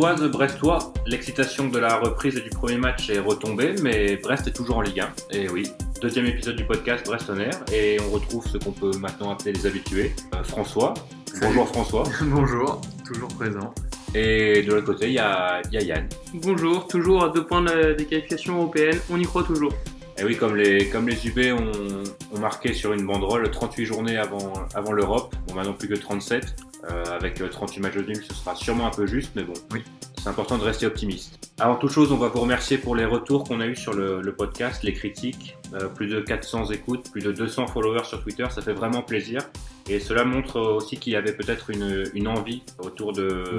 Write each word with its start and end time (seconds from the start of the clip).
Brestoise, 0.00 0.30
Brestois, 0.30 0.92
l'excitation 1.06 1.68
de 1.68 1.78
la 1.78 1.96
reprise 1.98 2.34
et 2.38 2.40
du 2.40 2.48
premier 2.48 2.78
match 2.78 3.10
est 3.10 3.18
retombée, 3.18 3.74
mais 3.82 4.16
Brest 4.16 4.46
est 4.48 4.52
toujours 4.52 4.78
en 4.78 4.80
Ligue 4.80 5.00
1. 5.00 5.08
Et 5.32 5.50
oui, 5.50 5.68
deuxième 6.00 6.24
épisode 6.24 6.56
du 6.56 6.64
podcast 6.64 7.04
Brest 7.04 7.28
Air, 7.38 7.50
et 7.70 7.98
on 8.00 8.10
retrouve 8.10 8.46
ce 8.48 8.56
qu'on 8.56 8.72
peut 8.72 8.92
maintenant 8.98 9.32
appeler 9.32 9.52
les 9.52 9.66
habitués. 9.66 10.14
Euh, 10.34 10.42
François. 10.42 10.94
Bonjour 11.42 11.68
François. 11.68 12.04
Bonjour, 12.22 12.80
toujours 13.06 13.28
présent. 13.28 13.74
Et 14.14 14.62
de 14.62 14.72
l'autre 14.72 14.86
côté, 14.86 15.08
il 15.08 15.12
y 15.12 15.18
a, 15.18 15.60
il 15.70 15.74
y 15.74 15.76
a 15.76 15.82
Yann. 15.82 16.08
Bonjour, 16.32 16.88
toujours 16.88 17.22
à 17.24 17.28
deux 17.28 17.44
points 17.44 17.60
de- 17.62 17.92
des 17.92 18.06
qualifications 18.06 18.56
européennes, 18.56 18.98
on 19.10 19.20
y 19.20 19.24
croit 19.24 19.44
toujours. 19.44 19.74
Et 20.20 20.24
oui, 20.24 20.36
comme 20.36 20.54
les, 20.54 20.88
comme 20.90 21.08
les 21.08 21.26
UB 21.26 21.58
ont, 21.58 22.02
ont 22.36 22.38
marqué 22.40 22.74
sur 22.74 22.92
une 22.92 23.06
banderole 23.06 23.50
38 23.50 23.86
journées 23.86 24.18
avant, 24.18 24.52
avant 24.74 24.92
l'Europe, 24.92 25.34
bon 25.48 25.54
maintenant 25.54 25.72
plus 25.72 25.88
que 25.88 25.94
37, 25.94 26.56
euh, 26.90 27.04
avec 27.06 27.40
euh, 27.40 27.48
38 27.48 27.80
matchs 27.80 27.96
nuls, 27.96 28.22
ce 28.28 28.34
sera 28.34 28.54
sûrement 28.54 28.86
un 28.86 28.90
peu 28.90 29.06
juste, 29.06 29.32
mais 29.34 29.44
bon, 29.44 29.54
Oui. 29.72 29.82
c'est 30.18 30.28
important 30.28 30.58
de 30.58 30.62
rester 30.64 30.84
optimiste. 30.84 31.50
Avant 31.58 31.76
toute 31.76 31.90
chose, 31.90 32.12
on 32.12 32.18
va 32.18 32.28
vous 32.28 32.40
remercier 32.40 32.76
pour 32.76 32.94
les 32.96 33.06
retours 33.06 33.44
qu'on 33.44 33.60
a 33.60 33.66
eu 33.66 33.74
sur 33.76 33.94
le, 33.94 34.20
le 34.20 34.32
podcast, 34.34 34.82
les 34.82 34.92
critiques, 34.92 35.56
euh, 35.72 35.88
plus 35.88 36.06
de 36.08 36.20
400 36.20 36.66
écoutes, 36.70 37.10
plus 37.10 37.22
de 37.22 37.32
200 37.32 37.68
followers 37.68 38.04
sur 38.04 38.22
Twitter, 38.22 38.44
ça 38.50 38.60
fait 38.60 38.74
vraiment 38.74 39.00
plaisir. 39.00 39.40
Et 39.88 40.00
cela 40.00 40.24
montre 40.24 40.60
aussi 40.60 40.98
qu'il 40.98 41.14
y 41.14 41.16
avait 41.16 41.32
peut-être 41.32 41.70
une, 41.70 42.04
une 42.12 42.28
envie 42.28 42.62
autour 42.78 43.14
de, 43.14 43.56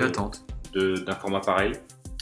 d'un 0.76 1.16
format 1.16 1.42
pareil. 1.42 1.72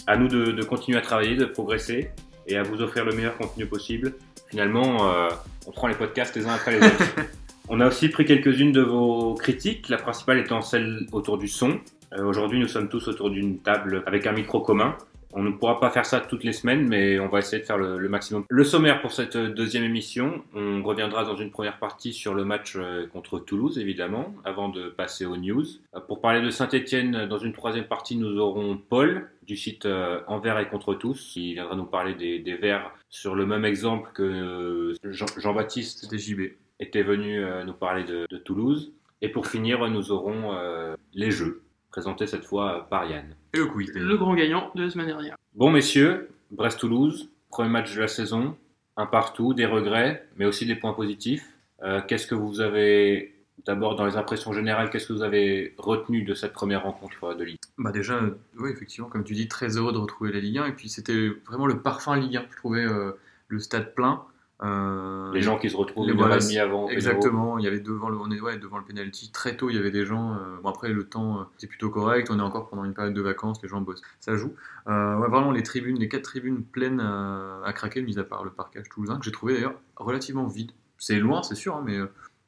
À 0.07 0.15
nous 0.15 0.29
de, 0.29 0.51
de 0.51 0.63
continuer 0.63 0.97
à 0.97 1.01
travailler, 1.01 1.35
de 1.35 1.45
progresser 1.45 2.09
et 2.47 2.57
à 2.57 2.63
vous 2.63 2.81
offrir 2.81 3.05
le 3.05 3.13
meilleur 3.13 3.37
contenu 3.37 3.67
possible. 3.67 4.15
Finalement, 4.49 5.07
euh, 5.07 5.29
on 5.67 5.71
prend 5.71 5.87
les 5.87 5.95
podcasts 5.95 6.35
les 6.35 6.47
uns 6.47 6.53
après 6.53 6.79
les 6.79 6.85
autres. 6.85 7.15
on 7.69 7.79
a 7.79 7.87
aussi 7.87 8.09
pris 8.09 8.25
quelques-unes 8.25 8.71
de 8.71 8.81
vos 8.81 9.35
critiques, 9.35 9.89
la 9.89 9.97
principale 9.97 10.39
étant 10.39 10.61
celle 10.61 11.07
autour 11.11 11.37
du 11.37 11.47
son. 11.47 11.79
Euh, 12.13 12.23
Aujourd'hui, 12.23 12.59
nous 12.59 12.67
sommes 12.67 12.89
tous 12.89 13.07
autour 13.07 13.29
d'une 13.29 13.59
table 13.59 14.03
avec 14.07 14.25
un 14.25 14.31
micro 14.31 14.59
commun. 14.61 14.95
On 15.31 15.43
ne 15.43 15.51
pourra 15.51 15.79
pas 15.79 15.91
faire 15.91 16.07
ça 16.07 16.21
toutes 16.21 16.43
les 16.43 16.53
semaines, 16.53 16.87
mais 16.87 17.19
on 17.19 17.27
va 17.27 17.37
essayer 17.37 17.61
de 17.61 17.67
faire 17.67 17.77
le, 17.77 17.99
le 17.99 18.09
maximum. 18.09 18.45
Le 18.49 18.63
sommaire 18.63 18.99
pour 18.99 19.11
cette 19.11 19.37
deuxième 19.37 19.83
émission, 19.83 20.41
on 20.55 20.81
reviendra 20.81 21.23
dans 21.23 21.35
une 21.35 21.51
première 21.51 21.77
partie 21.77 22.13
sur 22.13 22.33
le 22.33 22.45
match 22.45 22.73
euh, 22.75 23.05
contre 23.13 23.37
Toulouse, 23.37 23.77
évidemment, 23.77 24.33
avant 24.43 24.69
de 24.69 24.89
passer 24.89 25.27
aux 25.27 25.37
news. 25.37 25.63
Euh, 25.95 25.99
Pour 25.99 26.19
parler 26.21 26.41
de 26.41 26.49
Saint-Etienne, 26.49 27.27
dans 27.27 27.37
une 27.37 27.53
troisième 27.53 27.85
partie, 27.85 28.15
nous 28.15 28.39
aurons 28.39 28.79
Paul 28.89 29.29
du 29.49 29.57
site 29.57 29.87
euh, 29.87 30.21
Envers 30.27 30.59
et 30.59 30.67
contre 30.69 30.93
tous, 30.93 31.31
qui 31.33 31.53
viendra 31.55 31.75
nous 31.75 31.85
parler 31.85 32.13
des, 32.13 32.37
des 32.37 32.53
Verts 32.55 32.91
sur 33.09 33.33
le 33.33 33.47
même 33.47 33.65
exemple 33.65 34.11
que 34.13 34.21
euh, 34.23 34.93
Jean- 35.11 35.25
Jean-Baptiste 35.37 36.15
JB. 36.15 36.41
était 36.79 37.01
venu 37.01 37.43
euh, 37.43 37.63
nous 37.63 37.73
parler 37.73 38.03
de, 38.03 38.27
de 38.29 38.37
Toulouse. 38.37 38.93
Et 39.23 39.29
pour 39.29 39.47
finir, 39.47 39.85
nous 39.89 40.11
aurons 40.11 40.53
euh, 40.55 40.95
les 41.13 41.31
jeux, 41.31 41.63
présentés 41.89 42.27
cette 42.27 42.45
fois 42.45 42.77
euh, 42.77 42.81
par 42.81 43.09
Yann. 43.09 43.25
Et 43.55 43.57
le 43.57 43.65
quiz. 43.65 43.91
Le 43.95 44.17
grand 44.17 44.35
gagnant 44.35 44.69
de 44.75 44.83
la 44.83 44.89
semaine 44.91 45.07
dernière. 45.07 45.35
Bon, 45.55 45.71
messieurs, 45.71 46.29
Brest-Toulouse, 46.51 47.31
premier 47.49 47.69
match 47.69 47.95
de 47.95 48.01
la 48.01 48.07
saison, 48.07 48.55
un 48.97 49.07
partout, 49.07 49.55
des 49.55 49.65
regrets, 49.65 50.27
mais 50.37 50.45
aussi 50.45 50.67
des 50.67 50.75
points 50.75 50.93
positifs. 50.93 51.45
Euh, 51.81 52.01
qu'est-ce 52.07 52.27
que 52.27 52.35
vous 52.35 52.61
avez, 52.61 53.33
d'abord 53.65 53.95
dans 53.95 54.05
les 54.05 54.15
impressions 54.17 54.53
générales, 54.53 54.89
qu'est-ce 54.89 55.07
que 55.07 55.13
vous 55.13 55.23
avez 55.23 55.73
retenu 55.77 56.23
de 56.23 56.33
cette 56.33 56.53
première 56.53 56.83
rencontre 56.83 57.33
de 57.35 57.43
Ligue 57.43 57.59
Bah 57.77 57.91
déjà, 57.91 58.15
euh, 58.15 58.37
oui, 58.57 58.71
effectivement, 58.71 59.09
comme 59.09 59.23
tu 59.23 59.33
dis, 59.33 59.47
très 59.47 59.77
heureux 59.77 59.93
de 59.93 59.97
retrouver 59.97 60.31
la 60.31 60.39
Ligue 60.39 60.57
1. 60.59 60.65
Et 60.67 60.71
puis 60.73 60.89
c'était 60.89 61.29
vraiment 61.47 61.67
le 61.67 61.81
parfum 61.81 62.15
Ligue 62.15 62.37
1. 62.37 62.45
Je 62.51 62.57
trouvais 62.57 62.85
euh, 62.85 63.11
le 63.47 63.59
stade 63.59 63.93
plein. 63.95 64.23
Euh, 64.61 65.31
Les 65.31 65.41
gens 65.41 65.57
qui 65.57 65.69
se 65.69 65.77
retrouvent 65.77 66.05
les 66.05 66.11
une 66.11 66.19
heure 66.19 66.27
voilà, 66.27 66.61
avant. 66.61 66.89
Exactement, 66.89 67.57
il 67.57 67.63
y 67.63 67.67
avait 67.67 67.79
devant 67.79 68.09
le, 68.09 68.17
on 68.17 68.29
est, 68.29 68.41
ouais, 68.41 68.57
devant 68.57 68.77
le 68.77 68.83
penalty. 68.83 69.31
Très 69.31 69.55
tôt, 69.55 69.69
il 69.69 69.75
y 69.77 69.79
avait 69.79 69.91
des 69.91 70.05
gens. 70.05 70.33
euh, 70.33 70.57
bon, 70.61 70.67
après, 70.69 70.89
le 70.89 71.05
temps 71.05 71.47
était 71.57 71.67
plutôt 71.67 71.89
correct. 71.89 72.27
On 72.29 72.39
est 72.39 72.41
encore 72.41 72.67
pendant 72.67 72.83
une 72.83 72.93
période 72.93 73.13
de 73.13 73.21
vacances, 73.21 73.61
les 73.63 73.69
gens 73.69 73.79
bossent. 73.79 74.01
Ça 74.19 74.35
joue. 74.35 74.53
Euh, 74.87 75.15
ouais, 75.15 75.29
vraiment, 75.29 75.51
les 75.51 75.63
tribunes, 75.63 75.97
les 75.97 76.09
quatre 76.09 76.23
tribunes 76.23 76.61
pleines 76.63 76.99
à 76.99 77.71
craquer, 77.73 78.01
mis 78.01 78.19
à 78.19 78.23
part 78.25 78.43
le 78.43 78.51
parcage 78.51 78.89
toulousain, 78.89 79.17
que 79.17 79.23
j'ai 79.23 79.31
trouvé 79.31 79.53
d'ailleurs 79.53 79.75
relativement 79.95 80.45
vide. 80.47 80.71
C'est 80.97 81.19
loin, 81.19 81.41
c'est 81.41 81.55
sûr, 81.55 81.77
hein, 81.77 81.83
mais 81.85 81.97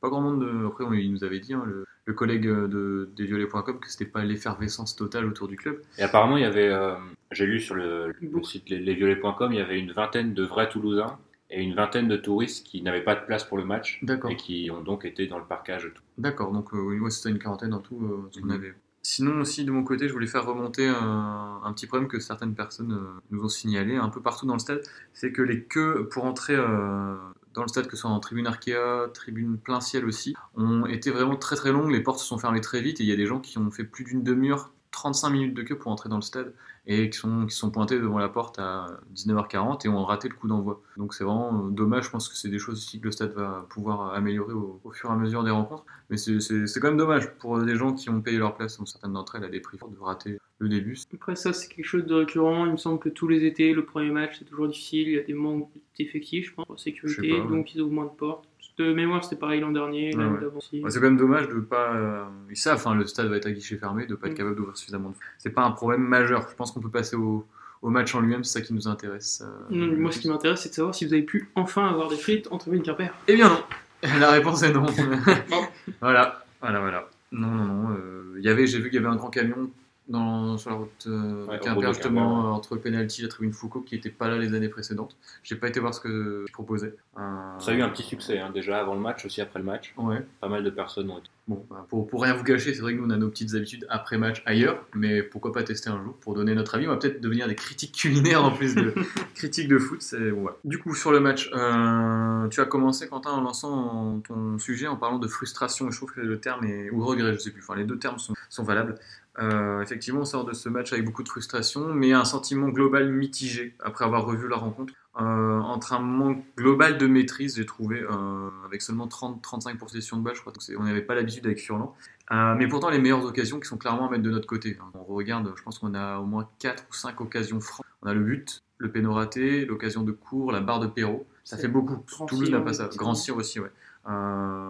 pas 0.01 0.09
grand 0.09 0.21
monde. 0.21 0.41
De... 0.41 0.67
Après, 0.67 0.83
on, 0.83 0.93
il 0.93 1.11
nous 1.11 1.23
avait 1.23 1.39
dit, 1.39 1.53
hein, 1.53 1.63
le, 1.65 1.85
le 2.05 2.13
collègue 2.13 2.47
euh, 2.47 2.67
de, 2.67 3.09
des 3.15 3.25
violets.com, 3.25 3.79
que 3.79 3.89
c'était 3.89 4.05
pas 4.05 4.23
l'effervescence 4.23 4.95
totale 4.95 5.25
autour 5.25 5.47
du 5.47 5.55
club. 5.55 5.79
Et 5.97 6.03
apparemment, 6.03 6.37
il 6.37 6.41
y 6.43 6.45
avait, 6.45 6.69
euh, 6.69 6.95
j'ai 7.31 7.45
lu 7.45 7.59
sur 7.59 7.75
le, 7.75 8.13
le 8.21 8.43
site 8.43 8.69
les- 8.69 8.79
lesviolets.com, 8.79 9.53
il 9.53 9.57
y 9.59 9.61
avait 9.61 9.79
une 9.79 9.91
vingtaine 9.91 10.33
de 10.33 10.43
vrais 10.43 10.67
Toulousains 10.69 11.17
et 11.49 11.61
une 11.61 11.75
vingtaine 11.75 12.07
de 12.07 12.15
touristes 12.17 12.65
qui 12.65 12.81
n'avaient 12.81 13.03
pas 13.03 13.15
de 13.15 13.25
place 13.25 13.43
pour 13.43 13.57
le 13.57 13.65
match 13.65 13.99
D'accord. 14.03 14.31
et 14.31 14.35
qui 14.37 14.69
ont 14.71 14.81
donc 14.81 15.03
été 15.05 15.27
dans 15.27 15.37
le 15.37 15.43
parcage. 15.45 15.91
D'accord, 16.17 16.51
donc 16.51 16.73
euh, 16.73 16.99
ouais, 16.99 17.09
c'était 17.09 17.29
une 17.29 17.39
quarantaine 17.39 17.73
en 17.73 17.79
tout 17.79 17.99
euh, 18.03 18.29
ce 18.31 18.39
qu'on 18.39 18.47
Mhm. 18.47 18.51
avait. 18.53 18.73
Sinon 19.03 19.41
aussi 19.41 19.65
de 19.65 19.71
mon 19.71 19.83
côté, 19.83 20.07
je 20.07 20.13
voulais 20.13 20.27
faire 20.27 20.45
remonter 20.45 20.87
un, 20.87 21.59
un 21.63 21.73
petit 21.73 21.87
problème 21.87 22.07
que 22.07 22.19
certaines 22.19 22.53
personnes 22.53 22.93
euh, 22.93 23.19
nous 23.31 23.43
ont 23.43 23.49
signalé 23.49 23.95
un 23.97 24.09
peu 24.09 24.21
partout 24.21 24.45
dans 24.45 24.53
le 24.53 24.59
stade, 24.59 24.81
c'est 25.13 25.31
que 25.31 25.41
les 25.41 25.63
queues 25.63 26.07
pour 26.11 26.23
entrer 26.25 26.55
euh, 26.55 27.15
dans 27.53 27.61
le 27.61 27.67
stade, 27.67 27.87
que 27.87 27.95
ce 27.95 28.01
soit 28.01 28.09
en 28.09 28.19
tribune 28.19 28.47
Arkea, 28.47 29.09
tribune 29.13 29.57
plein 29.57 29.81
ciel 29.81 30.05
aussi, 30.05 30.35
ont 30.55 30.85
été 30.85 31.11
vraiment 31.11 31.35
très 31.35 31.55
très 31.55 31.71
longues, 31.71 31.91
les 31.91 32.01
portes 32.01 32.19
se 32.19 32.25
sont 32.25 32.37
fermées 32.37 32.61
très 32.61 32.81
vite 32.81 32.99
et 32.99 33.03
il 33.03 33.09
y 33.09 33.13
a 33.13 33.15
des 33.15 33.25
gens 33.25 33.39
qui 33.39 33.57
ont 33.57 33.71
fait 33.71 33.83
plus 33.83 34.03
d'une 34.03 34.23
demi-heure, 34.23 34.71
35 34.91 35.29
minutes 35.29 35.53
de 35.53 35.63
queue 35.63 35.77
pour 35.77 35.91
entrer 35.91 36.09
dans 36.09 36.17
le 36.17 36.21
stade 36.21 36.53
et 36.85 37.09
qui 37.09 37.17
sont, 37.17 37.45
qui 37.45 37.55
sont 37.55 37.69
pointés 37.71 37.99
devant 37.99 38.17
la 38.17 38.29
porte 38.29 38.57
à 38.59 38.87
19h40 39.13 39.85
et 39.85 39.89
ont 39.89 40.03
raté 40.03 40.27
le 40.29 40.35
coup 40.35 40.47
d'envoi. 40.47 40.81
Donc 40.97 41.13
c'est 41.13 41.23
vraiment 41.23 41.67
euh, 41.67 41.69
dommage, 41.69 42.05
je 42.05 42.09
pense 42.09 42.27
que 42.27 42.35
c'est 42.35 42.49
des 42.49 42.57
choses 42.59 42.79
aussi 42.79 42.99
que 42.99 43.05
le 43.05 43.11
stade 43.11 43.33
va 43.33 43.65
pouvoir 43.69 44.13
améliorer 44.13 44.53
au, 44.53 44.81
au 44.83 44.91
fur 44.91 45.09
et 45.09 45.13
à 45.13 45.15
mesure 45.15 45.43
des 45.43 45.51
rencontres. 45.51 45.85
Mais 46.09 46.17
c'est- 46.17 46.39
quand 46.79 46.87
même 46.87 46.97
dommage 46.97 47.31
pour 47.37 47.59
des 47.61 47.75
gens 47.75 47.93
qui 47.93 48.09
ont 48.09 48.21
payé 48.21 48.37
leur 48.37 48.55
place, 48.55 48.77
dont 48.79 48.85
certaines 48.85 49.13
d'entre 49.13 49.35
elles 49.35 49.43
à 49.43 49.49
des 49.49 49.59
prix 49.59 49.77
forts, 49.77 49.89
de 49.89 49.99
rater 49.99 50.39
le 50.59 50.69
début. 50.69 50.97
Après 51.13 51.35
ça, 51.35 51.53
c'est 51.53 51.67
quelque 51.67 51.85
chose 51.85 52.05
de 52.05 52.13
récurrent. 52.15 52.65
Il 52.65 52.71
me 52.73 52.77
semble 52.77 52.99
que 52.99 53.09
tous 53.09 53.27
les 53.27 53.45
étés, 53.45 53.73
le 53.73 53.85
premier 53.85 54.11
match, 54.11 54.37
c'est 54.39 54.45
toujours 54.45 54.67
difficile. 54.67 55.07
Il 55.07 55.13
y 55.13 55.19
a 55.19 55.23
des 55.23 55.33
manques 55.33 55.69
d'effectifs, 55.97 56.47
je 56.49 56.53
pense, 56.53 56.65
en 56.69 56.77
sécurité, 56.77 57.29
pas, 57.37 57.45
ouais. 57.45 57.47
donc 57.47 57.73
ils 57.73 57.81
ouvrent 57.81 57.93
moins 57.93 58.05
de 58.05 58.09
portes. 58.11 58.47
De 58.77 58.93
mémoire, 58.93 59.23
c'était 59.23 59.35
pareil 59.35 59.59
l'an 59.59 59.71
dernier, 59.71 60.15
Ouais, 60.15 60.23
l'année 60.23 60.37
ouais. 60.45 60.89
c'est 60.89 60.99
quand 60.99 61.05
même 61.05 61.17
dommage 61.17 61.47
de 61.49 61.59
pas. 61.59 61.93
euh, 61.93 62.23
ils 62.49 62.55
savent, 62.57 62.75
enfin, 62.77 62.95
le 62.95 63.05
stade 63.05 63.27
va 63.27 63.35
être 63.37 63.45
à 63.47 63.51
guichet 63.51 63.75
fermé, 63.77 64.05
de 64.05 64.15
pas 64.15 64.27
être 64.27 64.33
Mm. 64.33 64.37
capable 64.37 64.55
d'ouvrir 64.55 64.77
suffisamment 64.77 65.09
de. 65.09 65.15
C'est 65.37 65.49
pas 65.51 65.63
un 65.63 65.71
problème 65.71 66.01
majeur. 66.01 66.47
Je 66.49 66.55
pense 66.55 66.71
qu'on 66.71 66.79
peut 66.79 66.89
passer 66.89 67.15
au, 67.15 67.45
au 67.81 67.89
match 67.89 68.15
en 68.15 68.21
lui-même, 68.21 68.43
c'est 68.43 68.59
ça 68.59 68.65
qui 68.65 68.73
nous 68.73 68.87
intéresse. 68.87 69.43
euh, 69.45 69.75
Non, 69.75 69.95
moi, 69.99 70.11
ce 70.11 70.19
qui 70.19 70.29
m'intéresse, 70.29 70.61
c'est 70.61 70.69
de 70.69 70.73
savoir 70.75 70.95
si 70.95 71.05
vous 71.05 71.13
avez 71.13 71.23
pu 71.23 71.49
enfin 71.55 71.87
avoir 71.89 72.07
des 72.09 72.15
frites 72.17 72.47
en 72.51 72.57
tribune 72.57 72.81
Quimper. 72.81 73.11
Eh 73.27 73.35
bien 73.35 73.49
non. 73.49 73.61
La 74.19 74.31
réponse 74.31 74.63
est 74.63 74.71
non. 74.73 74.85
Voilà, 76.01 76.43
voilà, 76.61 76.79
voilà. 76.79 77.09
Non, 77.31 77.47
non, 77.47 77.63
non. 77.65 77.89
euh, 77.95 78.35
il 78.37 78.43
y 78.43 78.49
avait, 78.49 78.67
j'ai 78.67 78.79
vu 78.79 78.89
qu'il 78.89 78.99
y 79.01 79.05
avait 79.05 79.13
un 79.13 79.15
grand 79.17 79.29
camion 79.29 79.69
dans, 80.11 80.57
sur 80.57 80.69
la 80.69 80.75
route 80.75 81.07
euh, 81.07 81.45
Ouais, 81.47 81.57
de 81.57 81.63
Quimper, 81.63 81.93
justement, 81.93 82.21
Quimper, 82.21 82.43
ouais. 82.43 82.49
euh, 82.49 82.55
entre 82.55 82.75
penalty 82.77 83.21
et 83.21 83.23
la 83.23 83.29
tribune 83.29 83.53
Foucault, 83.53 83.81
qui 83.81 83.95
n'était 83.95 84.09
pas 84.09 84.27
là 84.27 84.37
les 84.37 84.53
années 84.53 84.69
précédentes. 84.69 85.15
J'ai 85.43 85.55
pas 85.55 85.67
été 85.69 85.79
voir 85.79 85.93
ce 85.93 85.99
que 86.01 86.45
je 86.47 86.53
proposais. 86.53 86.93
Euh, 87.17 87.59
Ça 87.59 87.71
a 87.71 87.73
eu 87.73 87.81
un 87.81 87.89
petit 87.89 88.03
succès 88.03 88.39
hein, 88.39 88.51
déjà 88.53 88.79
avant 88.79 88.93
le 88.93 89.01
match, 89.01 89.25
aussi 89.25 89.41
après 89.41 89.59
le 89.59 89.65
match. 89.65 89.93
Ouais. 89.97 90.23
Pas 90.39 90.47
mal 90.49 90.63
de 90.63 90.69
personnes 90.69 91.09
ont 91.09 91.17
été. 91.17 91.27
Bon, 91.47 91.65
bah, 91.69 91.85
pour, 91.89 92.07
pour 92.07 92.21
rien 92.21 92.33
vous 92.35 92.43
cacher, 92.43 92.73
c'est 92.73 92.81
vrai 92.81 92.93
que 92.93 92.99
nous 92.99 93.07
on 93.07 93.09
a 93.09 93.17
nos 93.17 93.29
petites 93.29 93.55
habitudes 93.55 93.85
après 93.89 94.17
match 94.17 94.43
ailleurs, 94.45 94.85
mais 94.93 95.23
pourquoi 95.23 95.51
pas 95.51 95.63
tester 95.63 95.89
un 95.89 96.01
jour 96.01 96.13
pour 96.21 96.33
donner 96.35 96.53
notre 96.53 96.75
avis 96.75 96.85
On 96.87 96.91
va 96.91 96.97
peut-être 96.97 97.19
devenir 97.19 97.47
des 97.47 97.55
critiques 97.55 97.93
culinaires 97.93 98.43
en 98.45 98.51
plus 98.51 98.75
de 98.75 98.93
critiques 99.35 99.67
de 99.67 99.79
foot. 99.79 100.01
Ouais. 100.13 100.51
Du 100.63 100.77
coup, 100.77 100.93
sur 100.95 101.11
le 101.11 101.19
match, 101.19 101.49
euh, 101.53 102.47
tu 102.49 102.61
as 102.61 102.65
commencé 102.65 103.07
Quentin 103.07 103.31
en 103.31 103.41
lançant 103.41 104.19
ton 104.27 104.59
sujet 104.59 104.87
en 104.87 104.95
parlant 104.95 105.19
de 105.19 105.27
frustration. 105.27 105.89
Je 105.89 105.97
trouve 105.97 106.11
que 106.13 106.21
le 106.21 106.39
terme 106.39 106.63
est 106.65 106.89
ou 106.91 107.03
regret, 107.03 107.33
je 107.33 107.39
sais 107.39 107.51
plus. 107.51 107.61
Enfin, 107.61 107.75
les 107.75 107.85
deux 107.85 107.97
termes 107.97 108.19
sont, 108.19 108.33
sont 108.49 108.63
valables. 108.63 108.95
Euh, 109.39 109.81
effectivement, 109.81 110.21
on 110.21 110.25
sort 110.25 110.45
de 110.45 110.53
ce 110.53 110.67
match 110.67 110.91
avec 110.91 111.05
beaucoup 111.05 111.23
de 111.23 111.29
frustration, 111.29 111.93
mais 111.93 112.11
un 112.11 112.25
sentiment 112.25 112.67
global 112.67 113.11
mitigé 113.11 113.75
après 113.79 114.05
avoir 114.05 114.25
revu 114.25 114.47
la 114.47 114.57
rencontre. 114.57 114.93
Euh, 115.19 115.59
entre 115.59 115.93
un 115.93 115.99
manque 115.99 116.43
global 116.57 116.97
de 116.97 117.07
maîtrise, 117.07 117.55
j'ai 117.55 117.65
trouvé, 117.65 118.01
euh, 118.01 118.49
avec 118.65 118.81
seulement 118.81 119.07
30-35 119.07 119.77
possessions 119.77 120.17
de 120.17 120.23
balle, 120.23 120.35
je 120.35 120.41
crois 120.41 120.53
on 120.77 120.83
n'avait 120.83 121.01
pas 121.01 121.15
l'habitude 121.15 121.45
avec 121.45 121.59
Furlan. 121.59 121.95
Mais 122.29 122.67
pourtant, 122.67 122.89
les 122.89 122.99
meilleures 122.99 123.25
occasions 123.25 123.59
qui 123.59 123.67
sont 123.67 123.77
clairement 123.77 124.07
à 124.07 124.11
mettre 124.11 124.23
de 124.23 124.29
notre 124.29 124.47
côté. 124.47 124.77
hein. 124.79 124.91
On 124.93 125.03
regarde, 125.03 125.51
je 125.57 125.63
pense 125.63 125.79
qu'on 125.79 125.93
a 125.93 126.19
au 126.19 126.25
moins 126.25 126.47
4 126.59 126.85
ou 126.89 126.93
5 126.93 127.19
occasions 127.19 127.59
franches. 127.59 127.85
On 128.01 128.07
a 128.07 128.13
le 128.13 128.21
but, 128.21 128.63
le 128.77 128.89
péno 128.89 129.13
raté, 129.13 129.65
l'occasion 129.65 130.03
de 130.03 130.13
cours, 130.13 130.51
la 130.53 130.61
barre 130.61 130.79
de 130.79 130.87
Perrault. 130.87 131.27
Ça 131.43 131.57
fait 131.57 131.67
beaucoup. 131.67 132.05
Toulouse 132.27 132.49
n'a 132.49 132.61
pas 132.61 132.73
ça. 132.73 132.89
Grand. 132.95 133.15
Cyr 133.15 133.35
aussi, 133.35 133.59
ouais. 133.59 133.71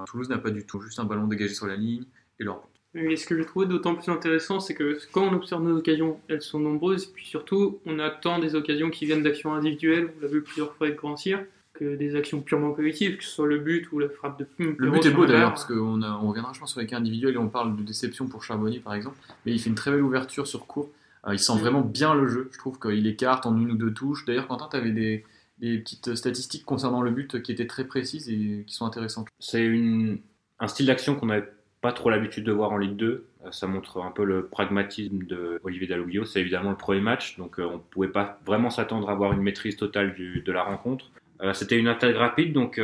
Toulouse 0.07 0.29
n'a 0.29 0.39
pas 0.39 0.49
du 0.49 0.65
tout. 0.65 0.81
Juste 0.81 0.99
un 0.99 1.05
ballon 1.05 1.27
dégagé 1.27 1.53
sur 1.53 1.67
la 1.67 1.75
ligne 1.75 2.05
et 2.39 2.43
leur 2.43 2.61
Et 2.93 3.15
ce 3.15 3.25
que 3.25 3.37
j'ai 3.37 3.45
trouvé 3.45 3.65
d'autant 3.67 3.95
plus 3.95 4.11
intéressant, 4.11 4.59
c'est 4.59 4.73
que 4.73 4.99
quand 5.13 5.23
on 5.29 5.33
observe 5.33 5.63
nos 5.63 5.77
occasions, 5.77 6.19
elles 6.27 6.41
sont 6.41 6.59
nombreuses, 6.59 7.05
et 7.05 7.11
puis 7.13 7.25
surtout, 7.25 7.79
on 7.85 7.99
attend 7.99 8.39
des 8.39 8.53
occasions 8.55 8.89
qui 8.89 9.05
viennent 9.05 9.23
d'actions 9.23 9.53
individuelles, 9.53 10.11
on 10.17 10.21
l'a 10.21 10.27
vu 10.27 10.41
plusieurs 10.41 10.73
fois 10.75 10.87
avec 10.87 10.99
Grand 10.99 11.15
Cyr, 11.15 11.39
que 11.73 11.95
des 11.95 12.15
actions 12.17 12.41
purement 12.41 12.73
collectives, 12.73 13.17
que 13.17 13.23
ce 13.23 13.29
soit 13.29 13.47
le 13.47 13.59
but 13.59 13.89
ou 13.93 13.99
la 13.99 14.09
frappe 14.09 14.37
de 14.39 14.45
Le 14.57 14.75
Perrault 14.75 14.91
but 14.91 15.05
est 15.05 15.11
beau 15.11 15.25
d'ailleurs, 15.25 15.51
parce 15.51 15.63
qu'on 15.65 16.01
a- 16.01 16.19
on 16.21 16.27
reviendra, 16.27 16.51
je 16.53 16.59
pense, 16.59 16.71
sur 16.71 16.81
les 16.81 16.85
cas 16.85 16.97
individuels 16.97 17.35
et 17.35 17.37
on 17.37 17.47
parle 17.47 17.77
de 17.77 17.81
déception 17.81 18.27
pour 18.27 18.43
Charbonnier 18.43 18.79
par 18.79 18.93
exemple. 18.93 19.17
Mais 19.45 19.53
il 19.53 19.59
fait 19.59 19.69
une 19.69 19.75
très 19.75 19.89
belle 19.89 20.03
ouverture 20.03 20.45
sur 20.45 20.67
court. 20.67 20.89
Euh, 21.27 21.33
il 21.33 21.39
sent 21.39 21.57
vraiment 21.57 21.81
bien 21.81 22.13
le 22.13 22.27
jeu. 22.27 22.49
Je 22.51 22.57
trouve 22.57 22.77
qu'il 22.77 23.07
écarte 23.07 23.45
en 23.45 23.55
une 23.57 23.71
ou 23.71 23.75
deux 23.75 23.93
touches. 23.93 24.25
D'ailleurs, 24.25 24.47
Quentin, 24.47 24.67
tu 24.69 24.75
avais 24.75 24.91
des, 24.91 25.23
des 25.59 25.77
petites 25.79 26.13
statistiques 26.15 26.65
concernant 26.65 27.01
le 27.01 27.11
but 27.11 27.41
qui 27.41 27.51
étaient 27.53 27.67
très 27.67 27.85
précises 27.85 28.27
et 28.29 28.63
qui 28.67 28.73
sont 28.75 28.85
intéressantes. 28.85 29.27
C'est 29.39 29.63
une... 29.65 30.19
un 30.59 30.67
style 30.67 30.87
d'action 30.87 31.15
qu'on 31.15 31.27
n'avait 31.27 31.47
pas 31.81 31.91
trop 31.91 32.09
l'habitude 32.09 32.43
de 32.43 32.51
voir 32.51 32.71
en 32.71 32.77
Ligue 32.77 32.95
2. 32.95 33.25
Euh, 33.45 33.51
Ça 33.51 33.67
montre 33.67 34.01
un 34.01 34.11
peu 34.11 34.23
le 34.23 34.45
pragmatisme 34.45 35.23
de 35.25 35.59
Olivier 35.63 35.87
Dalloglio. 35.87 36.25
C'est 36.25 36.39
évidemment 36.41 36.69
le 36.69 36.77
premier 36.77 37.01
match, 37.01 37.37
donc 37.37 37.59
euh, 37.59 37.63
on 37.65 37.73
ne 37.73 37.77
pouvait 37.79 38.07
pas 38.07 38.39
vraiment 38.45 38.69
s'attendre 38.69 39.09
à 39.09 39.13
avoir 39.13 39.33
une 39.33 39.41
maîtrise 39.41 39.75
totale 39.77 40.13
du- 40.13 40.41
de 40.41 40.51
la 40.51 40.63
rencontre. 40.63 41.09
Euh, 41.41 41.53
C'était 41.53 41.77
une 41.77 41.87
attaque 41.87 42.15
rapide, 42.15 42.53
donc 42.53 42.79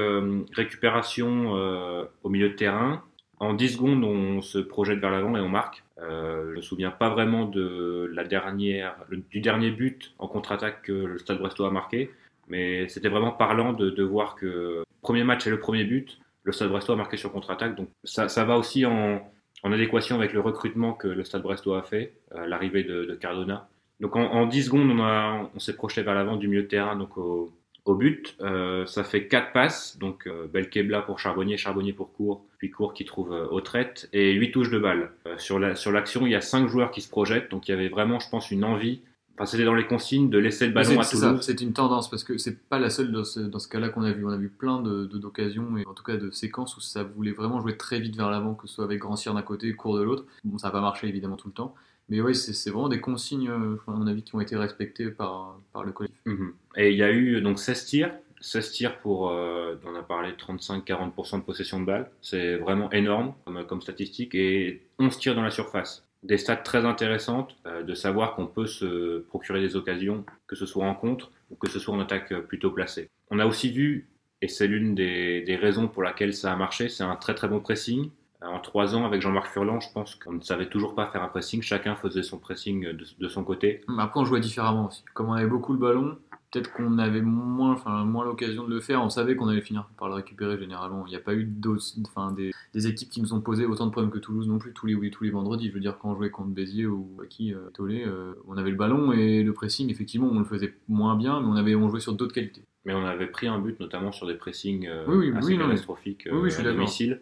récupération 0.53 1.55
euh, 1.55 2.03
au 2.23 2.29
milieu 2.29 2.49
de 2.49 2.55
terrain. 2.55 3.03
En 3.39 3.53
10 3.53 3.73
secondes, 3.73 4.03
on 4.03 4.41
se 4.41 4.57
projette 4.57 4.97
vers 4.99 5.11
l'avant 5.11 5.37
et 5.37 5.39
on 5.39 5.49
marque. 5.49 5.83
Je 5.99 6.55
me 6.55 6.61
souviens 6.61 6.89
pas 6.91 7.09
vraiment 7.09 7.45
de 7.45 8.09
la 8.13 8.23
dernière, 8.23 8.95
du 9.31 9.39
dernier 9.41 9.69
but 9.71 10.13
en 10.17 10.27
contre-attaque 10.27 10.81
que 10.83 10.91
le 10.91 11.17
Stade 11.19 11.37
Brestois 11.37 11.67
a 11.67 11.71
marqué, 11.71 12.09
mais 12.47 12.87
c'était 12.89 13.09
vraiment 13.09 13.31
parlant 13.31 13.73
de, 13.73 13.89
de 13.91 14.03
voir 14.03 14.35
que 14.35 14.83
premier 15.03 15.23
match 15.23 15.45
et 15.45 15.51
le 15.51 15.59
premier 15.59 15.83
but, 15.85 16.19
le 16.47 16.53
Stade 16.53 16.69
Brestois 16.69 16.95
a 16.95 16.97
marqué 16.97 17.17
sur 17.17 17.31
contre-attaque. 17.31 17.75
Donc 17.75 17.89
ça, 18.05 18.45
va 18.45 18.57
aussi 18.57 18.85
en, 18.85 19.21
adéquation 19.63 20.15
avec 20.15 20.31
le 20.31 20.39
recrutement 20.39 20.93
que 20.93 21.09
le 21.09 21.25
Stade 21.25 21.41
Brestois 21.41 21.79
a 21.79 21.81
fait, 21.81 22.13
euh, 22.33 22.47
l'arrivée 22.47 22.83
de, 22.83 23.15
Cardona. 23.19 23.67
Donc 23.99 24.15
en, 24.15 24.23
en 24.31 24.45
10 24.45 24.63
secondes, 24.63 24.89
on, 24.89 25.59
s'est 25.59 25.75
projeté 25.75 26.03
vers 26.03 26.15
l'avant 26.15 26.37
du 26.37 26.47
milieu 26.47 26.63
de 26.63 26.67
terrain, 26.67 26.95
donc 26.95 27.17
au, 27.17 27.51
but. 27.87 28.35
Euh, 28.41 28.85
ça 28.85 29.03
fait 29.03 29.27
4 29.27 29.51
passes, 29.51 29.97
donc 29.97 30.27
euh, 30.27 30.47
Belkebla 30.47 31.01
pour 31.01 31.19
Charbonnier, 31.19 31.57
Charbonnier 31.57 31.93
pour 31.93 32.13
Court, 32.13 32.45
puis 32.57 32.69
Court 32.69 32.93
qui 32.93 33.05
trouve 33.05 33.33
euh, 33.33 33.47
Autrette, 33.47 34.09
et 34.13 34.33
8 34.33 34.51
touches 34.51 34.69
de 34.71 34.79
balle. 34.79 35.11
Euh, 35.25 35.37
sur 35.37 35.59
l'action, 35.59 36.25
il 36.25 36.31
y 36.31 36.35
a 36.35 36.41
5 36.41 36.67
joueurs 36.67 36.91
qui 36.91 37.01
se 37.01 37.09
projettent, 37.09 37.49
donc 37.49 37.67
il 37.67 37.71
y 37.71 37.73
avait 37.73 37.87
vraiment, 37.89 38.19
je 38.19 38.29
pense, 38.29 38.51
une 38.51 38.63
envie. 38.63 39.01
Enfin, 39.37 39.45
c'était 39.45 39.65
dans 39.65 39.75
les 39.75 39.85
consignes 39.85 40.31
de 40.31 40.39
laisser 40.39 40.65
le 40.65 40.73
ballon 40.73 40.99
à 40.99 41.05
Toulouse. 41.05 41.41
c'est 41.41 41.61
une 41.61 41.71
tendance 41.73 42.09
parce 42.09 42.23
que 42.23 42.39
c'est 42.39 42.57
pas 42.69 42.79
la 42.79 42.89
seule 42.89 43.11
dans 43.11 43.23
ce, 43.23 43.67
cas-là 43.67 43.89
qu'on 43.89 44.01
a 44.01 44.11
vu. 44.11 44.25
On 44.25 44.29
a 44.29 44.37
vu 44.37 44.49
plein 44.49 44.81
de 44.81 45.05
de- 45.05 45.17
d'occasions 45.19 45.77
et 45.77 45.85
en 45.85 45.93
tout 45.93 46.03
cas 46.03 46.17
de 46.17 46.31
séquences 46.31 46.75
où 46.75 46.81
ça 46.81 47.03
voulait 47.03 47.33
vraiment 47.33 47.61
jouer 47.61 47.77
très 47.77 47.99
vite 47.99 48.15
vers 48.15 48.31
l'avant, 48.31 48.55
que 48.55 48.67
ce 48.67 48.73
soit 48.73 48.85
avec 48.85 48.99
Grand 48.99 49.15
Cyr 49.15 49.35
d'un 49.35 49.43
côté 49.43 49.67
et 49.67 49.73
Court 49.73 49.97
de 49.97 50.01
l'autre. 50.03 50.25
Bon, 50.43 50.57
ça 50.57 50.67
n'a 50.67 50.71
pas 50.71 50.81
marché 50.81 51.07
évidemment 51.07 51.35
tout 51.35 51.49
le 51.49 51.53
temps, 51.53 51.75
mais 52.09 52.21
oui, 52.21 52.33
c'est 52.35 52.69
vraiment 52.69 52.89
des 52.89 53.01
consignes, 53.01 53.49
euh, 53.49 53.75
à 53.87 53.91
mon 53.91 54.07
avis, 54.07 54.23
qui 54.23 54.33
ont 54.35 54.41
été 54.41 54.55
respectées 54.55 55.11
par, 55.11 55.59
par 55.73 55.83
le 55.83 55.91
collectif. 55.91 56.19
Mhm. 56.25 56.53
Et 56.77 56.91
il 56.91 56.97
y 56.97 57.03
a 57.03 57.11
eu 57.11 57.41
donc 57.41 57.59
16 57.59 57.85
tirs. 57.85 58.11
16 58.39 58.71
tirs 58.71 58.99
pour, 58.99 59.29
euh, 59.29 59.75
on 59.85 59.95
a 59.95 60.03
parlé, 60.03 60.31
35-40% 60.33 61.39
de 61.39 61.43
possession 61.43 61.79
de 61.79 61.85
balle. 61.85 62.09
C'est 62.21 62.57
vraiment 62.57 62.89
énorme 62.91 63.33
comme, 63.45 63.65
comme 63.65 63.81
statistique. 63.81 64.35
Et 64.35 64.87
11 64.99 65.17
tirs 65.17 65.35
dans 65.35 65.41
la 65.43 65.51
surface. 65.51 66.06
Des 66.23 66.37
stats 66.37 66.57
très 66.57 66.83
intéressantes 66.85 67.55
euh, 67.65 67.83
de 67.83 67.93
savoir 67.93 68.35
qu'on 68.35 68.47
peut 68.47 68.65
se 68.65 69.19
procurer 69.19 69.61
des 69.61 69.75
occasions, 69.75 70.25
que 70.47 70.55
ce 70.55 70.65
soit 70.65 70.85
en 70.85 70.95
contre 70.95 71.31
ou 71.51 71.55
que 71.55 71.69
ce 71.69 71.79
soit 71.79 71.93
en 71.95 71.99
attaque 71.99 72.31
euh, 72.31 72.41
plutôt 72.41 72.71
placée. 72.71 73.09
On 73.29 73.39
a 73.39 73.45
aussi 73.45 73.71
vu, 73.71 74.09
et 74.41 74.47
c'est 74.47 74.67
l'une 74.67 74.95
des, 74.95 75.41
des 75.41 75.55
raisons 75.55 75.87
pour 75.87 76.03
laquelle 76.03 76.33
ça 76.33 76.51
a 76.51 76.55
marché, 76.55 76.89
c'est 76.89 77.03
un 77.03 77.15
très 77.15 77.35
très 77.35 77.47
bon 77.47 77.59
pressing. 77.59 78.09
Euh, 78.43 78.47
En 78.47 78.59
trois 78.59 78.95
ans, 78.95 79.05
avec 79.05 79.21
Jean-Marc 79.21 79.51
Furlan, 79.53 79.79
je 79.79 79.91
pense 79.93 80.15
qu'on 80.15 80.33
ne 80.33 80.41
savait 80.41 80.69
toujours 80.69 80.95
pas 80.95 81.07
faire 81.07 81.23
un 81.23 81.27
pressing. 81.27 81.61
Chacun 81.61 81.95
faisait 81.95 82.23
son 82.23 82.37
pressing 82.39 82.85
de, 82.93 83.05
de 83.19 83.27
son 83.27 83.43
côté. 83.43 83.81
Après, 83.97 84.19
on 84.19 84.25
jouait 84.25 84.39
différemment 84.41 84.87
aussi. 84.87 85.03
Comme 85.13 85.29
on 85.29 85.33
avait 85.33 85.47
beaucoup 85.47 85.73
le 85.73 85.79
ballon, 85.79 86.17
peut-être 86.51 86.71
qu'on 86.73 86.97
avait 86.97 87.21
moins, 87.21 87.75
l'occasion 88.23 88.65
de 88.65 88.73
le 88.73 88.79
faire. 88.79 89.03
On 89.03 89.09
savait 89.09 89.35
qu'on 89.35 89.47
allait 89.47 89.61
finir 89.61 89.89
par 89.97 90.07
le 90.07 90.15
récupérer 90.15 90.57
généralement. 90.57 91.05
Il 91.05 91.09
n'y 91.09 91.15
a 91.15 91.19
pas 91.19 91.33
eu 91.33 91.43
d'autres- 91.45 91.83
enfin, 92.05 92.31
des, 92.31 92.87
équipes 92.87 93.09
qui 93.09 93.21
nous 93.21 93.33
ont 93.33 93.41
posé 93.41 93.65
autant 93.65 93.85
de 93.85 93.91
problèmes 93.91 94.11
que 94.11 94.19
Toulouse 94.19 94.47
non 94.47 94.59
plus 94.59 94.73
tous 94.73 94.85
les, 94.85 95.11
tous 95.11 95.23
les 95.23 95.31
vendredis. 95.31 95.69
Je 95.69 95.73
veux 95.73 95.79
dire, 95.79 95.97
quand 95.97 96.11
on 96.11 96.15
jouait 96.15 96.29
contre 96.29 96.49
Béziers 96.49 96.85
ou 96.85 97.09
à 97.21 97.25
qui, 97.25 97.53
euh, 97.53 97.69
euh, 97.79 98.33
on 98.47 98.57
avait 98.57 98.71
le 98.71 98.77
ballon 98.77 99.11
et 99.11 99.43
le 99.43 99.53
pressing, 99.53 99.89
effectivement, 99.89 100.27
on 100.31 100.39
le 100.39 100.45
faisait 100.45 100.73
moins 100.87 101.15
bien, 101.15 101.39
mais 101.41 101.47
on, 101.47 101.55
avait, 101.55 101.75
on 101.75 101.89
jouait 101.89 101.99
sur 101.99 102.13
d'autres 102.13 102.33
qualités. 102.33 102.63
Mais 102.85 102.93
on 102.93 103.05
avait 103.05 103.27
pris 103.27 103.47
un 103.47 103.59
but, 103.59 103.77
notamment 103.81 104.13
sur 104.13 104.27
des 104.27 104.35
pressings 104.35 104.87
euh, 104.87 105.03
Oui, 105.07 105.29
oui, 105.29 105.37
assez 105.37 105.47
oui, 105.53 105.57
catastrophiques 105.57 106.23
oui, 106.31 106.37
oui, 106.37 106.49
je 106.49 106.55
euh, 106.55 106.59
suis 106.59 106.67
à 106.67 106.71
domicile, 106.71 107.19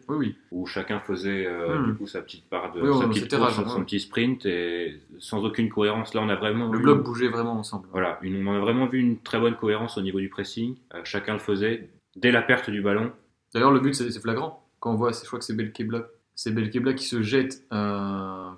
où 0.51 0.65
chacun 0.67 0.99
faisait 0.99 1.47
euh, 1.47 1.79
Hmm. 1.79 1.85
du 1.87 1.93
coup 1.95 2.05
sa 2.05 2.21
petite 2.21 2.47
part 2.49 2.71
de 2.73 2.91
sa 2.93 3.07
petite 3.07 3.35
course, 3.35 3.55
son 3.55 3.83
petit 3.83 3.99
sprint 3.99 4.45
et 4.45 4.99
sans 5.17 5.43
aucune 5.43 5.69
cohérence. 5.69 6.13
Là, 6.13 6.21
on 6.23 6.29
a 6.29 6.35
vraiment 6.35 6.71
Le 6.71 6.77
bloc 6.79 7.03
bougeait 7.03 7.29
vraiment 7.29 7.53
ensemble. 7.57 7.87
Voilà, 7.91 8.19
une- 8.21 8.47
on 8.47 8.53
a 8.55 8.59
vraiment 8.59 8.85
vu 8.85 8.99
une 8.99 9.17
très 9.19 9.39
bonne 9.39 9.55
cohérence 9.55 9.97
au 9.97 10.01
niveau 10.01 10.19
du 10.19 10.29
pressing. 10.29 10.75
Chacun 11.03 11.33
le 11.33 11.39
faisait 11.39 11.89
dès 12.15 12.31
la 12.31 12.43
perte 12.43 12.69
du 12.69 12.81
ballon. 12.81 13.11
D'ailleurs, 13.53 13.71
le 13.71 13.79
but, 13.79 13.95
c'est 13.95 14.19
flagrant. 14.19 14.67
Quand 14.79 14.91
on 14.91 14.95
voit, 14.95 15.11
je 15.13 15.25
crois 15.25 15.39
que 15.39 15.45
c'est 15.45 15.55
Belkebla. 15.55 16.07
C'est 16.35 16.53
Belkebla 16.53 16.93
qui 16.93 17.05
se 17.05 17.21
jette 17.23 17.63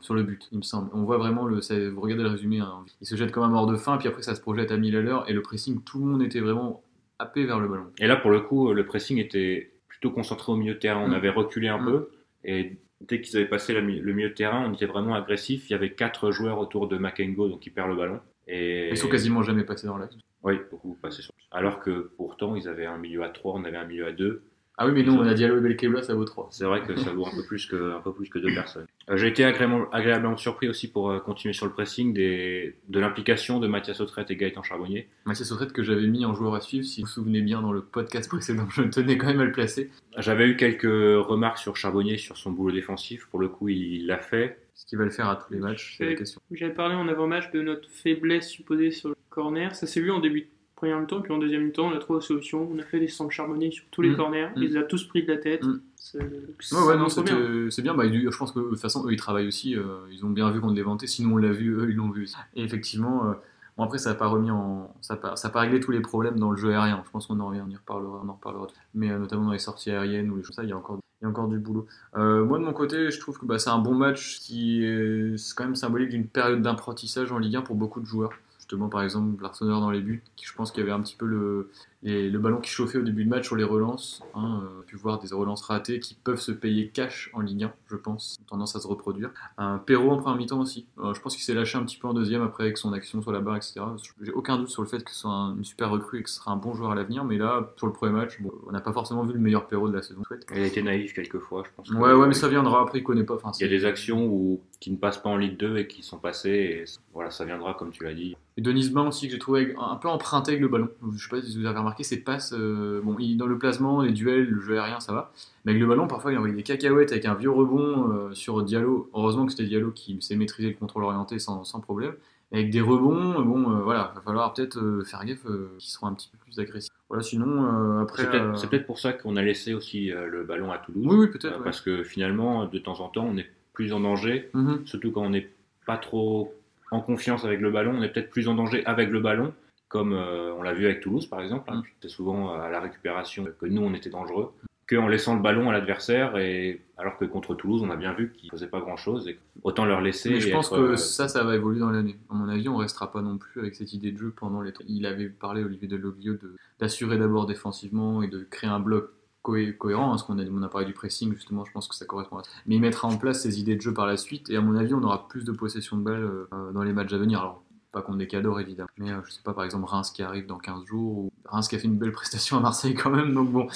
sur 0.01 0.13
le 0.13 0.23
but, 0.23 0.47
il 0.51 0.57
me 0.57 0.63
semble. 0.63 0.89
On 0.93 1.03
voit 1.03 1.17
vraiment, 1.17 1.45
le, 1.45 1.59
vous 1.89 2.01
regardez 2.01 2.23
le 2.23 2.29
résumé, 2.29 2.59
hein. 2.59 2.83
il 3.01 3.07
se 3.07 3.15
jette 3.15 3.31
comme 3.31 3.43
un 3.43 3.49
mort 3.49 3.67
de 3.67 3.77
faim, 3.77 3.97
puis 3.97 4.07
après 4.09 4.23
ça 4.23 4.35
se 4.35 4.41
projette 4.41 4.71
à 4.71 4.77
1000 4.77 4.95
à 4.97 5.01
l'heure, 5.01 5.29
et 5.29 5.33
le 5.33 5.41
pressing, 5.41 5.81
tout 5.83 5.99
le 5.99 6.05
monde 6.05 6.21
était 6.23 6.39
vraiment 6.39 6.81
happé 7.19 7.45
vers 7.45 7.59
le 7.59 7.67
ballon. 7.67 7.87
Et 7.99 8.07
là, 8.07 8.15
pour 8.15 8.31
le 8.31 8.41
coup, 8.41 8.73
le 8.73 8.85
pressing 8.85 9.17
était 9.17 9.71
plutôt 9.87 10.11
concentré 10.11 10.51
au 10.51 10.55
milieu 10.55 10.73
de 10.75 10.79
terrain. 10.79 11.01
On 11.03 11.09
Mm. 11.09 11.13
avait 11.13 11.29
reculé 11.29 11.67
un 11.67 11.79
Mm. 11.79 11.85
peu 11.85 12.09
et 12.43 12.77
dès 13.01 13.21
qu'ils 13.21 13.37
avaient 13.37 13.47
passé 13.47 13.73
le 13.73 13.81
milieu 13.81 14.29
de 14.29 14.33
terrain, 14.33 14.65
on 14.69 14.73
était 14.73 14.85
vraiment 14.85 15.15
agressif. 15.15 15.69
Il 15.69 15.73
y 15.73 15.75
avait 15.75 15.91
quatre 15.93 16.31
joueurs 16.31 16.59
autour 16.59 16.87
de 16.87 16.97
Makengo, 16.97 17.47
donc 17.49 17.65
il 17.65 17.71
perd 17.71 17.89
le 17.89 17.95
ballon. 17.95 18.19
Et 18.47 18.89
Ils 18.89 18.97
sont 18.97 19.09
quasiment 19.09 19.43
jamais 19.43 19.63
passés 19.63 19.87
dans 19.87 19.97
l'axe. 19.97 20.15
Oui, 20.43 20.55
beaucoup 20.71 20.97
passé 21.01 21.21
sur. 21.21 21.33
Alors 21.51 21.79
que 21.79 22.11
pourtant, 22.17 22.55
ils 22.55 22.67
avaient 22.67 22.85
un 22.85 22.97
milieu 22.97 23.23
à 23.23 23.29
3, 23.29 23.53
on 23.55 23.65
avait 23.65 23.77
un 23.77 23.85
milieu 23.85 24.05
à 24.07 24.11
2. 24.11 24.43
Ah 24.79 24.85
oui, 24.85 24.91
mais 24.93 25.01
nous, 25.01 25.13
on 25.13 25.25
a 25.25 25.33
Diallo 25.33 25.57
et 25.57 25.61
Belkebla, 25.61 26.03
ça 26.03 26.13
vaut 26.13 26.23
3. 26.23 26.49
C'est 26.51 26.65
vrai 26.65 26.83
que 26.83 26.95
ça 26.95 27.11
vaut 27.11 27.25
un 27.25 27.35
peu 27.35 27.43
plus 27.43 27.65
que, 27.65 27.95
un 27.95 27.99
peu 27.99 28.13
plus 28.13 28.29
que 28.29 28.37
deux 28.37 28.53
personnes. 28.53 28.85
Euh, 29.09 29.17
J'ai 29.17 29.27
été 29.27 29.43
agréablement, 29.43 29.89
agréablement 29.91 30.37
surpris 30.37 30.69
aussi 30.69 30.91
pour 30.91 31.09
euh, 31.09 31.17
continuer 31.19 31.53
sur 31.53 31.65
le 31.65 31.71
pressing 31.71 32.13
des, 32.13 32.75
de 32.87 32.99
l'implication 32.99 33.59
de 33.59 33.67
Mathias 33.67 33.99
Autrette 34.01 34.29
et 34.29 34.35
Gaëtan 34.35 34.61
Charbonnier. 34.61 35.09
Mathias 35.25 35.51
Autrette 35.51 35.73
que 35.73 35.81
j'avais 35.81 36.05
mis 36.05 36.25
en 36.25 36.35
joueur 36.35 36.53
à 36.53 36.61
suivre, 36.61 36.85
si 36.85 37.01
vous 37.01 37.07
vous 37.07 37.11
souvenez 37.11 37.41
bien 37.41 37.61
dans 37.63 37.71
le 37.71 37.81
podcast 37.81 38.29
précédent, 38.29 38.69
je 38.69 38.83
tenais 38.83 39.17
quand 39.17 39.27
même 39.27 39.39
à 39.39 39.45
le 39.45 39.51
placer. 39.51 39.89
J'avais 40.17 40.47
eu 40.47 40.55
quelques 40.55 40.83
remarques 40.83 41.57
sur 41.57 41.75
Charbonnier, 41.75 42.17
sur 42.17 42.37
son 42.37 42.51
boulot 42.51 42.71
défensif. 42.71 43.25
Pour 43.31 43.39
le 43.39 43.47
coup, 43.47 43.69
il 43.69 44.05
l'a 44.05 44.19
fait. 44.19 44.59
Ce 44.75 44.85
qu'il 44.85 44.99
va 44.99 45.05
le 45.05 45.09
faire 45.09 45.27
à 45.27 45.37
tous 45.37 45.51
les 45.51 45.59
matchs, 45.59 45.95
c'est 45.97 46.05
la 46.05 46.13
question. 46.13 46.39
J'avais 46.51 46.71
parlé 46.73 46.93
en 46.93 47.07
avant-match 47.07 47.49
de 47.51 47.63
notre 47.63 47.89
faiblesse 47.89 48.47
supposée 48.47 48.91
sur 48.91 49.09
le 49.09 49.15
corner. 49.31 49.73
Ça 49.73 49.87
s'est 49.87 50.01
vu 50.01 50.11
en 50.11 50.19
début 50.19 50.41
de 50.41 50.47
première 50.77 50.99
mi-temps, 50.99 51.21
puis 51.21 51.33
en 51.33 51.37
deuxième 51.37 51.65
mi-temps, 51.65 51.87
on 51.91 51.95
a 51.95 51.97
trouvé 51.99 52.19
la 52.19 52.25
solution. 52.25 52.69
On 52.73 52.79
a 52.79 52.83
fait 52.83 52.99
des 53.01 53.09
centres 53.09 53.31
charbonniers 53.31 53.71
sur 53.71 53.83
tous 53.91 54.01
les 54.01 54.11
Mm. 54.11 54.15
corners. 54.15 54.45
Mm. 54.47 54.53
Il 54.55 54.63
les 54.69 54.77
a 54.77 54.83
tous 54.83 55.03
pris 55.03 55.23
de 55.23 55.27
la 55.31 55.37
tête. 55.37 55.63
Mm. 55.65 55.81
C'est- 55.95 56.19
Ouais, 56.19 56.81
ouais, 56.87 56.93
non, 56.95 57.01
montre 57.03 57.23
bien. 57.23 57.69
c'est 57.69 57.81
bien. 57.81 57.93
Bah, 57.93 58.03
je 58.07 58.37
pense 58.37 58.51
que 58.53 58.59
de 58.59 58.69
toute 58.69 58.79
façon, 58.79 59.05
eux, 59.05 59.11
ils 59.11 59.17
travaillent 59.17 59.47
aussi. 59.47 59.75
euh, 59.75 59.83
ils 60.11 60.25
ont 60.25 60.29
bien 60.29 60.49
vu 60.51 60.61
qu'on 60.61 60.71
les 60.71 60.81
vantait. 60.83 61.07
Sinon, 61.07 61.33
on 61.33 61.37
l'a 61.37 61.51
vu, 61.51 61.73
eux, 61.73 61.87
ils 61.89 61.95
l'ont 61.95 62.09
vu 62.09 62.23
aussi. 62.23 62.35
Et 62.55 62.63
effectivement, 62.63 63.25
euh, 63.29 63.33
bon, 63.77 63.83
après, 63.83 63.97
ça 63.97 64.11
n'a 64.11 64.15
pas 64.15 64.27
remis 64.27 64.51
en. 64.51 64.93
Ça 65.01 65.15
n'a 65.15 65.19
pas, 65.19 65.35
ça 65.35 65.49
a 65.49 65.51
pas 65.51 65.59
réglé 65.61 65.79
tous 65.81 65.91
les 65.91 65.99
problèmes 65.99 66.39
dans 66.39 66.51
le 66.51 66.57
jeu 66.57 66.69
aérien. 66.69 67.01
Je 67.05 67.11
pense 67.11 67.27
qu'on 67.27 67.39
en 67.41 67.47
revient, 67.47 67.61
on 67.67 67.69
y 67.69 67.75
reparlera. 67.75 68.21
On 68.23 68.29
en 68.29 68.33
reparlera. 68.33 68.67
Mais 68.93 69.11
euh, 69.11 69.17
notamment 69.19 69.45
dans 69.45 69.51
les 69.51 69.59
sorties 69.59 69.91
aériennes 69.91 70.29
ou 70.31 70.37
les 70.37 70.43
choses 70.43 70.55
comme 70.55 70.63
ça, 70.63 70.67
il 70.67 70.69
y 70.69 70.73
a 70.73 70.77
encore. 70.77 70.99
Il 71.19 71.23
y 71.23 71.25
a 71.25 71.29
encore 71.31 71.47
du 71.47 71.57
boulot. 71.57 71.87
Euh, 72.15 72.45
moi, 72.45 72.59
de 72.59 72.63
mon 72.63 72.73
côté, 72.73 73.09
je 73.09 73.19
trouve 73.19 73.39
que 73.39 73.45
bah, 73.47 73.57
c'est 73.57 73.71
un 73.71 73.79
bon 73.79 73.95
match 73.95 74.37
qui 74.39 74.85
est 74.85 75.35
c'est 75.37 75.55
quand 75.55 75.63
même 75.63 75.75
symbolique 75.75 76.09
d'une 76.09 76.27
période 76.27 76.61
d'apprentissage 76.61 77.31
en 77.31 77.39
Ligue 77.39 77.55
1 77.55 77.61
pour 77.63 77.75
beaucoup 77.75 77.99
de 77.99 78.05
joueurs. 78.05 78.29
Justement, 78.67 78.89
par 78.89 79.01
exemple, 79.01 79.41
l'Arsenal 79.41 79.79
dans 79.79 79.91
les 79.91 80.01
buts, 80.01 80.21
je 80.41 80.51
pense 80.51 80.73
qu'il 80.73 80.81
y 80.81 80.83
avait 80.83 80.91
un 80.91 80.99
petit 80.99 81.15
peu 81.15 81.25
le, 81.25 81.71
les- 82.03 82.29
le 82.29 82.39
ballon 82.39 82.59
qui 82.61 82.69
chauffait 82.69 82.97
au 82.99 83.01
début 83.01 83.23
de 83.25 83.29
match 83.29 83.45
sur 83.47 83.55
les 83.55 83.63
relances. 83.63 84.21
Hein, 84.35 84.61
euh, 84.63 84.67
on 84.77 84.79
a 84.81 84.83
pu 84.83 84.95
voir 84.97 85.19
des 85.19 85.33
relances 85.33 85.63
ratées 85.63 85.99
qui 85.99 86.15
peuvent 86.15 86.39
se 86.39 86.51
payer 86.51 86.89
cash 86.89 87.29
en 87.33 87.39
Ligue 87.41 87.63
1, 87.63 87.73
je 87.89 87.95
pense, 87.95 88.37
tendance 88.47 88.75
à 88.75 88.79
se 88.79 88.87
reproduire. 88.87 89.31
Un 89.57 89.77
Perrault 89.79 90.11
en 90.11 90.17
première 90.17 90.37
mi-temps 90.37 90.59
aussi. 90.61 90.85
Euh, 90.99 91.13
je 91.13 91.21
pense 91.21 91.35
qu'il 91.35 91.43
s'est 91.43 91.53
lâché 91.55 91.77
un 91.77 91.83
petit 91.83 91.97
peu 91.97 92.07
en 92.07 92.13
deuxième 92.13 92.41
après 92.43 92.65
avec 92.65 92.77
son 92.77 92.93
action 92.93 93.21
sur 93.21 93.31
la 93.31 93.39
barre, 93.39 93.57
etc. 93.57 93.81
J'ai 94.21 94.31
aucun 94.31 94.57
doute 94.57 94.69
sur 94.69 94.81
le 94.83 94.87
fait 94.87 95.03
que 95.03 95.11
ce 95.11 95.17
soit 95.21 95.31
un- 95.31 95.55
une 95.57 95.63
super 95.65 95.89
recrue 95.89 96.19
et 96.19 96.23
que 96.23 96.29
ce 96.29 96.35
sera 96.37 96.51
un 96.51 96.57
bon 96.57 96.73
joueur 96.73 96.91
à 96.91 96.95
l'avenir, 96.95 97.23
mais 97.25 97.37
là, 97.37 97.71
sur 97.77 97.87
le 97.87 97.93
premier 97.93 98.13
match, 98.13 98.39
bon, 98.41 98.51
on 98.67 98.71
n'a 98.71 98.81
pas 98.81 98.93
forcément 98.93 99.23
vu 99.23 99.33
le 99.33 99.39
meilleur 99.39 99.67
Perrault 99.67 99.89
de 99.89 99.95
la 99.95 100.01
saison. 100.03 100.21
Il 100.55 100.61
a 100.61 100.65
été 100.65 100.83
naïf 100.83 101.13
quelquefois, 101.13 101.63
je 101.65 101.69
pense. 101.75 101.89
Ouais, 101.89 102.13
ouais, 102.13 102.27
mais 102.27 102.33
ça 102.35 102.47
viendra 102.47 102.81
après, 102.81 102.99
il 102.99 103.03
connaît 103.03 103.23
pas. 103.23 103.35
Enfin, 103.35 103.51
Il 103.59 103.63
y 103.63 103.65
a 103.65 103.69
des 103.69 103.85
actions 103.85 104.25
où, 104.27 104.61
qui 104.79 104.91
ne 104.91 104.97
passent 104.97 105.17
pas 105.21 105.29
en 105.29 105.37
Ligue 105.37 105.57
2 105.57 105.77
et 105.77 105.87
qui 105.87 106.03
sont 106.03 106.19
passées. 106.19 106.49
Et 106.49 106.85
voilà, 107.13 107.31
ça 107.31 107.43
viendra, 107.43 107.73
comme 107.73 107.89
tu 107.91 108.03
l'as 108.03 108.13
dit. 108.13 108.35
Et 108.57 108.61
Denis 108.61 108.89
Bain 108.89 109.07
aussi, 109.07 109.27
que 109.27 109.33
j'ai 109.33 109.39
trouvé 109.39 109.75
un 109.79 109.95
peu 109.97 110.07
emprunté 110.07 110.51
avec 110.51 110.61
le 110.61 110.67
ballon. 110.67 110.89
Je 111.13 111.23
sais 111.23 111.29
pas 111.29 111.41
si 111.41 111.57
vous 111.59 111.65
avez 111.65 111.77
remarqué, 111.77 111.86
ses 111.99 112.17
passes, 112.17 112.53
euh, 112.53 113.01
bon, 113.03 113.15
il, 113.19 113.37
dans 113.37 113.45
le 113.45 113.57
placement, 113.57 114.01
les 114.01 114.11
duels, 114.11 114.45
le 114.45 114.61
jeu 114.61 114.79
aérien, 114.79 114.99
ça 114.99 115.13
va. 115.13 115.31
Mais 115.65 115.71
avec 115.71 115.81
le 115.81 115.87
ballon, 115.87 116.07
parfois, 116.07 116.31
il 116.31 116.37
envoyait 116.37 116.55
des 116.55 116.63
cacahuètes 116.63 117.11
avec 117.11 117.25
un 117.25 117.33
vieux 117.33 117.51
rebond 117.51 118.11
euh, 118.11 118.33
sur 118.33 118.63
Diallo. 118.63 119.09
Heureusement 119.13 119.45
que 119.45 119.51
c'était 119.51 119.65
Diallo 119.65 119.91
qui 119.91 120.17
sait 120.21 120.35
maîtriser 120.35 120.69
le 120.69 120.75
contrôle 120.75 121.03
orienté 121.03 121.39
sans, 121.39 121.63
sans 121.63 121.79
problème. 121.79 122.13
Et 122.51 122.59
avec 122.59 122.69
des 122.69 122.81
rebonds, 122.81 123.39
euh, 123.39 123.43
bon, 123.43 123.71
euh, 123.71 123.81
voilà, 123.81 124.11
va 124.15 124.21
falloir 124.21 124.53
peut-être 124.53 125.03
faire 125.05 125.25
gaffe 125.25 125.43
qu'ils 125.43 125.89
seront 125.89 126.07
un 126.07 126.13
petit 126.13 126.29
peu 126.31 126.37
plus 126.37 126.59
agressifs. 126.59 126.91
Voilà, 127.09 127.23
sinon, 127.23 127.99
après. 128.01 128.29
C'est 128.55 128.69
peut-être 128.69 128.85
pour 128.85 128.99
ça 128.99 129.13
qu'on 129.13 129.35
a 129.35 129.41
laissé 129.41 129.73
aussi 129.73 130.09
le 130.09 130.43
ballon 130.43 130.71
à 130.71 130.77
Toulouse. 130.77 131.05
Oui, 131.07 131.15
oui, 131.17 131.27
peut-être. 131.27 131.57
Ouais. 131.57 131.63
Parce 131.63 131.81
que 131.81 132.03
finalement, 132.03 132.65
de 132.65 132.77
temps 132.79 132.99
en 132.99 133.07
temps, 133.07 133.25
on 133.25 133.37
est 133.37 133.47
plus 133.73 133.93
en 133.93 133.99
danger. 133.99 134.49
Mhm. 134.53 134.85
Surtout 134.85 135.11
quand 135.11 135.21
on 135.21 135.29
n'est 135.29 135.49
pas 135.85 135.97
trop 135.97 136.53
en 136.91 136.99
confiance 136.99 137.45
avec 137.45 137.61
le 137.61 137.71
ballon. 137.71 137.95
On 137.97 138.03
est 138.03 138.09
peut-être 138.09 138.29
plus 138.29 138.47
en 138.47 138.55
danger 138.55 138.85
avec 138.85 139.09
le 139.09 139.19
ballon. 139.19 139.53
Comme 139.89 140.13
euh, 140.13 140.53
on 140.57 140.63
l'a 140.63 140.73
vu 140.73 140.85
avec 140.85 141.01
Toulouse, 141.01 141.27
par 141.27 141.41
exemple. 141.41 141.69
hein. 141.71 141.77
Mm. 141.77 141.83
C'était 141.95 142.13
souvent 142.13 142.53
à 142.53 142.69
la 142.69 142.79
récupération 142.79 143.45
que 143.59 143.65
nous, 143.65 143.81
on 143.81 143.93
était 143.93 144.09
dangereux. 144.09 144.51
Qu'en 144.89 145.07
laissant 145.09 145.35
le 145.35 145.41
ballon 145.41 145.69
à 145.69 145.73
l'adversaire. 145.73 146.37
Et... 146.37 146.81
Alors 146.97 147.17
que 147.17 147.25
contre 147.25 147.55
Toulouse, 147.55 147.81
on 147.83 147.89
a 147.89 147.95
bien 147.95 148.13
vu 148.13 148.31
qu'ils 148.31 148.47
ne 148.47 148.51
faisaient 148.51 148.67
pas 148.69 148.79
grand-chose. 148.79 149.27
Et 149.27 149.37
autant 149.63 149.85
leur 149.85 150.01
laisser. 150.01 150.29
Mais 150.29 150.39
je 150.39 150.49
pense 150.49 150.67
être, 150.71 150.77
que 150.77 150.81
euh, 150.81 150.95
ça, 150.95 151.27
ça 151.27 151.43
va 151.43 151.55
évoluer 151.55 151.79
dans 151.79 151.89
l'année. 151.89 152.17
À 152.29 152.33
mon 152.35 152.47
avis, 152.47 152.69
on 152.69 152.77
restera 152.77 153.11
pas 153.11 153.21
non 153.21 153.37
plus 153.37 153.59
avec 153.61 153.75
cette 153.75 153.93
idée 153.93 154.11
de 154.11 154.17
jeu 154.17 154.33
pendant 154.35 154.61
les. 154.61 154.71
Il 154.87 155.05
avait 155.05 155.27
parlé, 155.29 155.63
Olivier 155.63 155.87
Deloglio, 155.87 156.33
de 156.33 156.55
d'assurer 156.79 157.17
d'abord 157.17 157.45
défensivement 157.45 158.21
et 158.21 158.27
de 158.27 158.43
créer 158.49 158.69
un 158.69 158.79
bloc 158.79 159.09
cohé- 159.43 159.75
cohérent, 159.75 160.13
hein, 160.13 160.17
ce 160.17 160.23
qu'on 160.23 160.37
a, 160.39 160.43
on 160.43 160.61
a 160.61 160.69
parlé 160.69 160.85
du 160.85 160.93
pressing, 160.93 161.33
justement, 161.33 161.65
je 161.65 161.71
pense 161.71 161.87
que 161.87 161.95
ça 161.95 162.05
correspond 162.05 162.37
à 162.37 162.43
ça. 162.43 162.49
Mais 162.65 162.75
il 162.75 162.81
mettra 162.81 163.07
en 163.07 163.17
place 163.17 163.41
ses 163.41 163.59
idées 163.59 163.75
de 163.75 163.81
jeu 163.81 163.93
par 163.93 164.05
la 164.05 164.17
suite, 164.17 164.49
et 164.49 164.57
à 164.57 164.61
mon 164.61 164.75
avis, 164.75 164.93
on 164.93 165.01
aura 165.03 165.27
plus 165.27 165.43
de 165.43 165.51
possession 165.51 165.97
de 165.97 166.03
balles 166.03 166.23
euh, 166.53 166.71
dans 166.73 166.83
les 166.83 166.93
matchs 166.93 167.13
à 167.13 167.17
venir. 167.17 167.39
Alors, 167.39 167.63
pas 168.01 168.13
des 168.13 168.27
cadors, 168.27 168.59
évidemment. 168.59 168.89
Mais 168.97 169.11
euh, 169.11 169.21
je 169.25 169.31
sais 169.31 169.41
pas, 169.43 169.53
par 169.53 169.63
exemple, 169.63 169.85
Reims 169.85 170.11
qui 170.11 170.23
arrive 170.23 170.45
dans 170.47 170.57
15 170.57 170.85
jours, 170.85 171.17
ou 171.17 171.31
Reims 171.45 171.67
qui 171.67 171.75
a 171.75 171.79
fait 171.79 171.87
une 171.87 171.97
belle 171.97 172.11
prestation 172.11 172.57
à 172.57 172.59
Marseille 172.59 172.93
quand 172.93 173.09
même, 173.09 173.33
donc 173.33 173.49
bon, 173.51 173.67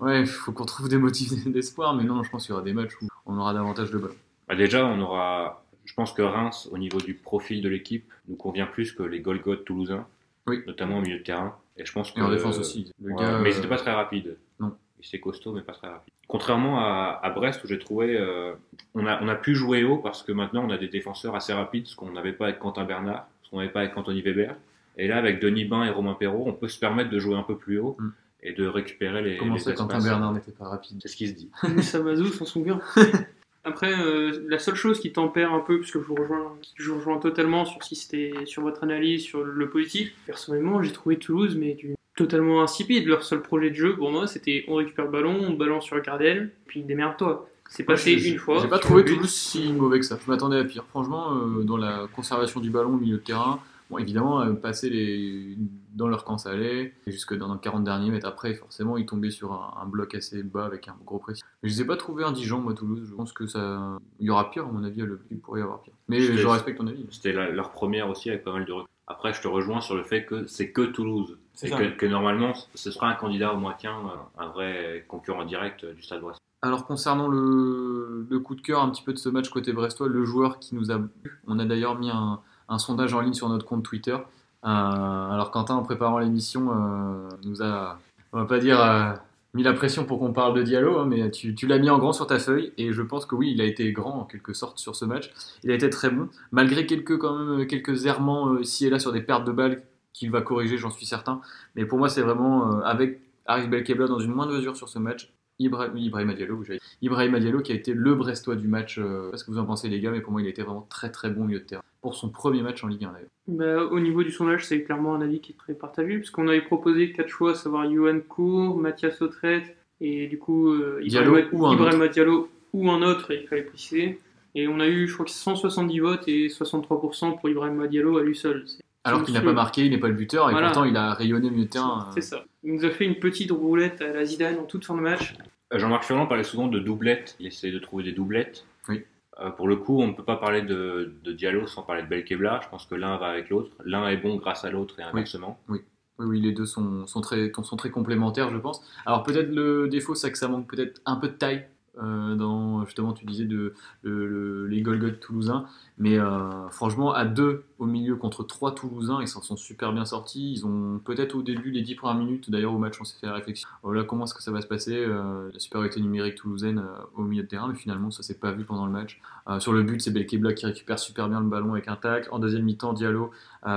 ouais, 0.00 0.20
il 0.20 0.26
faut 0.26 0.52
qu'on 0.52 0.64
trouve 0.64 0.88
des 0.88 0.98
motifs 0.98 1.32
d'espoir, 1.46 1.94
mais 1.94 2.04
non, 2.04 2.22
je 2.22 2.30
pense 2.30 2.44
qu'il 2.46 2.50
y 2.50 2.54
aura 2.54 2.62
des 2.64 2.72
matchs 2.74 2.92
où 3.02 3.08
on 3.26 3.38
aura 3.38 3.52
davantage 3.54 3.90
de 3.90 3.98
balles. 3.98 4.14
Bah, 4.48 4.54
déjà, 4.56 4.86
on 4.86 5.00
aura. 5.00 5.62
Je 5.84 5.94
pense 5.94 6.12
que 6.12 6.22
Reims, 6.22 6.68
au 6.72 6.78
niveau 6.78 6.98
du 6.98 7.14
profil 7.14 7.62
de 7.62 7.68
l'équipe, 7.68 8.10
nous 8.28 8.36
convient 8.36 8.66
plus 8.66 8.92
que 8.92 9.02
les 9.04 9.20
Golgoth 9.20 9.64
toulousains, 9.64 10.06
Oui. 10.48 10.62
notamment 10.66 10.98
au 10.98 11.00
milieu 11.00 11.18
de 11.18 11.22
terrain. 11.22 11.56
Et 11.76 11.84
je 11.86 11.92
pense 11.92 12.10
que. 12.10 12.18
Et 12.18 12.22
en 12.22 12.30
défense 12.30 12.58
aussi. 12.58 12.92
Le 13.02 13.12
Ouais, 13.12 13.22
gars, 13.22 13.38
mais 13.38 13.50
euh, 13.50 13.52
c'était 13.52 13.68
pas 13.68 13.76
très 13.78 13.92
rapide. 13.92 14.36
non. 14.60 14.72
C'était 15.02 15.20
costaud, 15.20 15.52
mais 15.52 15.60
pas 15.60 15.74
très 15.74 15.88
rapide. 15.88 16.12
Contrairement 16.26 16.80
à, 16.80 17.20
à 17.22 17.30
Brest, 17.30 17.62
où 17.62 17.68
j'ai 17.68 17.78
trouvé, 17.78 18.16
euh, 18.18 18.54
on, 18.94 19.06
a, 19.06 19.22
on 19.22 19.28
a 19.28 19.36
pu 19.36 19.54
jouer 19.54 19.84
haut 19.84 19.98
parce 19.98 20.22
que 20.24 20.32
maintenant 20.32 20.64
on 20.66 20.70
a 20.70 20.78
des 20.78 20.88
défenseurs 20.88 21.36
assez 21.36 21.52
rapides, 21.52 21.86
ce 21.86 21.94
qu'on 21.94 22.10
n'avait 22.10 22.32
pas 22.32 22.46
avec 22.46 22.58
Quentin 22.58 22.84
Bernard, 22.84 23.28
qu'on 23.56 23.60
n'avait 23.62 23.72
pas 23.72 23.80
avec 23.80 23.96
Anthony 23.96 24.20
Weber. 24.20 24.54
Et 24.98 25.08
là, 25.08 25.16
avec 25.16 25.40
Denis 25.40 25.64
Bain 25.64 25.84
et 25.84 25.90
Romain 25.90 26.14
Perrault, 26.14 26.44
on 26.46 26.52
peut 26.52 26.68
se 26.68 26.78
permettre 26.78 27.10
de 27.10 27.18
jouer 27.18 27.34
un 27.34 27.42
peu 27.42 27.56
plus 27.56 27.78
haut 27.78 27.96
Mm. 27.98 28.08
et 28.42 28.52
de 28.52 28.66
récupérer 28.66 29.22
les. 29.22 29.36
Comment 29.38 29.58
ça, 29.58 29.72
Quentin. 29.72 29.98
Bernard 30.02 30.32
n'était 30.34 30.52
pas 30.52 30.66
rapide 30.68 30.98
C'est 31.00 31.08
ce 31.08 31.16
qui 31.16 31.28
se 31.28 31.34
dit. 31.34 31.50
Moussa 31.74 32.00
Mazou 32.00 32.26
s'en 32.26 32.44
souvient. 32.44 32.80
Après, 33.64 33.92
euh, 33.98 34.44
la 34.48 34.58
seule 34.60 34.76
chose 34.76 35.00
qui 35.00 35.12
tempère 35.12 35.52
un 35.52 35.58
peu, 35.60 35.80
puisque 35.80 35.94
je 35.98 36.04
vous 36.04 36.14
rejoins, 36.14 36.54
je 36.76 36.88
vous 36.90 36.98
rejoins 36.98 37.18
totalement 37.18 37.64
sur 37.64 37.82
si 37.82 37.96
c'était 37.96 38.32
sur 38.46 38.62
votre 38.62 38.84
analyse, 38.84 39.22
sur 39.24 39.42
le 39.42 39.68
positif. 39.68 40.12
Personnellement, 40.24 40.82
j'ai 40.82 40.92
trouvé 40.92 41.18
Toulouse, 41.18 41.56
mais 41.58 41.74
du- 41.74 41.96
totalement 42.14 42.62
insipide. 42.62 43.06
Leur 43.08 43.24
seul 43.24 43.42
projet 43.42 43.70
de 43.70 43.74
jeu, 43.74 43.96
pour 43.96 44.10
moi, 44.12 44.26
c'était 44.28 44.64
on 44.68 44.76
récupère 44.76 45.06
le 45.06 45.10
ballon, 45.10 45.36
on 45.42 45.54
balance 45.54 45.84
sur 45.84 45.96
le 45.96 46.02
Gardel, 46.02 46.50
puis 46.66 46.82
démerde-toi. 46.82 47.48
C'est 47.68 47.84
passé 47.84 48.12
une 48.12 48.38
fois. 48.38 48.58
J'ai 48.60 48.68
pas 48.68 48.78
trouvé. 48.78 49.04
Toulouse 49.04 49.30
si 49.32 49.72
mauvais 49.72 49.98
que 50.00 50.06
ça. 50.06 50.18
Je 50.24 50.30
m'attendais 50.30 50.58
à 50.58 50.64
pire. 50.64 50.84
Franchement, 50.90 51.34
euh, 51.34 51.62
dans 51.64 51.76
la 51.76 52.06
conservation 52.14 52.60
du 52.60 52.70
ballon 52.70 52.94
au 52.94 52.96
milieu 52.98 53.16
de 53.18 53.22
terrain, 53.22 53.60
bon, 53.90 53.98
évidemment, 53.98 54.40
euh, 54.40 54.52
passer 54.54 54.88
les... 54.88 55.56
dans 55.94 56.08
leur 56.08 56.24
camp, 56.24 56.38
ça 56.38 56.50
allait. 56.50 56.94
Jusque 57.06 57.34
dans 57.36 57.52
les 57.52 57.60
40 57.60 57.84
derniers 57.84 58.10
mètres 58.10 58.26
après, 58.28 58.54
forcément, 58.54 58.96
ils 58.96 59.06
tombaient 59.06 59.30
sur 59.30 59.52
un, 59.52 59.74
un 59.82 59.86
bloc 59.86 60.14
assez 60.14 60.42
bas 60.42 60.64
avec 60.64 60.88
un 60.88 60.96
gros 61.04 61.18
précis. 61.18 61.42
Mais 61.62 61.68
je 61.68 61.74
les 61.74 61.82
ai 61.82 61.84
pas 61.84 61.96
trouvés 61.96 62.24
indigents, 62.24 62.60
moi, 62.60 62.72
Toulouse. 62.74 63.06
Je 63.08 63.14
pense 63.14 63.32
que 63.32 63.46
ça. 63.46 63.98
Il 64.20 64.26
y 64.26 64.30
aura 64.30 64.50
pire, 64.50 64.64
à 64.66 64.72
mon 64.72 64.84
avis, 64.84 65.02
le... 65.02 65.20
il 65.30 65.38
pourrait 65.38 65.60
y 65.60 65.62
avoir 65.62 65.80
pire. 65.82 65.94
Mais 66.08 66.20
Je 66.20 66.34
je, 66.34 66.42
te- 66.42 66.46
respecte 66.48 66.78
ton 66.78 66.86
avis. 66.86 67.06
C'était 67.10 67.32
la- 67.32 67.50
leur 67.50 67.72
première 67.72 68.08
aussi 68.08 68.30
avec 68.30 68.44
pas 68.44 68.52
mal 68.52 68.64
de 68.64 68.72
recul. 68.72 68.88
Après, 69.08 69.32
je 69.32 69.40
te 69.40 69.46
rejoins 69.48 69.80
sur 69.80 69.94
le 69.94 70.02
fait 70.02 70.24
que 70.24 70.46
c'est 70.46 70.70
que 70.72 70.82
Toulouse. 70.82 71.36
C'est 71.54 71.70
que, 71.70 71.96
que 71.96 72.06
normalement, 72.06 72.52
ce 72.74 72.90
sera 72.90 73.08
un 73.08 73.14
candidat 73.14 73.54
au 73.54 73.56
moins 73.56 73.72
qu'un, 73.74 73.94
un 74.38 74.48
vrai 74.48 75.04
concurrent 75.08 75.44
direct 75.44 75.86
du 75.86 76.02
Stade 76.02 76.20
Brest. 76.20 76.40
Alors 76.62 76.86
concernant 76.86 77.28
le, 77.28 78.26
coup 78.42 78.54
de 78.54 78.60
cœur 78.60 78.82
un 78.82 78.90
petit 78.90 79.02
peu 79.02 79.12
de 79.12 79.18
ce 79.18 79.28
match 79.28 79.48
côté 79.50 79.72
brestois, 79.72 80.08
le 80.08 80.24
joueur 80.24 80.58
qui 80.58 80.74
nous 80.74 80.90
a 80.90 80.98
on 81.46 81.58
a 81.58 81.64
d'ailleurs 81.64 81.98
mis 81.98 82.10
un, 82.10 82.40
sondage 82.78 83.14
en 83.14 83.20
ligne 83.20 83.34
sur 83.34 83.48
notre 83.48 83.64
compte 83.64 83.84
Twitter. 83.84 84.16
Euh, 84.64 84.68
alors 84.68 85.50
Quentin, 85.50 85.74
en 85.74 85.82
préparant 85.82 86.18
l'émission, 86.18 86.70
euh, 86.70 87.28
nous 87.44 87.62
a, 87.62 87.98
on 88.32 88.38
va 88.38 88.46
pas 88.46 88.58
dire, 88.58 88.80
euh, 88.80 89.12
mis 89.54 89.62
la 89.62 89.74
pression 89.74 90.04
pour 90.04 90.18
qu'on 90.18 90.32
parle 90.32 90.54
de 90.54 90.62
Diallo, 90.62 90.98
hein, 90.98 91.06
mais 91.06 91.30
tu, 91.30 91.54
l'as 91.66 91.78
mis 91.78 91.90
en 91.90 91.98
grand 91.98 92.12
sur 92.12 92.26
ta 92.26 92.38
feuille 92.38 92.72
et 92.78 92.92
je 92.92 93.02
pense 93.02 93.26
que 93.26 93.34
oui, 93.34 93.52
il 93.52 93.60
a 93.60 93.64
été 93.64 93.92
grand 93.92 94.20
en 94.20 94.24
quelque 94.24 94.52
sorte 94.52 94.78
sur 94.78 94.96
ce 94.96 95.04
match. 95.04 95.32
Il 95.62 95.70
a 95.70 95.74
été 95.74 95.88
très 95.90 96.10
bon, 96.10 96.28
malgré 96.50 96.86
quelques 96.86 97.18
quand 97.18 97.38
même 97.38 97.66
quelques 97.66 98.06
errements 98.06 98.58
ici 98.58 98.86
et 98.86 98.90
là 98.90 98.98
sur 98.98 99.12
des 99.12 99.20
pertes 99.20 99.44
de 99.44 99.52
balles 99.52 99.82
qu'il 100.12 100.30
va 100.30 100.40
corriger, 100.40 100.78
j'en 100.78 100.90
suis 100.90 101.06
certain. 101.06 101.40
Mais 101.76 101.84
pour 101.84 101.98
moi, 101.98 102.08
c'est 102.08 102.22
vraiment 102.22 102.80
avec 102.80 103.20
Aris 103.46 103.68
Belkebla 103.68 104.08
dans 104.08 104.18
une 104.18 104.32
moindre 104.32 104.52
mesure 104.52 104.76
sur 104.76 104.88
ce 104.88 104.98
match. 104.98 105.32
Ibra- 105.58 105.88
oui, 105.94 106.04
Ibrahima 106.04 106.34
Diallo. 106.34 106.62
Ibrahima 107.02 107.40
Diallo 107.40 107.60
qui 107.60 107.72
a 107.72 107.74
été 107.74 107.94
le 107.94 108.14
Brestois 108.14 108.56
du 108.56 108.68
match. 108.68 108.98
Euh, 108.98 109.02
je 109.04 109.24
sais 109.26 109.30
pas 109.32 109.36
ce 109.38 109.44
que 109.44 109.50
vous 109.50 109.58
en 109.58 109.64
pensez 109.64 109.88
les 109.88 110.00
gars, 110.00 110.10
mais 110.10 110.20
pour 110.20 110.32
moi 110.32 110.42
il 110.42 110.46
a 110.46 110.50
été 110.50 110.62
vraiment 110.62 110.86
très 110.90 111.10
très 111.10 111.30
bon 111.30 111.44
milieu 111.44 111.60
de 111.60 111.64
terrain. 111.64 111.82
Pour 112.02 112.14
son 112.14 112.28
premier 112.28 112.62
match 112.62 112.84
en 112.84 112.88
Ligue 112.88 113.04
1 113.04 113.12
d'ailleurs. 113.12 113.28
Bah, 113.48 113.84
au 113.90 113.98
niveau 114.00 114.22
du 114.22 114.30
sondage, 114.30 114.66
c'est 114.66 114.82
clairement 114.82 115.14
un 115.14 115.20
avis 115.22 115.40
qui 115.40 115.52
est 115.52 115.56
très 115.56 115.74
partagé, 115.74 116.18
puisqu'on 116.18 116.46
avait 116.48 116.60
proposé 116.60 117.12
quatre 117.12 117.28
choix, 117.28 117.52
à 117.52 117.54
savoir 117.54 117.90
Johan 117.90 118.20
Cour, 118.28 118.76
Mathias 118.78 119.20
Autrette, 119.22 119.76
et 120.00 120.26
du 120.26 120.38
coup 120.38 120.68
euh, 120.72 121.00
Diallo 121.04 121.38
Ibrahima, 121.38 121.48
ou 121.52 121.66
un 121.66 121.72
Ibrahima 121.74 122.08
Diallo 122.08 122.48
ou 122.72 122.90
un 122.90 123.02
autre, 123.02 123.32
il 123.32 123.46
fallait 123.48 123.62
préciser. 123.62 124.18
Et 124.54 124.68
on 124.68 124.78
a 124.80 124.86
eu, 124.88 125.06
je 125.08 125.14
crois 125.14 125.26
que 125.26 125.30
170 125.32 125.98
votes 126.00 126.28
et 126.28 126.48
63% 126.48 127.38
pour 127.40 127.48
Ibrahima 127.48 127.86
Diallo 127.88 128.18
à 128.18 128.22
lui 128.22 128.36
seul. 128.36 128.64
Alors 129.04 129.22
qu'il 129.22 129.34
n'a 129.34 129.40
pas 129.40 129.52
marqué, 129.52 129.84
il 129.84 129.90
n'est 129.90 129.98
pas 129.98 130.08
le 130.08 130.14
buteur, 130.14 130.48
et 130.48 130.52
Voilà. 130.52 130.68
pourtant 130.68 130.84
il 130.84 130.96
a 130.96 131.14
rayonné 131.14 131.48
milieu 131.50 131.64
de 131.66 131.70
terrain. 131.70 132.08
C'est 132.14 132.20
ça. 132.22 132.44
Il 132.66 132.74
nous 132.74 132.84
a 132.84 132.90
fait 132.90 133.04
une 133.04 133.14
petite 133.20 133.52
roulette 133.52 134.02
à 134.02 134.12
la 134.12 134.24
Zidane 134.24 134.58
en 134.58 134.64
toute 134.64 134.84
fin 134.84 134.96
de 134.96 135.00
match. 135.00 135.34
Euh, 135.72 135.78
Jean-Marc 135.78 136.02
Furlan 136.04 136.26
parlait 136.26 136.42
souvent 136.42 136.66
de 136.66 136.78
doublettes. 136.80 137.36
Il 137.38 137.46
essayait 137.46 137.72
de 137.72 137.78
trouver 137.78 138.02
des 138.02 138.12
doublettes. 138.12 138.66
Oui. 138.88 139.04
Euh, 139.40 139.50
pour 139.50 139.68
le 139.68 139.76
coup, 139.76 140.00
on 140.00 140.08
ne 140.08 140.12
peut 140.12 140.24
pas 140.24 140.36
parler 140.36 140.62
de, 140.62 141.14
de 141.22 141.32
Diallo 141.32 141.66
sans 141.68 141.82
parler 141.82 142.02
de 142.02 142.08
Belkebla. 142.08 142.60
Je 142.64 142.68
pense 142.68 142.86
que 142.86 142.94
l'un 142.96 143.16
va 143.18 143.26
avec 143.28 143.50
l'autre. 143.50 143.70
L'un 143.84 144.08
est 144.08 144.16
bon 144.16 144.36
grâce 144.36 144.64
à 144.64 144.70
l'autre 144.70 144.98
et 144.98 145.02
inversement. 145.04 145.60
Oui, 145.68 145.80
oui, 146.18 146.40
les 146.40 146.52
deux 146.52 146.66
sont, 146.66 147.06
sont, 147.06 147.20
très, 147.20 147.52
sont 147.62 147.76
très 147.76 147.90
complémentaires, 147.90 148.50
je 148.50 148.58
pense. 148.58 148.82
Alors 149.06 149.22
peut-être 149.22 149.50
le 149.54 149.86
défaut, 149.88 150.14
c'est 150.16 150.32
que 150.32 150.38
ça 150.38 150.48
manque 150.48 150.66
peut-être 150.68 151.00
un 151.06 151.16
peu 151.16 151.28
de 151.28 151.34
taille. 151.34 151.66
euh, 152.02 152.34
dans 152.34 152.84
justement 152.84 153.14
tu 153.14 153.24
disais 153.24 153.46
de 153.46 153.72
le- 154.02 154.26
le- 154.26 154.66
les 154.66 154.82
Golgoth 154.82 155.18
toulousains 155.18 155.64
mais 155.96 156.18
euh, 156.18 156.68
franchement 156.68 157.14
à 157.14 157.24
deux 157.24 157.64
au 157.78 157.86
milieu 157.86 158.16
contre 158.16 158.42
trois 158.42 158.74
toulousains 158.74 159.18
ils 159.20 159.28
s'en 159.28 159.42
sont 159.42 159.56
super 159.56 159.92
bien 159.92 160.04
sortis 160.04 160.52
ils 160.52 160.66
ont 160.66 160.98
peut-être 161.04 161.34
au 161.34 161.42
début 161.42 161.70
les 161.70 161.82
dix 161.82 161.94
premières 161.94 162.16
minutes 162.16 162.50
d'ailleurs 162.50 162.72
au 162.72 162.78
match 162.78 163.00
on 163.00 163.04
s'est 163.04 163.18
fait 163.20 163.26
la 163.26 163.34
réflexion 163.34 163.68
voilà 163.82 164.04
comment 164.04 164.24
est-ce 164.24 164.34
que 164.34 164.42
ça 164.42 164.50
va 164.50 164.60
se 164.60 164.66
passer 164.66 164.96
euh, 164.96 165.50
la 165.52 165.58
supériorité 165.58 166.00
numérique 166.00 166.36
toulousaine 166.36 166.78
euh, 166.78 167.02
au 167.16 167.22
milieu 167.22 167.42
de 167.42 167.48
terrain 167.48 167.68
mais 167.68 167.74
finalement 167.74 168.10
ça 168.10 168.22
s'est 168.22 168.38
pas 168.38 168.52
vu 168.52 168.64
pendant 168.64 168.86
le 168.86 168.92
match 168.92 169.20
Euh, 169.48 169.60
sur 169.60 169.72
le 169.72 169.84
but 169.84 170.00
c'est 170.00 170.10
Belkebla 170.10 170.54
qui 170.54 170.66
récupère 170.66 170.98
super 170.98 171.28
bien 171.28 171.38
le 171.38 171.46
ballon 171.46 171.74
avec 171.74 171.86
un 171.86 171.94
tac 171.94 172.26
en 172.32 172.40
deuxième 172.40 172.64
mi-temps 172.64 172.94
Diallo 172.94 173.30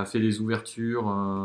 fait 0.04 0.18
les 0.18 0.40
ouvertures 0.40 1.04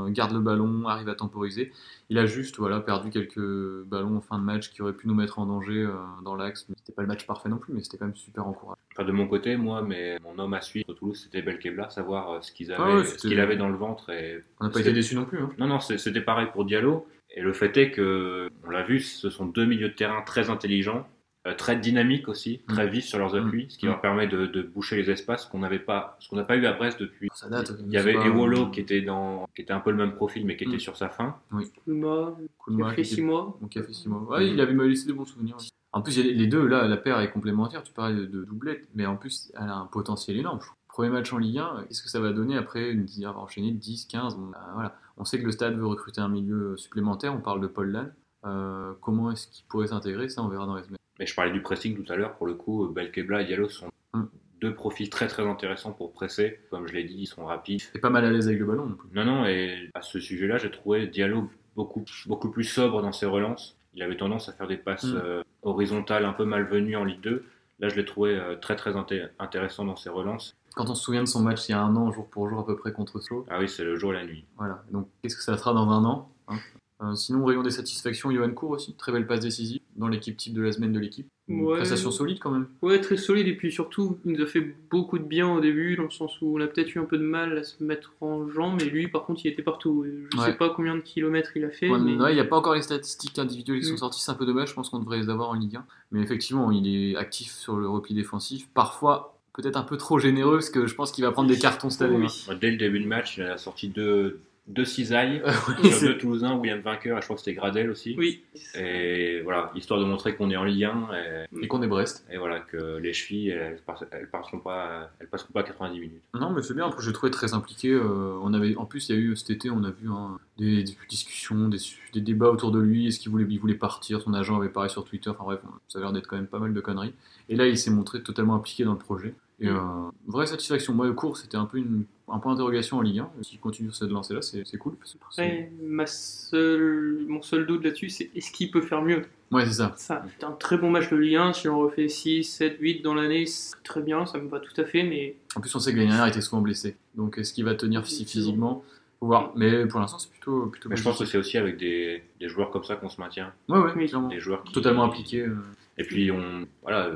garde 0.10 0.34
le 0.34 0.40
ballon 0.40 0.88
arrive 0.88 1.10
à 1.10 1.16
temporiser 1.16 1.72
il 2.10 2.18
a 2.20 2.26
juste 2.26 2.58
voilà, 2.58 2.80
perdu 2.80 3.10
quelques 3.10 3.84
ballons 3.86 4.18
en 4.18 4.22
fin 4.22 4.38
de 4.38 4.44
match 4.44 4.72
qui 4.72 4.82
auraient 4.82 4.94
pu 4.94 5.08
nous 5.08 5.16
mettre 5.16 5.40
en 5.40 5.48
danger 5.48 5.88
dans 6.24 6.36
l'axe. 6.36 6.68
Mais 6.70 6.76
C'était 6.78 6.94
pas 6.94 7.02
le 7.02 7.08
match 7.08 7.26
parfait 7.26 7.50
non 7.50 7.58
plus, 7.58 7.74
mais 7.74 7.82
c'était 7.82 7.98
quand 7.98 8.06
même 8.06 8.16
super 8.16 8.46
encourageant. 8.46 8.78
Enfin, 8.94 9.06
de 9.06 9.12
mon 9.12 9.28
côté, 9.28 9.58
moi, 9.58 9.82
mais 9.82 10.20
mon 10.24 10.38
homme 10.38 10.54
à 10.54 10.62
suivre 10.62 10.90
au 10.90 10.94
Toulouse, 10.94 11.20
c'était 11.24 11.42
Belkebla, 11.42 11.90
savoir 11.90 12.44
ce 12.46 12.52
qu'ils 12.54 12.72
avaient, 12.72 12.82
Ah 12.84 12.96
ouais, 12.98 13.04
ce 13.06 13.16
qu'il 13.28 13.40
avait 13.40 13.58
dans 13.58 13.70
le 13.70 13.76
ventre. 13.78 14.10
Et... 14.12 14.44
On 14.60 14.66
n'a 14.66 14.70
pas 14.72 14.80
été 14.80 14.94
déçus 14.94 15.16
non 15.16 15.26
plus. 15.26 15.40
Hein. 15.40 15.50
Non, 15.58 15.68
non, 15.68 15.80
c'est- 15.80 15.98
c'était 15.98 16.22
pareil 16.22 16.48
pour 16.54 16.66
Diallo. 16.66 17.08
Et 17.36 17.42
le 17.42 17.52
fait 17.54 17.76
est 17.78 17.92
que, 17.92 18.50
on 18.66 18.70
l'a 18.70 18.84
vu, 18.84 19.00
ce 19.02 19.30
sont 19.30 19.46
deux 19.46 19.66
milieux 19.66 19.90
de 19.90 19.94
terrain 19.94 20.22
très 20.22 20.50
intelligents, 20.50 21.06
euh, 21.48 21.54
très 21.54 21.76
dynamiques 21.76 22.28
aussi, 22.30 22.62
très 22.70 22.88
vifs 22.88 23.06
sur 23.06 23.20
leurs 23.20 23.36
appuis, 23.36 23.68
ce 23.70 23.78
qui 23.78 23.86
Mm. 23.88 23.90
leur 23.90 24.02
permet 24.02 24.28
de, 24.28 24.46
de 24.46 24.62
boucher 24.62 24.96
les 24.96 25.12
espaces 25.12 25.46
qu'on 25.46 25.60
n'avait 25.60 25.80
pas, 25.80 26.16
ce 26.20 26.30
qu'on 26.30 26.38
n'a 26.38 26.44
pas 26.46 26.56
eu 26.56 26.66
à 26.66 26.74
Brest 26.74 27.00
depuis. 27.02 27.28
Ça 27.34 27.50
date. 27.50 27.74
Il 27.86 27.92
y 27.92 27.98
avait 27.98 28.14
Ewolo 28.14 28.70
qui 28.72 28.80
était 28.80 29.02
dans, 29.02 29.46
qui 29.56 29.62
était 29.64 29.74
un 29.74 29.80
peu 29.82 29.92
le 29.92 29.98
même 29.98 30.14
profil, 30.16 30.46
mais 30.46 30.56
qui 30.56 30.64
était 30.64 30.78
Mm. 30.78 30.80
sur 30.80 30.96
sa 30.98 31.10
fin. 31.10 31.36
Koulma, 31.84 32.36
qui 32.68 32.82
a 32.82 32.90
fait 32.90 32.96
qui 32.96 33.02
était- 33.02 33.16
6 33.16 33.22
mois. 33.22 33.58
Donc, 33.62 33.70
qui 33.72 33.80
a 33.80 33.84
fait 33.84 33.94
six 33.94 34.08
mois. 34.10 34.22
Ouais, 34.24 34.48
il 34.48 34.60
avait 34.62 34.74
laissé 34.88 35.06
des 35.08 35.14
bons 35.14 35.26
souvenirs. 35.26 35.56
aussi. 35.58 35.70
En 35.92 36.02
plus, 36.02 36.18
il 36.18 36.38
les- 36.38 36.48
deux, 36.48 36.66
là, 36.68 36.88
la 36.88 36.98
paire 36.98 37.20
est 37.22 37.32
complémentaire. 37.32 37.82
Tu 37.84 37.94
parlais 37.94 38.16
de, 38.16 38.26
de 38.26 38.44
doublette, 38.44 38.88
mais 38.96 39.06
en 39.06 39.16
plus, 39.16 39.52
elle 39.56 39.70
a 39.70 39.76
un 39.76 39.86
potentiel 39.86 40.38
énorme. 40.38 40.60
Premier 40.96 41.10
match 41.10 41.34
en 41.34 41.40
Ligue 41.40 41.58
1, 41.58 41.84
qu'est-ce 41.90 42.02
que 42.02 42.08
ça 42.08 42.22
va 42.22 42.32
donner 42.32 42.56
après 42.56 42.90
une 42.90 43.06
avoir 43.26 43.44
enchaîné 43.44 43.72
10, 43.74 44.06
15 44.06 44.38
bon, 44.38 44.46
bah, 44.48 44.62
voilà. 44.76 44.96
On 45.18 45.26
sait 45.26 45.38
que 45.42 45.46
le 45.46 45.52
stade 45.52 45.76
veut 45.78 45.86
recruter 45.86 46.22
un 46.22 46.30
milieu 46.30 46.78
supplémentaire. 46.78 47.34
On 47.36 47.42
parle 47.42 47.60
de 47.60 47.68
Paul. 47.68 48.14
Euh, 48.46 48.94
comment 49.02 49.30
est-ce 49.30 49.50
qu'il 49.50 49.66
pourrait 49.66 49.88
s'intégrer 49.88 50.30
Ça, 50.30 50.42
on 50.42 50.48
verra 50.48 50.66
dans 50.66 50.78
les 50.78 50.84
semaines. 50.84 50.96
Mais 51.20 51.26
je 51.26 51.36
parlais 51.36 51.52
du 51.52 51.62
pressing 51.62 52.02
tout 52.02 52.10
à 52.14 52.16
l'heure, 52.16 52.36
pour 52.38 52.48
le 52.48 52.54
coup, 52.54 52.88
Belkebla 52.88 53.42
et 53.42 53.46
Diallo 53.46 53.68
sont 53.68 53.90
Mm. 54.14 54.24
deux 54.62 54.74
profils 54.74 55.10
très 55.10 55.28
très 55.28 55.46
intéressants 55.46 55.92
pour 55.92 56.14
presser. 56.14 56.62
Comme 56.72 56.88
je 56.88 56.94
l'ai 56.94 57.04
dit, 57.04 57.16
ils 57.24 57.26
sont 57.28 57.44
rapides. 57.46 57.82
Et 57.94 58.00
pas 58.00 58.10
mal 58.10 58.24
à 58.24 58.32
l'aise 58.32 58.48
avec 58.48 58.62
le 58.62 58.66
ballon 58.66 58.86
non 58.86 58.96
plus. 58.96 59.10
Non, 59.14 59.26
non, 59.26 59.46
et 59.46 59.90
à 59.96 60.02
ce 60.02 60.22
sujet-là, 60.22 60.60
j'ai 60.60 60.72
trouvé 60.72 61.08
Diallo 61.08 61.50
beaucoup, 61.76 62.06
beaucoup 62.26 62.50
plus 62.52 62.64
sobre 62.64 63.02
dans 63.02 63.12
ses 63.12 63.26
relances. 63.26 63.78
Il 63.96 64.02
avait 64.02 64.16
tendance 64.16 64.48
à 64.48 64.54
faire 64.54 64.68
des 64.70 64.78
passes 64.78 65.04
Mm. 65.04 65.18
euh, 65.22 65.44
horizontales 65.62 66.24
un 66.24 66.32
peu 66.32 66.46
malvenues 66.46 66.96
en 66.96 67.04
Ligue 67.04 67.20
2. 67.20 67.44
Là, 67.80 67.90
je 67.90 67.98
l'ai 67.98 68.06
trouvé 68.06 68.34
euh, 68.40 68.56
très 68.56 68.78
très 68.78 68.94
inté- 68.94 69.28
intéressant 69.38 69.84
dans 69.84 69.98
ses 69.98 70.10
relances. 70.10 70.56
Quand 70.76 70.90
on 70.90 70.96
se 70.96 71.04
souvient 71.04 71.24
de 71.24 71.28
son 71.28 71.42
match 71.42 71.68
il 71.68 71.72
y 71.72 71.76
a 71.76 71.82
un 71.82 71.96
an, 71.96 72.12
jour 72.12 72.28
pour 72.30 72.50
jour 72.50 72.60
à 72.60 72.66
peu 72.66 72.76
près 72.76 72.92
contre 72.92 73.20
Slo, 73.22 73.46
Ah 73.50 73.60
oui, 73.60 73.68
c'est 73.70 73.84
le 73.84 73.96
jour 73.96 74.12
et 74.14 74.16
la 74.18 74.26
nuit. 74.26 74.46
Voilà, 74.58 74.84
donc 74.92 75.08
qu'est-ce 75.22 75.36
que 75.38 75.44
ça 75.44 75.58
sera 75.58 75.74
dans 75.74 75.90
un 75.90 76.04
an 76.06 76.30
hein? 76.48 76.58
Euh, 77.04 77.14
Sinon, 77.14 77.44
rayon 77.44 77.62
des 77.62 77.72
satisfactions, 77.72 78.32
Johan 78.32 78.52
Cour 78.52 78.70
aussi, 78.72 78.94
très 78.96 79.12
belle 79.12 79.28
passe 79.28 79.42
décisive 79.42 79.82
dans 79.98 80.08
l'équipe 80.08 80.38
type 80.38 80.54
de 80.54 80.62
la 80.62 80.72
semaine 80.72 80.94
de 80.94 81.00
l'équipe. 81.00 81.28
Ouais. 81.50 81.76
prestation 81.76 82.10
solide 82.10 82.40
quand 82.40 82.50
même. 82.52 82.68
Ouais, 82.82 83.00
très 83.02 83.18
solide, 83.18 83.48
et 83.48 83.56
puis 83.56 83.70
surtout, 83.72 84.18
il 84.26 84.32
nous 84.32 84.42
a 84.42 84.48
fait 84.48 84.62
beaucoup 84.90 85.20
de 85.20 85.26
bien 85.26 85.48
au 85.54 85.60
début, 85.60 85.96
dans 85.98 86.04
le 86.04 86.10
sens 86.10 86.42
où 86.42 86.58
on 86.58 86.62
a 86.62 86.68
peut-être 86.68 86.96
eu 86.96 87.00
un 87.00 87.04
peu 87.06 87.18
de 87.18 87.24
mal 87.24 87.58
à 87.58 87.64
se 87.64 87.84
mettre 87.84 88.14
en 88.22 88.48
jambe, 88.50 88.78
mais 88.80 88.86
lui, 88.86 89.10
par 89.10 89.26
contre, 89.26 89.42
il 89.46 89.50
était 89.52 89.62
partout. 89.62 90.06
Je 90.34 90.38
Ouais. 90.40 90.46
sais 90.46 90.54
pas 90.58 90.70
combien 90.70 90.96
de 90.96 91.02
kilomètres 91.02 91.52
il 91.58 91.66
a 91.66 91.70
fait, 91.70 91.90
Ouais, 91.90 92.00
mais 92.00 92.16
ouais, 92.16 92.32
Il 92.32 92.36
n'y 92.36 92.40
a 92.42 92.46
pas 92.46 92.56
encore 92.58 92.74
les 92.76 92.82
statistiques 92.82 93.38
individuelles 93.40 93.80
qui 93.82 93.86
sont 93.88 93.94
Mm. 93.96 93.98
sorties, 93.98 94.22
c'est 94.22 94.32
un 94.32 94.36
peu 94.36 94.46
dommage, 94.46 94.70
je 94.70 94.74
pense 94.74 94.90
qu'on 94.90 95.00
devrait 95.00 95.18
les 95.20 95.30
avoir 95.30 95.50
en 95.50 95.54
Ligue 95.54 95.76
1. 95.76 95.86
Mais 96.12 96.22
effectivement, 96.22 96.72
il 96.72 96.88
est 96.88 97.16
actif 97.18 97.52
sur 97.52 97.76
le 97.78 97.90
repli 97.90 98.16
défensif, 98.16 98.68
parfois 98.74 99.35
peut-être 99.56 99.78
un 99.78 99.84
peu 99.84 99.98
trop 99.98 100.20
généreux, 100.20 100.56
parce 100.58 100.70
que 100.70 100.86
je 100.88 100.96
pense 100.96 101.12
qu'il 101.12 101.24
va 101.24 101.32
prendre 101.32 101.50
des 101.50 101.58
cartons 101.60 101.90
cette 101.90 102.04
année. 102.04 102.18
Oui. 102.26 102.46
hein. 102.50 102.58
Dès 102.60 102.72
le 102.72 102.78
début 102.78 103.00
de 103.00 103.08
match, 103.08 103.38
il 103.38 103.44
a 103.44 103.58
sorti 103.58 103.88
deux, 103.90 104.40
deux 104.68 104.86
cisailles 104.86 105.42
Oui, 105.84 105.92
sur 105.92 106.08
deux 106.08 106.18
Toulousains 106.18 106.56
où 106.56 106.66
il 106.66 106.70
y 106.70 106.72
a 106.72 106.76
un 106.76 106.80
vainqueur, 106.80 107.18
et 107.18 107.22
je 107.22 107.26
crois 107.26 107.36
que 107.36 107.42
c'était 107.42 107.54
Gradel 107.54 107.90
aussi. 107.90 108.16
Oui. 108.18 108.42
Et 108.76 109.42
voilà, 109.44 109.72
histoire 109.76 110.00
de 110.00 110.06
montrer 110.06 110.36
qu'on 110.36 110.50
est 110.50 110.56
en 110.58 110.64
Ligue 110.64 110.86
1 110.86 111.08
et, 111.54 111.64
Et 111.64 111.68
qu'on 111.68 111.82
est 111.84 111.88
Brest. 111.88 112.26
et 112.32 112.38
voilà 112.38 112.60
que 112.60 112.98
les 112.98 113.14
chevilles, 113.14 113.50
elles, 113.50 113.80
elles 114.12 114.28
passeront 114.30 114.60
pas, 114.60 115.12
elles 115.20 115.28
passeront 115.28 115.54
pas 115.54 115.64
90 115.64 116.00
minutes. 116.00 116.22
Non, 116.34 116.50
mais 116.52 116.62
c'est 116.64 116.74
bien. 116.74 116.88
Après, 116.88 117.02
j'ai 117.04 117.14
trouvé 117.14 117.32
très 117.32 117.54
impliqué. 117.54 117.92
euh, 117.92 118.38
on 118.42 118.54
avait, 118.54 118.76
en 118.76 118.86
plus, 118.86 119.08
il 119.10 119.16
y 119.16 119.18
a 119.18 119.22
eu 119.22 119.36
cet 119.36 119.52
été, 119.52 119.70
on 119.70 119.84
a 119.84 119.92
vu 119.92 120.10
hein, 120.10 120.38
des, 120.58 120.84
des 120.84 120.96
discussions, 121.10 121.68
des, 121.70 121.78
des 122.14 122.22
débats 122.22 122.50
autour 122.50 122.72
de 122.72 122.80
lui. 122.80 123.08
Est-ce 123.08 123.20
qu'il 123.20 123.32
voulait, 123.32 123.46
il 123.48 123.60
voulait 123.60 123.76
partir 123.76 124.20
Son 124.22 124.34
agent 124.34 124.58
avait 124.58 124.70
parlé 124.70 124.90
sur 124.90 125.06
Twitter. 125.06 125.30
Enfin 125.30 125.44
bref, 125.44 125.60
ça 125.88 126.00
a 126.00 126.02
l'air 126.02 126.12
d'être 126.12 126.28
quand 126.28 126.36
même 126.38 126.48
pas 126.48 126.60
mal 126.60 126.74
de 126.74 126.82
conneries. 126.82 127.14
Et 127.50 127.56
là, 127.56 127.68
il 127.68 127.78
s'est 127.78 127.92
montré 127.92 128.22
totalement 128.24 128.56
impliqué 128.56 128.84
dans 128.84 128.94
le 128.94 128.98
projet. 128.98 129.36
Et 129.62 129.68
euh, 129.70 129.80
vraie 130.28 130.48
satisfaction. 130.48 130.94
Moi, 130.94 131.06
le 131.08 131.14
cours, 131.14 131.38
c'était 131.38 131.56
un 131.56 131.66
peu 131.66 131.78
une, 131.78 132.04
un 132.28 132.40
point 132.40 132.52
d'interrogation 132.54 132.98
en 132.98 133.02
Ligue 133.02 133.20
1. 133.20 133.30
S'il 133.42 133.60
continue 133.60 133.90
sur 133.90 133.98
cette 133.98 134.12
lancée-là, 134.12 134.42
c'est 134.42 134.64
c'est 134.66 134.78
cool. 134.78 134.96
parce 134.96 135.14
que 135.14 135.20
c'est- 135.32 135.42
Après, 135.42 135.72
ma 135.82 136.06
seule, 136.08 137.26
mon 137.28 137.42
seul 137.42 137.66
doute 137.66 137.84
là-dessus, 137.84 138.10
c'est 138.10 138.30
est-ce 138.36 138.52
qu'il 138.52 138.70
peut 138.72 138.82
faire 138.82 139.02
mieux? 139.02 139.24
Ouais, 139.52 139.66
c'est 139.66 139.74
ça. 139.74 139.94
Ça, 139.96 140.26
c'est 140.38 140.46
un 140.46 140.52
très 140.52 140.78
bon 140.78 140.90
match 140.90 141.10
de 141.10 141.16
Ligue 141.16 141.36
1. 141.38 141.54
Si 141.54 141.70
on 141.70 141.80
refait 141.80 142.10
6, 142.10 142.44
7, 142.44 142.78
8 142.80 143.02
dans 143.02 143.14
l'année, 143.14 143.46
c'est 143.46 143.82
très 143.84 144.02
bien, 144.02 144.26
ça 144.26 144.40
me 144.40 144.50
va 144.50 144.60
tout 144.60 144.74
à 144.80 144.84
fait. 144.86 145.04
Mais 145.04 145.36
En 145.56 145.62
plus, 145.62 145.74
on 145.76 145.80
sait 145.80 145.92
que 145.92 145.98
l'année 145.98 146.10
dernière, 146.10 146.28
il 146.28 146.32
était 146.32 146.42
souvent 146.42 146.62
blessé. 146.62 146.98
Donc, 147.16 147.38
est-ce 147.38 147.54
qu'il 147.54 147.64
va 147.66 147.76
tenir 147.76 148.04
phy- 148.04 148.26
physiquement? 148.26 148.84
Faut 149.22 149.28
voir. 149.28 149.54
Mais 149.56 149.86
pour 149.86 150.00
l'instant, 150.02 150.20
c'est 150.20 150.30
plutôt, 150.32 150.66
plutôt 150.66 150.90
Mais 150.90 150.98
je 150.98 151.04
pense 151.04 151.18
que 151.20 151.26
c'est 151.26 151.38
aussi 151.38 151.58
avec 151.58 151.78
des, 151.78 152.22
des 152.42 152.50
joueurs 152.50 152.72
comme 152.72 152.84
ça 152.84 152.96
qu'on 152.98 153.08
se 153.10 153.22
maintient, 153.22 153.54
Ouais, 153.70 153.80
ouais, 153.80 153.92
Oui. 153.96 154.08
clairement. 154.08 154.28
des 154.28 154.40
joueurs 154.42 154.64
qui, 154.66 154.74
Totalement 154.74 155.06
impliqué. 155.06 155.42
euh. 155.42 155.56
Et 155.98 156.04
puis 156.04 156.30
on, 156.32 156.68
voilà, 156.82 157.12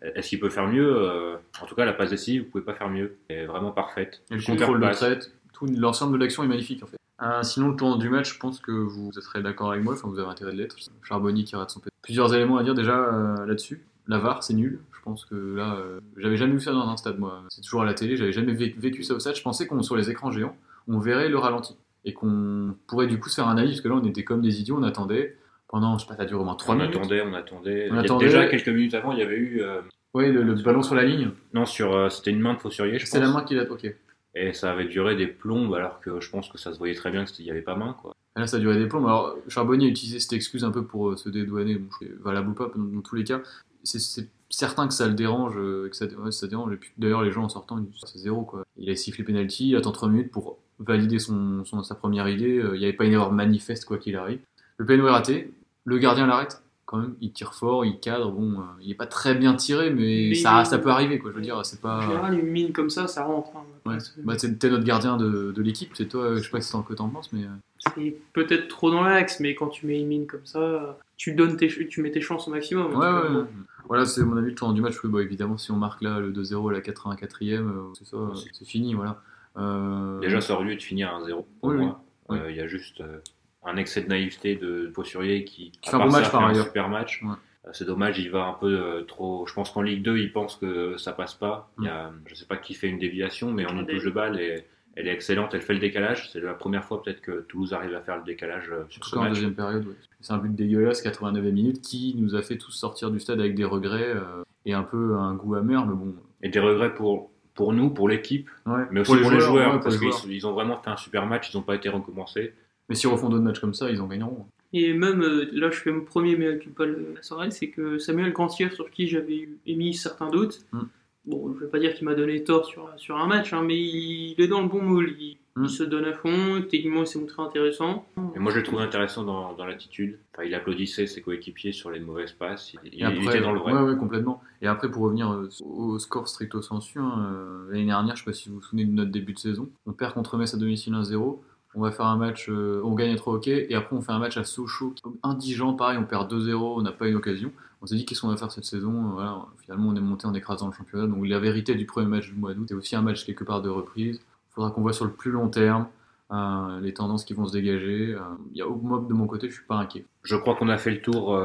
est-ce 0.00 0.28
qu'il 0.28 0.40
peut 0.40 0.50
faire 0.50 0.66
mieux 0.66 0.96
Euh, 0.96 1.36
En 1.60 1.66
tout 1.66 1.74
cas, 1.74 1.84
la 1.84 1.92
passe 1.92 2.10
décisive, 2.10 2.44
vous 2.44 2.50
pouvez 2.50 2.64
pas 2.64 2.74
faire 2.74 2.88
mieux. 2.88 3.16
Elle 3.28 3.38
est 3.38 3.46
vraiment 3.46 3.70
parfaite. 3.70 4.22
Et 4.30 4.36
le 4.36 4.42
contrôle 4.42 4.80
de 4.80 4.90
traite, 4.92 5.32
tout 5.52 5.66
l'ensemble 5.66 6.14
de 6.14 6.18
l'action 6.18 6.42
est 6.42 6.48
magnifique 6.48 6.82
en 6.82 6.86
fait. 6.86 6.96
Euh, 7.22 7.42
sinon, 7.44 7.68
le 7.68 7.76
tournant 7.76 7.96
du 7.96 8.08
match, 8.08 8.34
je 8.34 8.38
pense 8.38 8.58
que 8.58 8.72
vous 8.72 9.12
serez 9.12 9.42
d'accord 9.42 9.70
avec 9.70 9.84
moi, 9.84 9.94
enfin 9.94 10.08
vous 10.08 10.18
avez 10.18 10.28
intérêt 10.28 10.52
de 10.52 10.56
l'être. 10.58 10.76
Charbonnier 11.02 11.44
qui 11.44 11.54
rate 11.54 11.70
son 11.70 11.78
pénalty. 11.78 11.96
Plusieurs 12.02 12.34
éléments 12.34 12.56
à 12.56 12.64
dire 12.64 12.74
déjà 12.74 12.96
euh, 12.98 13.46
là-dessus. 13.46 13.84
La 14.08 14.18
VAR, 14.18 14.42
c'est 14.42 14.54
nul. 14.54 14.80
Je 14.92 15.00
pense 15.02 15.24
que 15.24 15.54
là, 15.54 15.76
euh, 15.76 16.00
j'avais 16.16 16.36
jamais 16.36 16.54
vu 16.54 16.60
ça 16.60 16.72
dans 16.72 16.88
un 16.88 16.96
stade 16.96 17.18
moi. 17.20 17.42
C'est 17.48 17.60
toujours 17.60 17.82
à 17.82 17.84
la 17.84 17.94
télé, 17.94 18.16
j'avais 18.16 18.32
jamais 18.32 18.52
vécu, 18.52 18.78
vécu 18.80 19.02
ça 19.04 19.14
au 19.14 19.20
stade. 19.20 19.36
Je 19.36 19.42
pensais 19.42 19.68
qu'on 19.68 19.80
sur 19.82 19.94
les 19.96 20.10
écrans 20.10 20.32
géants, 20.32 20.56
on 20.88 20.98
verrait 20.98 21.28
le 21.28 21.38
ralenti 21.38 21.76
et 22.04 22.12
qu'on 22.12 22.74
pourrait 22.88 23.06
du 23.06 23.20
coup 23.20 23.28
se 23.28 23.36
faire 23.36 23.46
un 23.46 23.56
avis 23.56 23.70
parce 23.70 23.80
que 23.82 23.88
là, 23.88 23.94
on 23.94 24.04
était 24.04 24.24
comme 24.24 24.40
des 24.42 24.60
idiots, 24.60 24.76
on 24.76 24.82
attendait 24.82 25.36
pendant, 25.72 25.98
je 25.98 26.04
sais 26.04 26.08
pas, 26.08 26.16
ça 26.16 26.24
dure 26.26 26.40
au 26.40 26.44
moins 26.44 26.54
3 26.54 26.74
on 26.74 26.78
minutes. 26.78 26.94
attendait, 26.96 27.22
on 27.22 27.32
attendait. 27.34 27.88
On 27.90 27.94
Il 27.94 27.96
y 27.96 27.98
a 27.98 28.02
attendait. 28.02 28.26
Déjà 28.26 28.46
quelques 28.46 28.68
minutes 28.68 28.94
avant, 28.94 29.12
il 29.12 29.18
y 29.18 29.22
avait 29.22 29.36
eu 29.36 29.62
euh, 29.62 29.80
Oui, 30.14 30.30
le, 30.30 30.42
le 30.44 30.54
ballon 30.54 30.82
sur 30.82 30.94
la 30.94 31.02
ligne, 31.04 31.30
non 31.54 31.64
sur, 31.66 31.92
euh, 31.96 32.08
c'était 32.10 32.30
une 32.30 32.40
main 32.40 32.54
de 32.54 32.58
Fossurier, 32.60 32.98
je 33.00 33.06
c'est 33.06 33.18
la 33.18 33.26
pense. 33.26 33.34
main 33.34 33.42
qui 33.42 33.54
l'a. 33.56 33.64
Ok. 33.70 33.92
Et 34.34 34.52
ça 34.52 34.70
avait 34.70 34.84
duré 34.86 35.16
des 35.16 35.26
plombes, 35.26 35.74
alors 35.74 36.00
que 36.00 36.20
je 36.20 36.30
pense 36.30 36.48
que 36.48 36.56
ça 36.58 36.72
se 36.72 36.78
voyait 36.78 36.94
très 36.94 37.10
bien 37.10 37.24
qu'il 37.24 37.44
n'y 37.44 37.50
avait 37.50 37.60
pas 37.62 37.74
main, 37.74 37.94
quoi. 38.00 38.14
Et 38.36 38.40
Là, 38.40 38.46
ça 38.46 38.56
a 38.58 38.60
duré 38.60 38.78
des 38.78 38.86
plombs. 38.86 39.04
Alors, 39.06 39.34
Charbonnier 39.48 39.86
a 39.86 39.90
utilisé 39.90 40.20
cette 40.20 40.32
excuse 40.34 40.64
un 40.64 40.70
peu 40.70 40.84
pour 40.84 41.10
euh, 41.10 41.16
se 41.16 41.28
dédouaner, 41.28 41.74
bon, 41.76 41.88
je 42.00 42.06
sais, 42.06 42.12
valable 42.20 42.50
ou 42.50 42.54
pas, 42.54 42.70
dans, 42.76 42.82
dans 42.82 43.00
tous 43.02 43.16
les 43.16 43.24
cas. 43.24 43.40
C'est- 43.82 44.28
certain 44.54 44.86
que 44.86 44.92
ça 44.92 45.08
le 45.08 45.14
dérange, 45.14 45.54
que 45.54 45.88
ça, 45.92 46.04
ouais, 46.04 46.30
ça 46.30 46.46
dérange. 46.46 46.76
D'ailleurs, 46.98 47.22
les 47.22 47.32
gens 47.32 47.44
en 47.44 47.48
sortant, 47.48 47.78
c'est 48.04 48.18
zéro, 48.18 48.42
quoi. 48.42 48.64
Il 48.76 48.90
a 48.90 48.96
sifflé 48.96 49.24
penalty, 49.24 49.70
il 49.70 49.76
attend 49.76 49.92
3 49.92 50.10
minutes 50.10 50.30
pour 50.30 50.58
valider 50.78 51.18
son, 51.18 51.64
son- 51.64 51.82
sa 51.82 51.94
première 51.94 52.28
idée. 52.28 52.62
Il 52.74 52.78
n'y 52.78 52.84
avait 52.84 52.92
pas 52.92 53.06
une 53.06 53.14
erreur 53.14 53.32
manifeste, 53.32 53.86
quoi 53.86 53.96
qu'il 53.96 54.14
arrive. 54.14 54.40
Le 54.76 54.84
péno 54.84 55.06
est 55.06 55.10
raté, 55.10 55.52
le 55.84 55.98
gardien 55.98 56.26
l'arrête. 56.26 56.62
Quand 56.84 56.98
même, 56.98 57.14
il 57.22 57.32
tire 57.32 57.54
fort, 57.54 57.86
il 57.86 57.98
cadre. 58.00 58.30
Bon, 58.32 58.60
euh, 58.60 58.64
il 58.82 58.90
est 58.90 58.94
pas 58.94 59.06
très 59.06 59.34
bien 59.34 59.54
tiré, 59.54 59.88
mais, 59.90 60.26
Mais 60.30 60.34
ça, 60.34 60.60
il- 60.60 60.66
ça 60.66 60.78
peut 60.78 60.90
arriver, 60.90 61.18
quoi. 61.18 61.30
Je 61.30 61.36
veux 61.36 61.40
dire, 61.42 61.64
c'est 61.64 61.78
En 61.78 61.88
pas. 61.88 62.00
général, 62.02 62.38
une 62.38 62.46
mine 62.46 62.72
comme 62.72 62.90
ça, 62.90 63.06
ça 63.06 63.24
rentre. 63.24 63.50
hein. 63.56 63.64
Ouais. 63.86 63.96
Bah, 64.18 64.36
t'es 64.36 64.68
notre 64.68 64.84
gardien 64.84 65.16
de, 65.16 65.52
de 65.52 65.62
l'équipe, 65.62 65.92
c'est 65.94 66.06
toi, 66.06 66.36
je 66.36 66.42
sais 66.42 66.50
pas 66.50 66.60
ce 66.60 66.76
que 66.86 66.92
t'en 66.92 67.08
penses, 67.08 67.32
mais. 67.32 67.44
euh, 67.44 67.48
C'est 67.96 68.14
peut-être 68.34 68.68
trop 68.68 68.90
dans 68.90 69.02
l'axe, 69.02 69.40
mais 69.40 69.54
quand 69.54 69.68
tu 69.68 69.86
mets 69.86 70.00
une 70.00 70.06
mine 70.08 70.26
comme 70.26 70.44
ça, 70.44 70.98
tu 71.16 71.32
donnes 71.32 71.56
tes, 71.56 71.68
tu 71.68 72.02
mets 72.02 72.10
tes 72.10 72.20
chances 72.20 72.46
au 72.46 72.50
maximum. 72.50 72.94
Ouais, 72.94 73.06
ouais, 73.10 73.36
ouais. 73.38 73.44
Voilà, 73.88 74.04
c'est 74.04 74.22
mon 74.22 74.36
avis 74.36 74.50
le 74.50 74.54
tournant 74.54 74.74
du 74.74 74.82
match. 74.82 74.96
bah, 75.04 75.22
évidemment, 75.22 75.56
si 75.56 75.70
on 75.72 75.76
marque 75.76 76.02
là 76.02 76.20
le 76.20 76.30
2-0 76.30 76.68
à 76.68 76.72
la 76.74 76.80
84e, 76.80 77.54
euh, 77.68 77.92
c'est 77.98 78.06
ça, 78.06 78.18
c'est 78.52 78.66
fini, 78.66 78.92
voilà. 78.94 79.20
Euh, 79.56 80.20
Déjà, 80.20 80.40
ça 80.42 80.54
aurait 80.54 80.66
dû 80.66 80.76
de 80.76 80.82
finir 80.82 81.08
à 81.14 81.18
1-0 81.20 81.44
pour 81.60 81.70
Oui, 81.70 81.76
moi. 81.76 82.02
Oui. 82.28 82.38
Euh, 82.38 82.50
Il 82.50 82.56
y 82.56 82.60
a 82.60 82.66
juste 82.68 83.00
euh, 83.00 83.18
un 83.64 83.76
excès 83.76 84.02
de 84.02 84.08
naïveté 84.08 84.56
de 84.56 84.90
Fossurier 84.94 85.44
qui, 85.44 85.70
Qui 85.80 85.88
à 85.88 85.92
fait 85.92 85.96
un 85.96 85.98
part 86.00 86.06
bon 86.08 86.12
ça, 86.12 86.18
match, 86.20 86.26
fait 86.26 86.32
par 86.32 86.44
un 86.44 86.50
ailleurs. 86.50 86.64
super 86.66 86.88
match. 86.88 87.22
Ouais. 87.22 87.30
Euh, 87.66 87.70
C'est 87.72 87.84
dommage, 87.84 88.18
il 88.18 88.30
va 88.30 88.44
un 88.46 88.54
peu 88.54 88.66
euh, 88.66 89.02
trop. 89.02 89.46
Je 89.46 89.54
pense 89.54 89.70
qu'en 89.70 89.82
Ligue 89.82 90.02
2, 90.02 90.18
il 90.18 90.32
pense 90.32 90.56
que 90.56 90.96
ça 90.96 91.12
passe 91.12 91.34
pas. 91.34 91.70
Il 91.78 91.84
y 91.84 91.88
a, 91.88 92.10
je 92.26 92.34
sais 92.34 92.46
pas 92.46 92.56
qui 92.56 92.74
fait 92.74 92.88
une 92.88 92.98
déviation, 92.98 93.52
mais 93.52 93.64
en 93.66 93.78
une 93.78 93.86
touche 93.86 94.04
de 94.04 94.10
balle, 94.10 94.40
et, 94.40 94.64
elle 94.94 95.08
est 95.08 95.12
excellente. 95.14 95.54
Elle 95.54 95.62
fait 95.62 95.72
le 95.72 95.78
décalage. 95.78 96.28
C'est 96.32 96.40
la 96.40 96.52
première 96.52 96.84
fois 96.84 97.02
peut-être 97.02 97.22
que 97.22 97.40
Toulouse 97.48 97.72
arrive 97.72 97.94
à 97.94 98.02
faire 98.02 98.18
le 98.18 98.24
décalage 98.24 98.68
euh, 98.70 98.84
En 98.84 98.90
sur 98.90 99.00
tout 99.00 99.08
ce 99.08 99.14
cas 99.14 99.20
en 99.20 99.24
match. 99.24 99.32
deuxième 99.34 99.54
période, 99.54 99.86
ouais. 99.86 99.94
c'est 100.20 100.32
un 100.34 100.38
but 100.38 100.54
dégueulasse, 100.54 101.02
89e 101.02 101.50
minute, 101.50 101.80
qui 101.80 102.14
nous 102.18 102.34
a 102.34 102.42
fait 102.42 102.58
tous 102.58 102.72
sortir 102.72 103.10
du 103.10 103.18
stade 103.18 103.40
avec 103.40 103.54
des 103.54 103.64
regrets 103.64 104.10
euh, 104.16 104.42
et 104.66 104.74
un 104.74 104.82
peu 104.82 105.16
un 105.16 105.34
goût 105.34 105.54
amer, 105.54 105.86
mais 105.86 105.94
bon. 105.94 106.14
Et 106.42 106.50
des 106.50 106.58
regrets 106.60 106.92
pour, 106.92 107.30
pour 107.54 107.72
nous, 107.72 107.88
pour 107.90 108.06
l'équipe, 108.08 108.50
Ouais. 108.66 108.82
mais 108.90 109.00
aussi 109.00 109.16
pour 109.16 109.30
les 109.30 109.40
joueurs, 109.40 109.74
ouais, 109.76 109.80
parce 109.80 109.96
qu'ils 109.98 110.32
ils 110.32 110.46
ont 110.46 110.52
vraiment 110.52 110.76
fait 110.82 110.90
un 110.90 110.96
super 110.98 111.24
match. 111.26 111.50
Ils 111.52 111.56
n'ont 111.56 111.62
pas 111.62 111.76
été 111.76 111.88
recommencés. 111.88 112.52
Mais 112.92 112.96
s'ils 112.96 113.08
refont 113.08 113.28
d'autres 113.30 113.42
matchs 113.44 113.60
comme 113.60 113.72
ça, 113.74 113.90
ils 113.90 114.00
en 114.02 114.06
gagneront. 114.06 114.44
Et 114.74 114.92
même, 114.92 115.22
euh, 115.22 115.48
là, 115.52 115.70
je 115.70 115.78
fais 115.80 115.90
mon 115.90 116.02
premier 116.04 116.36
mea 116.36 116.56
culpa 116.56 116.84
la 116.86 117.22
soirée, 117.22 117.50
c'est 117.50 117.68
que 117.68 117.98
Samuel 117.98 118.32
Grantier, 118.32 118.70
sur 118.70 118.90
qui 118.90 119.06
j'avais 119.08 119.48
émis 119.66 119.94
certains 119.94 120.28
doutes, 120.30 120.60
Mm. 120.72 120.80
bon, 121.26 121.54
je 121.54 121.64
vais 121.64 121.70
pas 121.70 121.78
dire 121.78 121.94
qu'il 121.94 122.06
m'a 122.06 122.14
donné 122.14 122.42
tort 122.44 122.66
sur, 122.66 122.88
sur 122.96 123.16
un 123.16 123.26
match, 123.26 123.52
hein, 123.52 123.62
mais 123.66 123.78
il, 123.78 124.34
est 124.38 124.48
dans 124.48 124.60
le 124.62 124.68
bon 124.68 124.82
moule. 124.82 125.14
Il, 125.18 125.36
Mm. 125.54 125.64
il 125.64 125.68
se 125.70 125.82
donne 125.82 126.06
à 126.06 126.14
fond, 126.14 126.62
techniquement, 126.70 127.02
il 127.02 127.06
s'est 127.06 127.18
montré 127.18 127.42
intéressant. 127.42 128.06
Et 128.34 128.38
moi, 128.38 128.50
je 128.52 128.56
le 128.56 128.62
trouve 128.62 128.80
intéressant 128.80 129.22
dans, 129.22 129.52
dans 129.52 129.66
l'attitude. 129.66 130.18
Enfin, 130.32 130.44
il 130.48 130.54
applaudissait 130.54 131.06
ses 131.06 131.20
coéquipiers 131.20 131.72
sur 131.72 131.90
les 131.90 132.00
mauvaises 132.00 132.32
passes. 132.32 132.72
Il, 132.72 132.88
Et 132.88 132.96
il 133.00 133.04
après, 133.04 133.36
était 133.36 133.40
dans 133.42 133.52
le 133.52 133.60
vrai. 133.60 133.74
Ouais, 133.74 133.82
ouais, 133.90 133.96
complètement. 133.98 134.40
Et 134.62 134.66
après, 134.66 134.90
pour 134.90 135.02
revenir 135.02 135.30
euh, 135.30 135.50
au 135.62 135.98
score 135.98 136.26
stricto 136.26 136.62
sensu, 136.62 136.98
hein, 136.98 137.28
euh, 137.34 137.70
l'année 137.70 137.84
dernière, 137.84 138.16
je 138.16 138.24
sais 138.24 138.30
pas 138.30 138.32
si 138.32 138.48
vous 138.48 138.54
vous 138.54 138.62
souvenez 138.62 138.86
de 138.86 138.92
notre 138.92 139.10
début 139.10 139.34
de 139.34 139.38
saison, 139.38 139.68
on 139.84 139.92
perd 139.92 140.14
contre 140.14 140.38
Metz 140.38 140.54
à 140.54 140.56
domicile 140.56 140.94
1-0. 140.94 141.40
On 141.74 141.80
va 141.80 141.90
faire 141.90 142.06
un 142.06 142.16
match, 142.18 142.48
euh, 142.50 142.80
on 142.84 142.94
gagne 142.94 143.12
à 143.12 143.16
3 143.16 143.34
hockey, 143.34 143.66
et 143.70 143.74
après 143.74 143.96
on 143.96 144.00
fait 144.02 144.12
un 144.12 144.18
match 144.18 144.36
à 144.36 144.44
Sochaux, 144.44 144.94
indigent, 145.22 145.72
pareil, 145.74 145.98
on 145.98 146.04
perd 146.04 146.30
2-0, 146.32 146.54
on 146.78 146.82
n'a 146.82 146.92
pas 146.92 147.08
une 147.08 147.16
occasion. 147.16 147.50
On 147.80 147.86
s'est 147.86 147.96
dit 147.96 148.04
qu'est-ce 148.04 148.20
qu'on 148.20 148.28
va 148.28 148.36
faire 148.36 148.52
cette 148.52 148.64
saison, 148.66 149.18
euh, 149.18 149.24
finalement 149.62 149.88
on 149.88 149.96
est 149.96 150.00
monté 150.00 150.26
en 150.26 150.34
écrasant 150.34 150.66
le 150.68 150.72
championnat, 150.74 151.06
donc 151.06 151.26
la 151.26 151.38
vérité 151.40 151.74
du 151.74 151.86
premier 151.86 152.06
match 152.06 152.28
du 152.30 152.34
mois 152.38 152.52
d'août, 152.54 152.66
c'est 152.68 152.74
aussi 152.74 152.94
un 152.94 153.02
match 153.02 153.24
quelque 153.24 153.42
part 153.44 153.62
de 153.62 153.68
reprise. 153.70 154.20
Il 154.50 154.54
faudra 154.54 154.70
qu'on 154.70 154.82
voit 154.82 154.92
sur 154.92 155.06
le 155.06 155.12
plus 155.12 155.30
long 155.30 155.48
terme 155.48 155.86
euh, 156.30 156.80
les 156.80 156.92
tendances 156.94 157.24
qui 157.24 157.32
vont 157.34 157.46
se 157.46 157.52
dégager. 157.52 158.16
Il 158.52 158.56
y 158.58 158.62
a, 158.62 158.66
moi, 158.66 159.04
de 159.08 159.14
mon 159.14 159.26
côté, 159.26 159.48
je 159.48 159.54
suis 159.54 159.64
pas 159.66 159.76
inquiet. 159.76 160.04
Je 160.22 160.36
crois 160.36 160.54
qu'on 160.56 160.68
a 160.68 160.76
fait 160.78 160.90
le 160.90 161.00
tour 161.00 161.38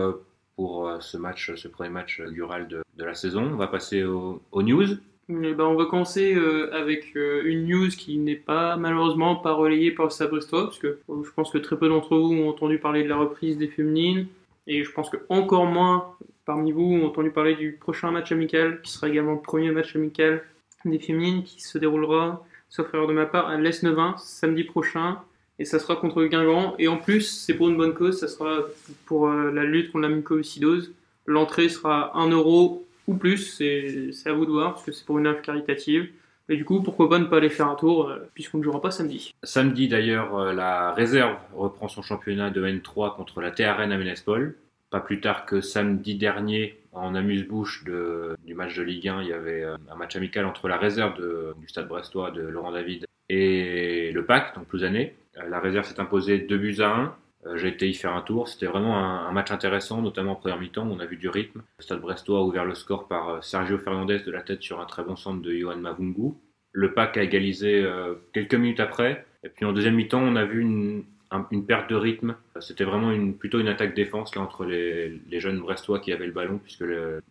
pour 0.57 0.91
ce 0.99 1.17
match, 1.17 1.53
ce 1.55 1.67
premier 1.69 1.89
match 1.89 2.19
inaugural 2.19 2.67
de, 2.67 2.83
de 2.97 3.03
la 3.05 3.13
saison. 3.13 3.43
On 3.53 3.55
va 3.55 3.67
passer 3.67 4.03
au- 4.03 4.41
aux 4.51 4.61
news. 4.63 4.87
Eh 5.29 5.53
ben, 5.53 5.65
on 5.65 5.75
va 5.75 5.85
commencer 5.85 6.35
euh, 6.35 6.73
avec 6.73 7.17
euh, 7.17 7.41
une 7.43 7.67
news 7.67 7.89
qui 7.89 8.17
n'est 8.17 8.37
pas 8.37 8.77
malheureusement 8.77 9.35
pas 9.35 9.51
relayée 9.51 9.91
par 9.91 10.09
Stade 10.09 10.29
Brestois, 10.29 10.63
parce 10.63 10.79
que 10.79 10.99
euh, 11.09 11.23
je 11.25 11.31
pense 11.31 11.51
que 11.51 11.57
très 11.57 11.75
peu 11.77 11.89
d'entre 11.89 12.15
vous 12.15 12.33
ont 12.33 12.47
entendu 12.47 12.79
parler 12.79 13.03
de 13.03 13.09
la 13.09 13.17
reprise 13.17 13.57
des 13.57 13.67
féminines, 13.67 14.27
et 14.67 14.85
je 14.85 14.91
pense 14.91 15.09
que 15.09 15.17
encore 15.27 15.65
moins 15.65 16.15
parmi 16.45 16.71
vous 16.71 16.93
ont 16.93 17.07
entendu 17.07 17.31
parler 17.31 17.55
du 17.55 17.73
prochain 17.73 18.09
match 18.09 18.31
amical, 18.31 18.81
qui 18.81 18.89
sera 18.89 19.09
également 19.09 19.33
le 19.33 19.41
premier 19.41 19.71
match 19.71 19.97
amical 19.97 20.43
des 20.85 20.99
féminines, 20.99 21.43
qui 21.43 21.61
se 21.61 21.77
déroulera, 21.77 22.45
sauf 22.69 22.93
erreur 22.93 23.07
de 23.07 23.13
ma 23.13 23.25
part, 23.25 23.47
à 23.47 23.57
l'Est-Nevin, 23.57 24.15
samedi 24.17 24.63
prochain, 24.63 25.19
et 25.59 25.65
ça 25.65 25.77
sera 25.77 25.97
contre 25.97 26.21
le 26.21 26.29
Guingamp, 26.29 26.75
et 26.79 26.87
en 26.87 26.95
plus, 26.95 27.23
c'est 27.23 27.53
pour 27.53 27.67
une 27.67 27.75
bonne 27.75 27.93
cause, 27.93 28.17
ça 28.17 28.29
sera 28.29 28.59
pour 29.05 29.27
la 29.27 29.65
lutte 29.65 29.91
contre 29.91 30.07
la 30.07 30.15
mucoviscidose. 30.15 30.93
L'entrée 31.25 31.67
sera 31.67 32.17
1 32.17 32.29
euro 32.29 32.86
ou 33.07 33.15
plus, 33.15 33.37
c'est 33.37 34.29
à 34.29 34.33
vous 34.33 34.45
de 34.45 34.51
voir, 34.51 34.73
parce 34.73 34.85
que 34.85 34.91
c'est 34.91 35.05
pour 35.05 35.17
une 35.17 35.27
œuvre 35.27 35.41
caritative. 35.41 36.09
Et 36.49 36.55
du 36.55 36.63
coup, 36.63 36.81
pourquoi 36.81 37.09
pas 37.09 37.19
ne 37.19 37.25
pas 37.25 37.37
aller 37.37 37.49
faire 37.49 37.67
un 37.67 37.75
tour, 37.75 38.09
euh, 38.09 38.19
puisqu'on 38.33 38.59
ne 38.59 38.63
jouera 38.63 38.81
pas 38.81 38.91
samedi. 38.91 39.33
Samedi 39.43 39.89
d'ailleurs, 39.89 40.37
euh, 40.37 40.53
la 40.53 40.93
réserve 40.93 41.35
reprend 41.53 41.89
son 41.89 42.01
championnat 42.01 42.51
de 42.51 42.65
N3 42.65 43.15
contre 43.15 43.41
la 43.41 43.51
TRN 43.51 43.91
à 43.91 43.97
Ménespol. 43.97 44.55
Pas 44.89 45.01
plus 45.01 45.19
tard 45.19 45.45
que 45.45 45.59
samedi 45.59 46.15
dernier, 46.15 46.79
en 46.93 47.15
amuse-bouche 47.15 47.83
du 47.83 48.53
match 48.53 48.77
de 48.77 48.83
Ligue 48.83 49.09
1, 49.09 49.23
il 49.23 49.27
y 49.27 49.33
avait 49.33 49.63
euh, 49.63 49.75
un 49.91 49.95
match 49.95 50.15
amical 50.15 50.45
entre 50.45 50.69
la 50.69 50.77
réserve 50.77 51.15
du 51.59 51.67
stade 51.67 51.89
brestois 51.89 52.31
de 52.31 52.41
Laurent 52.41 52.71
David 52.71 53.05
et 53.27 54.11
le 54.13 54.25
PAC, 54.25 54.55
donc 54.55 54.67
Plouzané. 54.67 55.15
La 55.49 55.59
réserve 55.59 55.85
s'est 55.85 55.99
imposée 55.99 56.39
2 56.39 56.57
buts 56.57 56.77
à 56.79 56.95
1. 56.95 57.15
Euh, 57.47 57.57
J'ai 57.57 57.69
été 57.69 57.87
y 57.89 57.93
faire 57.93 58.13
un 58.13 58.21
tour. 58.21 58.47
C'était 58.47 58.65
vraiment 58.65 58.97
un, 58.97 59.31
match 59.31 59.51
intéressant, 59.51 60.01
notamment 60.01 60.33
en 60.33 60.35
première 60.35 60.59
mi-temps. 60.59 60.87
On 60.89 60.99
a 60.99 61.05
vu 61.05 61.17
du 61.17 61.29
rythme. 61.29 61.61
Le 61.79 61.83
stade 61.83 62.01
brestois 62.01 62.39
a 62.39 62.43
ouvert 62.43 62.65
le 62.65 62.75
score 62.75 63.07
par 63.07 63.29
euh, 63.29 63.41
Sergio 63.41 63.77
Fernandez 63.77 64.19
de 64.19 64.31
la 64.31 64.41
tête 64.41 64.61
sur 64.61 64.79
un 64.79 64.85
très 64.85 65.03
bon 65.03 65.15
centre 65.15 65.41
de 65.41 65.53
Johan 65.53 65.77
Mavungu. 65.77 66.33
Le 66.73 66.93
PAC 66.93 67.17
a 67.17 67.23
égalisé 67.23 67.81
euh, 67.83 68.15
quelques 68.33 68.55
minutes 68.55 68.79
après. 68.79 69.25
Et 69.43 69.49
puis 69.49 69.65
en 69.65 69.73
deuxième 69.73 69.95
mi-temps, 69.95 70.21
on 70.21 70.35
a 70.35 70.45
vu 70.45 70.61
une, 70.61 71.03
un- 71.31 71.47
une 71.51 71.65
perte 71.65 71.89
de 71.89 71.95
rythme. 71.95 72.35
C'était 72.59 72.83
vraiment 72.83 73.13
plutôt 73.33 73.59
une 73.59 73.67
attaque-défense 73.67 74.35
là 74.35 74.41
entre 74.41 74.65
les, 74.65 75.39
jeunes 75.39 75.59
brestois 75.59 75.99
qui 75.99 76.11
avaient 76.11 76.25
le 76.25 76.31
ballon, 76.33 76.59
puisque 76.63 76.83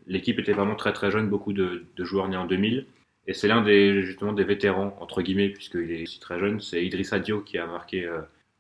l'équipe 0.07 0.39
était 0.39 0.53
vraiment 0.53 0.77
très 0.77 0.93
très 0.93 1.11
jeune, 1.11 1.29
beaucoup 1.29 1.53
de, 1.53 1.85
de 1.97 2.05
joueurs 2.05 2.29
nés 2.29 2.37
en 2.37 2.47
2000. 2.47 2.87
Et 3.29 3.35
c'est 3.35 3.49
l'un 3.49 3.61
des 3.61 4.03
justement 4.03 4.33
des 4.33 4.45
vétérans 4.45 4.97
entre 5.01 5.21
guillemets 5.21 5.49
puisqu'il 5.49 5.91
est 5.91 6.03
aussi 6.05 6.21
très 6.21 6.39
jeune. 6.39 6.61
C'est 6.61 6.85
Idrissa 6.85 7.19
Dio 7.19 7.41
qui 7.41 7.59
a 7.59 7.67
marqué 7.67 8.09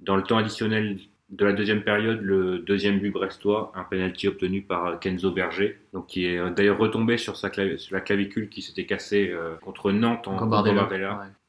dans 0.01 0.17
le 0.17 0.25
temps 0.25 0.39
additionnel 0.39 0.99
de 1.29 1.45
la 1.45 1.53
deuxième 1.53 1.83
période, 1.83 2.21
le 2.23 2.59
deuxième 2.59 3.01
but 3.01 3.11
brestois, 3.11 3.73
un 3.75 3.85
penalty 3.85 4.29
obtenu 4.29 4.63
par 4.63 5.01
Kenzo 5.01 5.33
Berger, 5.33 5.79
donc 5.93 6.07
qui 6.07 6.27
est 6.27 6.51
d'ailleurs 6.51 6.79
retombé 6.79 7.19
sur, 7.19 7.37
sa 7.37 7.51
sur 7.51 7.95
la 7.95 8.01
clavicule 8.01 8.49
qui 8.49 8.63
s'était 8.63 8.87
cassée 8.87 9.35
contre 9.63 9.91
Nantes 9.91 10.29
en 10.29 10.37
Gambardella. 10.37 10.89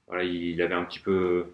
Voilà, 0.07 0.23
il 0.23 0.61
avait 0.61 0.73
un 0.73 0.83
petit 0.83 0.99
peu 0.99 1.45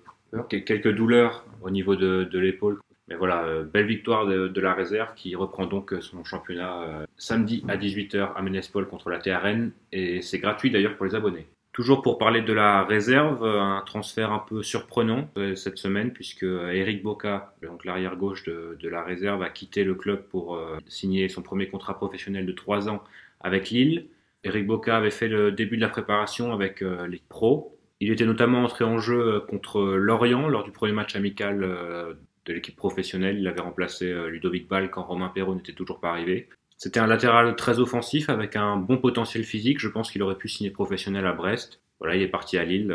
quelques 0.47 0.93
douleurs 0.93 1.45
au 1.61 1.69
niveau 1.69 1.95
de, 1.95 2.23
de 2.23 2.39
l'épaule. 2.39 2.79
Mais 3.07 3.15
voilà, 3.15 3.43
euh, 3.43 3.63
belle 3.63 3.85
victoire 3.85 4.25
de, 4.25 4.47
de, 4.47 4.61
la 4.61 4.73
réserve 4.73 5.13
qui 5.15 5.35
reprend 5.35 5.65
donc 5.65 5.93
son 5.99 6.23
championnat 6.23 6.81
euh, 6.83 7.05
samedi 7.17 7.63
à 7.67 7.75
18h 7.75 8.33
à 8.35 8.41
Ménespol 8.41 8.87
contre 8.87 9.09
la 9.09 9.19
TRN 9.19 9.71
et 9.91 10.21
c'est 10.21 10.39
gratuit 10.39 10.71
d'ailleurs 10.71 10.95
pour 10.95 11.05
les 11.05 11.15
abonnés. 11.15 11.45
Toujours 11.73 12.01
pour 12.01 12.17
parler 12.17 12.41
de 12.41 12.53
la 12.53 12.83
réserve, 12.83 13.43
euh, 13.43 13.59
un 13.59 13.81
transfert 13.81 14.31
un 14.31 14.39
peu 14.39 14.63
surprenant 14.63 15.29
cette 15.55 15.77
semaine 15.77 16.13
puisque 16.13 16.43
Eric 16.43 17.03
Boca, 17.03 17.55
donc 17.61 17.83
l'arrière 17.83 18.15
gauche 18.15 18.43
de, 18.43 18.87
la 18.87 19.03
réserve, 19.03 19.41
a 19.43 19.49
quitté 19.49 19.83
le 19.83 19.95
club 19.95 20.23
pour 20.29 20.59
signer 20.87 21.27
son 21.29 21.41
premier 21.41 21.67
contrat 21.67 21.95
professionnel 21.95 22.45
de 22.45 22.51
3 22.51 22.89
ans 22.89 23.03
avec 23.41 23.69
Lille. 23.69 24.07
Eric 24.43 24.67
Boca 24.67 24.95
avait 24.97 25.11
fait 25.11 25.27
le 25.27 25.51
début 25.51 25.77
de 25.77 25.81
la 25.81 25.89
préparation 25.89 26.53
avec 26.53 26.81
les 26.81 27.21
pros 27.27 27.73
il 28.03 28.11
était 28.11 28.25
notamment 28.25 28.63
entré 28.65 28.83
en 28.83 28.99
jeu 28.99 29.35
euh, 29.35 29.39
contre 29.39 29.81
Lorient 29.81 30.49
lors 30.49 30.65
du 30.65 30.71
premier 30.71 30.91
match 30.91 31.15
amical 31.15 31.63
euh, 31.63 32.13
de 32.45 32.53
l'équipe 32.53 32.75
professionnelle. 32.75 33.39
Il 33.39 33.47
avait 33.47 33.61
remplacé 33.61 34.11
euh, 34.11 34.27
Ludovic 34.27 34.67
Ball 34.67 34.91
quand 34.91 35.03
Romain 35.03 35.29
Perrault 35.29 35.55
n'était 35.55 35.71
toujours 35.71 36.01
pas 36.01 36.09
arrivé. 36.09 36.49
C'était 36.83 36.99
un 36.99 37.07
latéral 37.07 37.55
très 37.55 37.79
offensif 37.79 38.29
avec 38.29 38.57
un 38.57 38.75
bon 38.75 38.97
potentiel 38.97 39.45
physique. 39.45 39.79
Je 39.79 39.87
pense 39.87 40.11
qu'il 40.11 40.21
aurait 40.21 40.35
pu 40.35 40.49
signer 40.49 40.69
professionnel 40.69 41.25
à 41.25 41.31
Brest. 41.31 41.79
Voilà, 41.99 42.17
il 42.17 42.21
est 42.21 42.27
parti 42.27 42.57
à 42.57 42.65
Lille. 42.65 42.93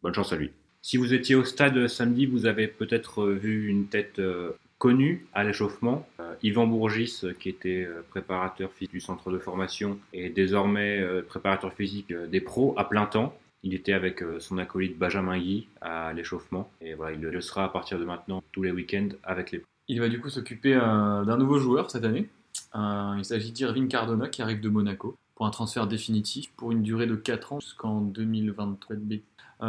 Bonne 0.00 0.14
chance 0.14 0.32
à 0.32 0.36
lui. 0.36 0.52
Si 0.80 0.96
vous 0.96 1.12
étiez 1.12 1.34
au 1.34 1.42
stade 1.42 1.88
samedi, 1.88 2.26
vous 2.26 2.46
avez 2.46 2.68
peut-être 2.68 3.26
vu 3.26 3.66
une 3.66 3.88
tête 3.88 4.22
connue 4.78 5.26
à 5.32 5.42
l'échauffement. 5.42 6.06
Yvan 6.44 6.68
Bourgis, 6.68 7.22
qui 7.40 7.48
était 7.48 7.88
préparateur 8.10 8.70
physique 8.72 8.92
du 8.92 9.00
centre 9.00 9.32
de 9.32 9.40
formation 9.40 9.98
et 10.12 10.28
désormais 10.28 11.04
préparateur 11.26 11.72
physique 11.72 12.12
des 12.12 12.40
pros 12.40 12.74
à 12.76 12.84
plein 12.84 13.06
temps. 13.06 13.36
Il 13.64 13.74
était 13.74 13.94
avec 13.94 14.22
euh, 14.22 14.38
son 14.38 14.58
acolyte 14.58 14.96
Benjamin 14.96 15.40
Guy 15.40 15.66
à 15.80 16.12
l'échauffement. 16.12 16.70
Et 16.80 16.94
voilà, 16.94 17.16
il 17.16 17.20
le 17.20 17.40
sera 17.40 17.64
à 17.64 17.68
partir 17.68 17.98
de 17.98 18.04
maintenant 18.04 18.44
tous 18.52 18.62
les 18.62 18.70
week-ends 18.70 19.08
avec 19.24 19.50
les. 19.50 19.60
Il 19.88 19.98
va 19.98 20.08
du 20.08 20.20
coup 20.20 20.28
s'occuper 20.28 20.74
euh, 20.74 21.24
d'un 21.24 21.36
nouveau 21.36 21.58
joueur 21.58 21.90
cette 21.90 22.04
année. 22.04 22.28
Euh, 22.76 23.14
il 23.18 23.24
s'agit 23.24 23.52
d'Irving 23.52 23.88
Cardona 23.88 24.28
qui 24.28 24.42
arrive 24.42 24.60
de 24.60 24.68
Monaco 24.68 25.16
pour 25.34 25.46
un 25.46 25.50
transfert 25.50 25.86
définitif 25.86 26.52
pour 26.56 26.72
une 26.72 26.82
durée 26.82 27.06
de 27.06 27.16
4 27.16 27.52
ans 27.54 27.60
jusqu'en 27.60 28.00
2023 28.00 28.96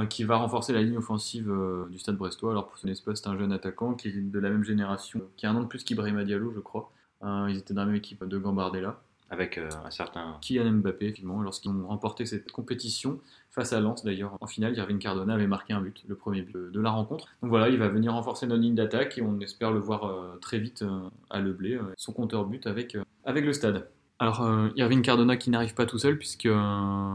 qui 0.09 0.25
va 0.25 0.35
renforcer 0.35 0.73
la 0.73 0.81
ligne 0.81 0.97
offensive 0.97 1.49
du 1.89 1.97
Stade 1.97 2.17
Brestois. 2.17 2.51
Alors 2.51 2.67
pour 2.67 2.77
son 2.77 2.89
espace, 2.89 3.21
c'est 3.21 3.29
un 3.29 3.37
jeune 3.37 3.53
attaquant 3.53 3.93
qui 3.93 4.09
est 4.09 4.11
de 4.11 4.39
la 4.39 4.49
même 4.49 4.65
génération, 4.65 5.21
qui 5.37 5.45
a 5.45 5.51
un 5.51 5.55
an 5.55 5.61
de 5.61 5.67
plus 5.67 5.85
qu'Ibrahima 5.85 6.25
Diallo, 6.25 6.51
je 6.53 6.59
crois. 6.59 6.91
ils 7.23 7.57
étaient 7.57 7.73
dans 7.73 7.81
la 7.81 7.87
même 7.87 7.95
équipe 7.95 8.25
de 8.25 8.37
Gambardella 8.37 8.99
avec 9.29 9.57
euh, 9.57 9.69
un 9.85 9.91
certain 9.91 10.37
Kylian 10.41 10.71
Mbappé, 10.71 11.05
effectivement, 11.05 11.41
lorsqu'ils 11.41 11.69
ont 11.69 11.87
remporté 11.87 12.25
cette 12.25 12.51
compétition 12.51 13.19
face 13.51 13.73
à 13.73 13.79
Lens 13.79 14.03
d'ailleurs. 14.03 14.37
En 14.39 14.47
finale, 14.47 14.77
Irving 14.77 14.99
Cardona 14.99 15.33
avait 15.33 15.47
marqué 15.47 15.73
un 15.73 15.81
but, 15.81 16.03
le 16.07 16.15
premier 16.15 16.41
but 16.41 16.55
de 16.71 16.79
la 16.79 16.91
rencontre. 16.91 17.27
Donc 17.41 17.49
voilà, 17.49 17.69
il 17.69 17.77
va 17.77 17.89
venir 17.89 18.13
renforcer 18.13 18.47
notre 18.47 18.61
ligne 18.61 18.75
d'attaque 18.75 19.17
et 19.17 19.21
on 19.21 19.39
espère 19.39 19.71
le 19.71 19.79
voir 19.79 20.05
euh, 20.05 20.37
très 20.41 20.59
vite 20.59 20.83
euh, 20.83 21.09
à 21.29 21.39
Leblé, 21.39 21.79
son 21.97 22.13
compteur 22.13 22.45
but 22.45 22.67
avec, 22.67 22.97
avec 23.25 23.45
le 23.45 23.53
stade. 23.53 23.89
Alors, 24.19 24.49
Irving 24.75 25.03
Cardona 25.03 25.37
qui 25.37 25.51
n'arrive 25.51 25.75
pas 25.75 25.85
tout 25.85 25.99
seul, 25.99 26.17
puisque 26.17 26.49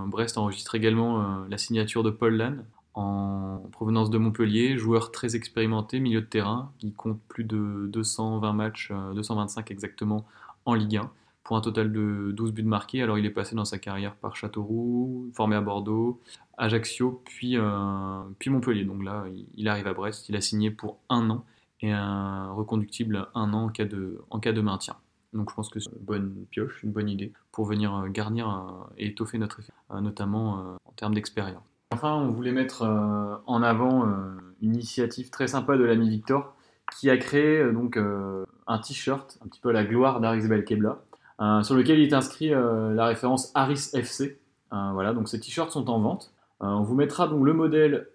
Brest 0.06 0.38
enregistre 0.38 0.76
également 0.76 1.44
la 1.50 1.58
signature 1.58 2.04
de 2.04 2.10
Paul 2.10 2.36
Lannes 2.36 2.64
en 2.94 3.60
provenance 3.72 4.08
de 4.08 4.18
Montpellier, 4.18 4.78
joueur 4.78 5.10
très 5.10 5.34
expérimenté, 5.34 5.98
milieu 5.98 6.20
de 6.20 6.26
terrain, 6.26 6.70
qui 6.78 6.92
compte 6.92 7.18
plus 7.26 7.42
de 7.42 7.88
220 7.88 8.52
matchs, 8.52 8.92
225 9.16 9.72
exactement 9.72 10.24
en 10.64 10.74
Ligue 10.74 10.98
1 10.98 11.10
pour 11.44 11.56
un 11.56 11.60
total 11.60 11.92
de 11.92 12.32
12 12.32 12.52
buts 12.52 12.62
marqués. 12.62 13.02
Alors 13.02 13.18
il 13.18 13.26
est 13.26 13.30
passé 13.30 13.54
dans 13.54 13.64
sa 13.64 13.78
carrière 13.78 14.14
par 14.14 14.36
Châteauroux, 14.36 15.30
formé 15.34 15.56
à 15.56 15.60
Bordeaux, 15.60 16.20
Ajaccio, 16.56 17.22
puis, 17.24 17.56
euh, 17.56 18.22
puis 18.38 18.50
Montpellier. 18.50 18.84
Donc 18.84 19.02
là, 19.02 19.24
il 19.54 19.68
arrive 19.68 19.86
à 19.86 19.94
Brest, 19.94 20.28
il 20.28 20.36
a 20.36 20.40
signé 20.40 20.70
pour 20.70 20.98
un 21.08 21.30
an 21.30 21.44
et 21.80 21.90
un 21.90 22.52
reconductible 22.52 23.26
un 23.34 23.52
an 23.52 23.64
en 23.64 23.68
cas 23.68 23.84
de, 23.84 24.22
en 24.30 24.38
cas 24.38 24.52
de 24.52 24.60
maintien. 24.60 24.96
Donc 25.32 25.50
je 25.50 25.54
pense 25.54 25.70
que 25.70 25.80
c'est 25.80 25.90
une 25.90 26.04
bonne 26.04 26.44
pioche, 26.50 26.82
une 26.82 26.92
bonne 26.92 27.08
idée 27.08 27.32
pour 27.50 27.64
venir 27.64 27.94
euh, 27.94 28.08
garnir 28.08 28.48
euh, 28.48 28.94
et 28.98 29.08
étoffer 29.08 29.38
notre 29.38 29.60
effet, 29.60 29.72
notamment 30.00 30.76
en 30.84 30.92
termes 30.92 31.14
d'expérience. 31.14 31.62
Enfin, 31.92 32.14
on 32.14 32.30
voulait 32.30 32.52
mettre 32.52 32.82
en 32.82 33.62
avant 33.62 34.06
une 34.62 34.74
initiative 34.74 35.28
très 35.28 35.46
sympa 35.46 35.76
de 35.76 35.84
l'ami 35.84 36.08
Victor 36.08 36.54
qui 36.98 37.10
a 37.10 37.18
créé 37.18 37.70
donc 37.70 37.98
un 37.98 38.78
t-shirt 38.78 39.38
un 39.44 39.48
petit 39.48 39.60
peu 39.60 39.68
à 39.68 39.72
la 39.72 39.84
gloire 39.84 40.20
d'Aris 40.20 40.48
Belkebla 40.48 41.02
sur 41.62 41.74
lequel 41.74 41.98
il 41.98 42.08
est 42.08 42.14
inscrit 42.14 42.52
euh, 42.52 42.94
la 42.94 43.06
référence 43.06 43.50
Harris 43.54 43.90
FC. 43.92 44.38
Euh, 44.72 44.76
voilà, 44.92 45.12
donc 45.12 45.28
ces 45.28 45.40
t-shirts 45.40 45.70
sont 45.70 45.90
en 45.90 46.00
vente. 46.00 46.32
on 46.60 46.82
vous 46.82 46.94
mettra 46.94 47.26
donc 47.26 47.44
le 47.44 47.52
modèle 47.52 48.08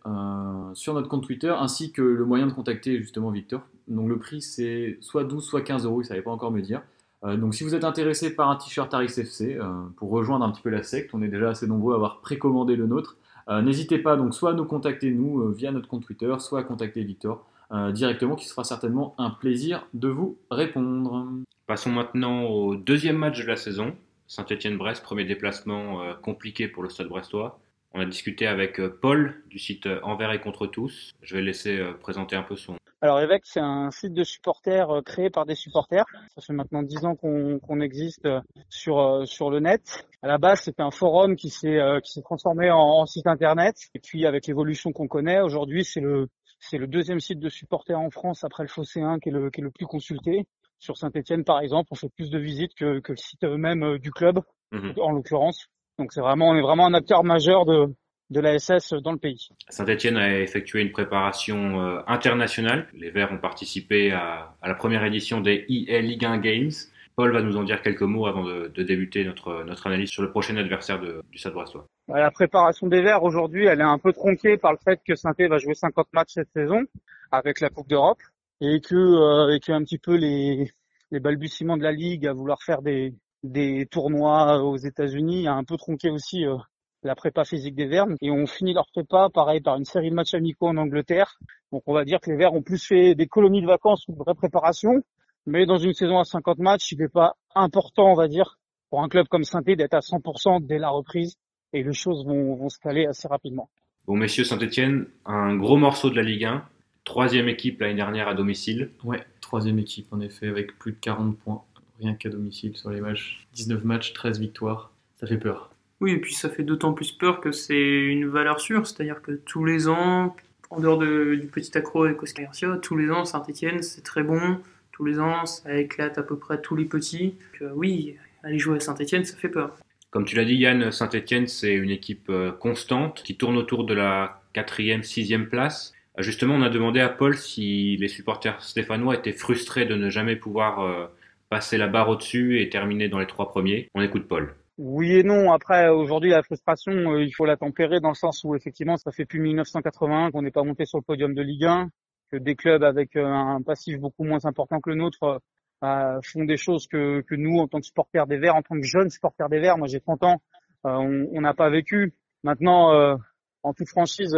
sur 0.73 0.93
notre 0.93 1.09
compte 1.09 1.23
Twitter 1.23 1.53
ainsi 1.59 1.91
que 1.91 2.01
le 2.01 2.25
moyen 2.25 2.47
de 2.47 2.53
contacter 2.53 2.97
justement 2.99 3.29
Victor. 3.31 3.61
Donc 3.87 4.09
le 4.09 4.17
prix 4.17 4.41
c'est 4.41 4.97
soit 5.01 5.23
12 5.23 5.43
soit 5.43 5.61
15 5.61 5.85
euros, 5.85 6.01
il 6.01 6.05
ne 6.05 6.07
savait 6.07 6.21
pas 6.21 6.31
encore 6.31 6.51
me 6.51 6.61
dire. 6.61 6.81
donc 7.23 7.53
si 7.53 7.63
vous 7.63 7.75
êtes 7.75 7.83
intéressé 7.83 8.35
par 8.35 8.49
un 8.49 8.55
t-shirt 8.55 8.91
Harris 8.93 9.13
FC 9.17 9.59
pour 9.97 10.09
rejoindre 10.09 10.45
un 10.45 10.51
petit 10.51 10.61
peu 10.61 10.69
la 10.69 10.83
secte, 10.83 11.13
on 11.13 11.21
est 11.21 11.27
déjà 11.27 11.49
assez 11.49 11.67
nombreux 11.67 11.93
à 11.93 11.97
avoir 11.97 12.21
précommandé 12.21 12.75
le 12.75 12.87
nôtre. 12.87 13.17
N'hésitez 13.49 13.99
pas 13.99 14.15
donc 14.15 14.33
soit 14.33 14.51
à 14.51 14.53
nous 14.53 14.65
contacter 14.65 15.11
nous 15.11 15.51
via 15.51 15.71
notre 15.71 15.87
compte 15.87 16.05
Twitter, 16.05 16.33
soit 16.39 16.61
à 16.61 16.63
contacter 16.63 17.03
Victor 17.03 17.45
directement, 17.91 18.35
qui 18.35 18.47
sera 18.47 18.63
certainement 18.63 19.13
un 19.17 19.29
plaisir 19.29 19.85
de 19.93 20.07
vous 20.07 20.37
répondre. 20.49 21.27
Passons 21.67 21.91
maintenant 21.91 22.45
au 22.45 22.77
deuxième 22.77 23.17
match 23.17 23.41
de 23.41 23.45
la 23.45 23.57
saison. 23.57 23.93
Saint-Etienne-Brest, 24.27 25.03
premier 25.03 25.25
déplacement 25.25 26.01
euh, 26.01 26.13
compliqué 26.13 26.69
pour 26.69 26.81
le 26.81 26.87
stade 26.87 27.07
brestois. 27.07 27.59
On 27.93 27.99
a 27.99 28.05
discuté 28.05 28.47
avec 28.47 28.79
euh, 28.79 28.97
Paul 29.01 29.43
du 29.49 29.59
site 29.59 29.85
euh, 29.85 29.99
Envers 30.01 30.31
et 30.31 30.39
contre 30.39 30.65
tous. 30.65 31.13
Je 31.21 31.35
vais 31.35 31.41
laisser 31.41 31.77
présenter 31.99 32.37
un 32.37 32.43
peu 32.43 32.55
son. 32.55 32.77
Alors 33.01 33.19
Évêque, 33.19 33.41
c'est 33.43 33.59
un 33.59 33.91
site 33.91 34.13
de 34.13 34.23
supporters 34.23 34.87
créé 35.05 35.29
par 35.29 35.45
des 35.45 35.55
supporters. 35.55 36.05
Ça 36.33 36.41
fait 36.41 36.53
maintenant 36.53 36.83
dix 36.83 37.03
ans 37.03 37.15
qu'on 37.15 37.81
existe 37.81 38.29
sur 38.69 39.27
sur 39.27 39.51
le 39.51 39.59
net. 39.59 40.07
À 40.21 40.27
la 40.27 40.37
base, 40.37 40.61
c'était 40.61 40.81
un 40.81 40.89
forum 40.89 41.35
qui 41.35 41.49
s'est 41.49 41.79
qui 42.01 42.13
s'est 42.13 42.23
transformé 42.23 42.71
en, 42.71 43.05
site 43.05 43.27
internet. 43.27 43.75
Et 43.93 43.99
puis 43.99 44.25
avec 44.25 44.47
l'évolution 44.47 44.93
qu'on 44.93 45.07
connaît, 45.07 45.41
aujourd'hui, 45.41 45.83
c'est 45.83 45.99
le 45.99 46.27
c'est 46.59 46.79
le 46.79 46.87
deuxième 46.87 47.19
site 47.19 47.39
de 47.39 47.49
supporters 47.49 47.99
en 47.99 48.09
France 48.09 48.43
après 48.43 48.63
le 48.63 48.69
Phocéen 48.69 49.19
qui 49.19 49.29
est 49.29 49.33
le 49.33 49.51
qui 49.51 49.61
est 49.61 49.63
le 49.63 49.69
plus 49.69 49.85
consulté 49.85 50.47
sur 50.79 50.97
Saint-Etienne, 50.97 51.43
par 51.43 51.59
exemple, 51.61 51.89
on 51.91 51.95
fait 51.95 52.09
plus 52.15 52.29
de 52.29 52.39
visites 52.39 52.73
que, 52.75 52.99
que 52.99 53.11
le 53.11 53.17
site 53.17 53.43
même 53.43 53.83
euh, 53.83 53.99
du 53.99 54.11
club, 54.11 54.39
mhm. 54.71 54.93
en 54.99 55.11
l'occurrence. 55.11 55.67
Donc 55.97 56.13
c'est 56.13 56.21
vraiment, 56.21 56.49
on 56.49 56.55
est 56.55 56.61
vraiment 56.61 56.85
un 56.85 56.93
acteur 56.93 57.23
majeur 57.23 57.65
de, 57.65 57.87
de 58.29 58.39
la 58.39 58.59
SS 58.59 58.93
dans 58.93 59.11
le 59.11 59.17
pays. 59.17 59.49
Saint-Etienne 59.69 60.17
a 60.17 60.39
effectué 60.39 60.81
une 60.81 60.91
préparation 60.91 61.81
euh, 61.81 62.01
internationale. 62.07 62.87
Les 62.93 63.09
Verts 63.09 63.31
ont 63.31 63.39
participé 63.39 64.11
à, 64.11 64.55
à, 64.61 64.67
la 64.67 64.75
première 64.75 65.03
édition 65.03 65.41
des 65.41 65.65
EA 65.69 66.01
Ligue 66.01 66.25
1 66.25 66.37
Games. 66.37 66.71
Paul 67.15 67.33
va 67.33 67.41
nous 67.41 67.57
en 67.57 67.63
dire 67.63 67.81
quelques 67.81 68.03
mots 68.03 68.27
avant 68.27 68.43
de, 68.43 68.67
de 68.67 68.83
débuter 68.83 69.25
notre, 69.25 69.63
notre 69.63 69.87
analyse 69.87 70.09
sur 70.11 70.21
le 70.21 70.29
prochain 70.29 70.55
adversaire 70.55 70.99
de, 70.99 71.23
du 71.31 71.39
Stade 71.39 71.53
Brestois. 71.53 71.87
La 72.07 72.29
préparation 72.29 72.85
des 72.85 73.01
Verts 73.01 73.23
aujourd'hui, 73.23 73.65
elle 73.65 73.79
est 73.79 73.83
un 73.83 73.97
peu 73.97 74.13
tronquée 74.13 74.57
par 74.57 74.71
le 74.71 74.77
fait 74.83 75.01
que 75.05 75.15
saint 75.15 75.33
va 75.49 75.57
jouer 75.57 75.73
50 75.73 76.07
matchs 76.13 76.33
cette 76.33 76.51
saison 76.53 76.83
avec 77.31 77.59
la 77.59 77.69
Coupe 77.69 77.89
d'Europe 77.89 78.19
et 78.61 78.81
que 78.81 78.95
euh, 78.95 79.57
et 79.57 79.71
un 79.71 79.83
petit 79.83 79.97
peu 79.97 80.15
les 80.15 80.71
les 81.11 81.19
balbutiements 81.19 81.77
de 81.77 81.83
la 81.83 81.91
ligue 81.91 82.27
à 82.27 82.33
vouloir 82.33 82.61
faire 82.63 82.81
des 82.81 83.13
des 83.43 83.87
tournois 83.89 84.63
aux 84.63 84.77
États-Unis 84.77 85.47
a 85.47 85.53
un 85.53 85.63
peu 85.63 85.77
tronqué 85.77 86.09
aussi 86.09 86.45
euh, 86.45 86.57
la 87.03 87.15
prépa 87.15 87.45
physique 87.45 87.75
des 87.75 87.85
Verts 87.85 88.07
et 88.21 88.31
on 88.31 88.47
finit 88.47 88.73
leur 88.73 88.87
prépa 88.91 89.29
pareil 89.33 89.61
par 89.61 89.77
une 89.77 89.85
série 89.85 90.09
de 90.09 90.15
matchs 90.15 90.33
amicaux 90.33 90.67
en 90.67 90.77
Angleterre. 90.77 91.37
Donc 91.71 91.83
on 91.85 91.93
va 91.93 92.03
dire 92.03 92.19
que 92.19 92.31
les 92.31 92.37
Verts 92.37 92.53
ont 92.53 92.63
plus 92.63 92.83
fait 92.83 93.15
des 93.15 93.27
colonies 93.27 93.61
de 93.61 93.67
vacances 93.67 94.05
de 94.07 94.15
vraie 94.15 94.33
préparation, 94.33 95.03
mais 95.45 95.65
dans 95.65 95.77
une 95.77 95.93
saison 95.93 96.19
à 96.19 96.23
50 96.23 96.59
matchs, 96.59 96.91
il 96.91 96.99
n'est 96.99 97.09
pas 97.09 97.35
important, 97.55 98.11
on 98.11 98.15
va 98.15 98.27
dire, 98.27 98.57
pour 98.89 99.03
un 99.03 99.09
club 99.09 99.27
comme 99.27 99.43
Saint-Étienne 99.43 99.77
d'être 99.77 99.93
à 99.93 99.99
100% 99.99 100.65
dès 100.65 100.79
la 100.79 100.89
reprise 100.89 101.35
et 101.73 101.83
les 101.83 101.93
choses 101.93 102.25
vont, 102.25 102.55
vont 102.55 102.69
se 102.69 102.79
caler 102.79 103.05
assez 103.05 103.27
rapidement. 103.27 103.69
Bon 104.07 104.15
messieurs 104.15 104.45
Saint-Etienne, 104.45 105.07
un 105.25 105.55
gros 105.55 105.77
morceau 105.77 106.09
de 106.09 106.15
la 106.15 106.23
Ligue 106.23 106.45
1, 106.45 106.65
Troisième 107.07 107.47
équipe 107.47 107.79
l'année 107.79 107.93
dernière 107.93 108.27
à 108.27 108.33
domicile. 108.33 108.89
Ouais, 109.05 109.23
troisième 109.39 109.79
équipe 109.79 110.07
en 110.11 110.19
effet, 110.19 110.47
avec 110.47 110.77
plus 110.77 110.91
de 110.91 110.97
40 110.99 111.39
points, 111.39 111.63
rien 112.01 112.13
qu'à 112.15 112.27
domicile 112.27 112.75
sur 112.75 112.89
les 112.89 112.99
matchs. 112.99 113.47
19 113.53 113.85
matchs, 113.85 114.11
13 114.11 114.41
victoires, 114.41 114.91
ça 115.15 115.25
fait 115.25 115.37
peur. 115.37 115.71
Oui, 116.01 116.11
et 116.11 116.17
puis 116.17 116.33
ça 116.33 116.49
fait 116.49 116.63
d'autant 116.63 116.91
plus 116.91 117.13
peur 117.13 117.39
que 117.39 117.53
c'est 117.53 118.07
une 118.07 118.27
valeur 118.27 118.59
sûre, 118.59 118.85
c'est-à-dire 118.85 119.21
que 119.21 119.31
tous 119.31 119.63
les 119.63 119.87
ans, 119.87 120.35
en 120.69 120.81
dehors 120.81 120.97
du 120.97 121.47
petit 121.49 121.77
accro 121.77 122.03
avec 122.03 122.21
Oscar 122.21 122.43
Garcia, 122.43 122.77
tous 122.81 122.97
les 122.97 123.09
ans 123.09 123.23
Saint-Etienne 123.23 123.81
c'est 123.83 124.03
très 124.03 124.23
bon, 124.23 124.59
tous 124.91 125.05
les 125.05 125.17
ans 125.17 125.45
ça 125.45 125.77
éclate 125.77 126.17
à 126.17 126.23
peu 126.23 126.37
près 126.37 126.59
tous 126.59 126.75
les 126.75 126.83
petits. 126.83 127.35
oui, 127.73 128.17
aller 128.43 128.59
jouer 128.59 128.75
à 128.75 128.79
Saint-Etienne 128.81 129.23
ça 129.23 129.37
fait 129.37 129.47
peur 129.47 129.77
Comme 130.11 130.25
tu 130.25 130.35
l'as 130.35 130.43
dit, 130.43 130.55
Yann, 130.55 130.91
Saint-Etienne, 130.91 131.47
c'est 131.47 131.73
une 131.73 131.89
équipe 131.89 132.29
euh, 132.29 132.51
constante 132.51 133.23
qui 133.23 133.37
tourne 133.37 133.55
autour 133.55 133.85
de 133.85 133.93
la 133.93 134.41
quatrième, 134.51 135.03
sixième 135.03 135.47
place. 135.47 135.93
Euh, 136.17 136.23
justement, 136.23 136.55
on 136.55 136.61
a 136.61 136.69
demandé 136.69 136.99
à 136.99 137.09
Paul 137.09 137.35
si 137.37 137.97
les 137.97 138.07
supporters 138.07 138.61
stéphanois 138.61 139.15
étaient 139.15 139.33
frustrés 139.33 139.85
de 139.85 139.95
ne 139.95 140.09
jamais 140.09 140.35
pouvoir 140.35 140.81
euh, 140.81 141.07
passer 141.49 141.77
la 141.77 141.87
barre 141.87 142.09
au-dessus 142.09 142.61
et 142.61 142.69
terminer 142.69 143.09
dans 143.09 143.19
les 143.19 143.27
trois 143.27 143.49
premiers. 143.49 143.89
On 143.93 144.01
écoute 144.01 144.27
Paul. 144.27 144.55
Oui 144.77 145.15
et 145.15 145.23
non. 145.23 145.51
Après, 145.51 145.89
aujourd'hui, 145.89 146.29
la 146.31 146.43
frustration, 146.43 147.17
il 147.17 147.31
faut 147.31 147.45
la 147.45 147.57
tempérer 147.57 147.99
dans 147.99 148.09
le 148.09 148.15
sens 148.15 148.43
où 148.43 148.55
effectivement, 148.55 148.97
ça 148.97 149.11
fait 149.11 149.25
plus 149.25 149.39
1981 149.39 150.31
qu'on 150.31 150.43
n'est 150.43 150.51
pas 150.51 150.63
monté 150.63 150.85
sur 150.85 150.99
le 150.99 151.03
podium 151.03 151.33
de 151.33 151.41
Ligue 151.41 151.65
1, 151.65 151.89
que 152.31 152.37
des 152.37 152.55
clubs 152.55 152.83
avec 152.83 153.15
un 153.15 153.61
passif 153.65 153.99
beaucoup 153.99 154.23
moins 154.23 154.45
important 154.45 154.79
que 154.79 154.91
le 154.91 154.97
nôtre 154.97 155.41
euh, 155.83 156.19
font 156.23 156.43
des 156.43 156.57
choses 156.57 156.87
que, 156.87 157.21
que 157.21 157.35
nous, 157.35 157.59
en 157.59 157.67
tant 157.67 157.79
que 157.79 157.85
supporters 157.85 158.27
des 158.27 158.37
Verts, 158.37 158.55
en 158.55 158.61
tant 158.61 158.75
que 158.75 158.85
jeunes 158.85 159.09
supporters 159.09 159.49
des 159.49 159.59
Verts, 159.59 159.77
moi 159.77 159.87
j'ai 159.87 159.99
30 159.99 160.23
ans, 160.23 160.41
euh, 160.85 161.27
on 161.31 161.41
n'a 161.41 161.53
pas 161.53 161.69
vécu. 161.69 162.13
Maintenant, 162.43 162.93
euh, 162.93 163.15
en 163.63 163.73
toute 163.73 163.89
franchise, 163.89 164.35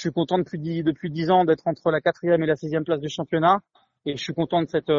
je 0.00 0.08
suis 0.08 0.12
content 0.12 0.38
depuis 0.38 0.82
depuis 0.82 1.10
10 1.10 1.30
ans 1.30 1.44
d'être 1.44 1.66
entre 1.66 1.90
la 1.90 2.00
quatrième 2.00 2.42
et 2.42 2.46
la 2.46 2.56
sixième 2.56 2.84
place 2.84 3.00
du 3.00 3.10
championnat, 3.10 3.60
et 4.06 4.16
je 4.16 4.22
suis 4.22 4.32
content 4.32 4.62
de 4.62 4.68
cette, 4.68 4.92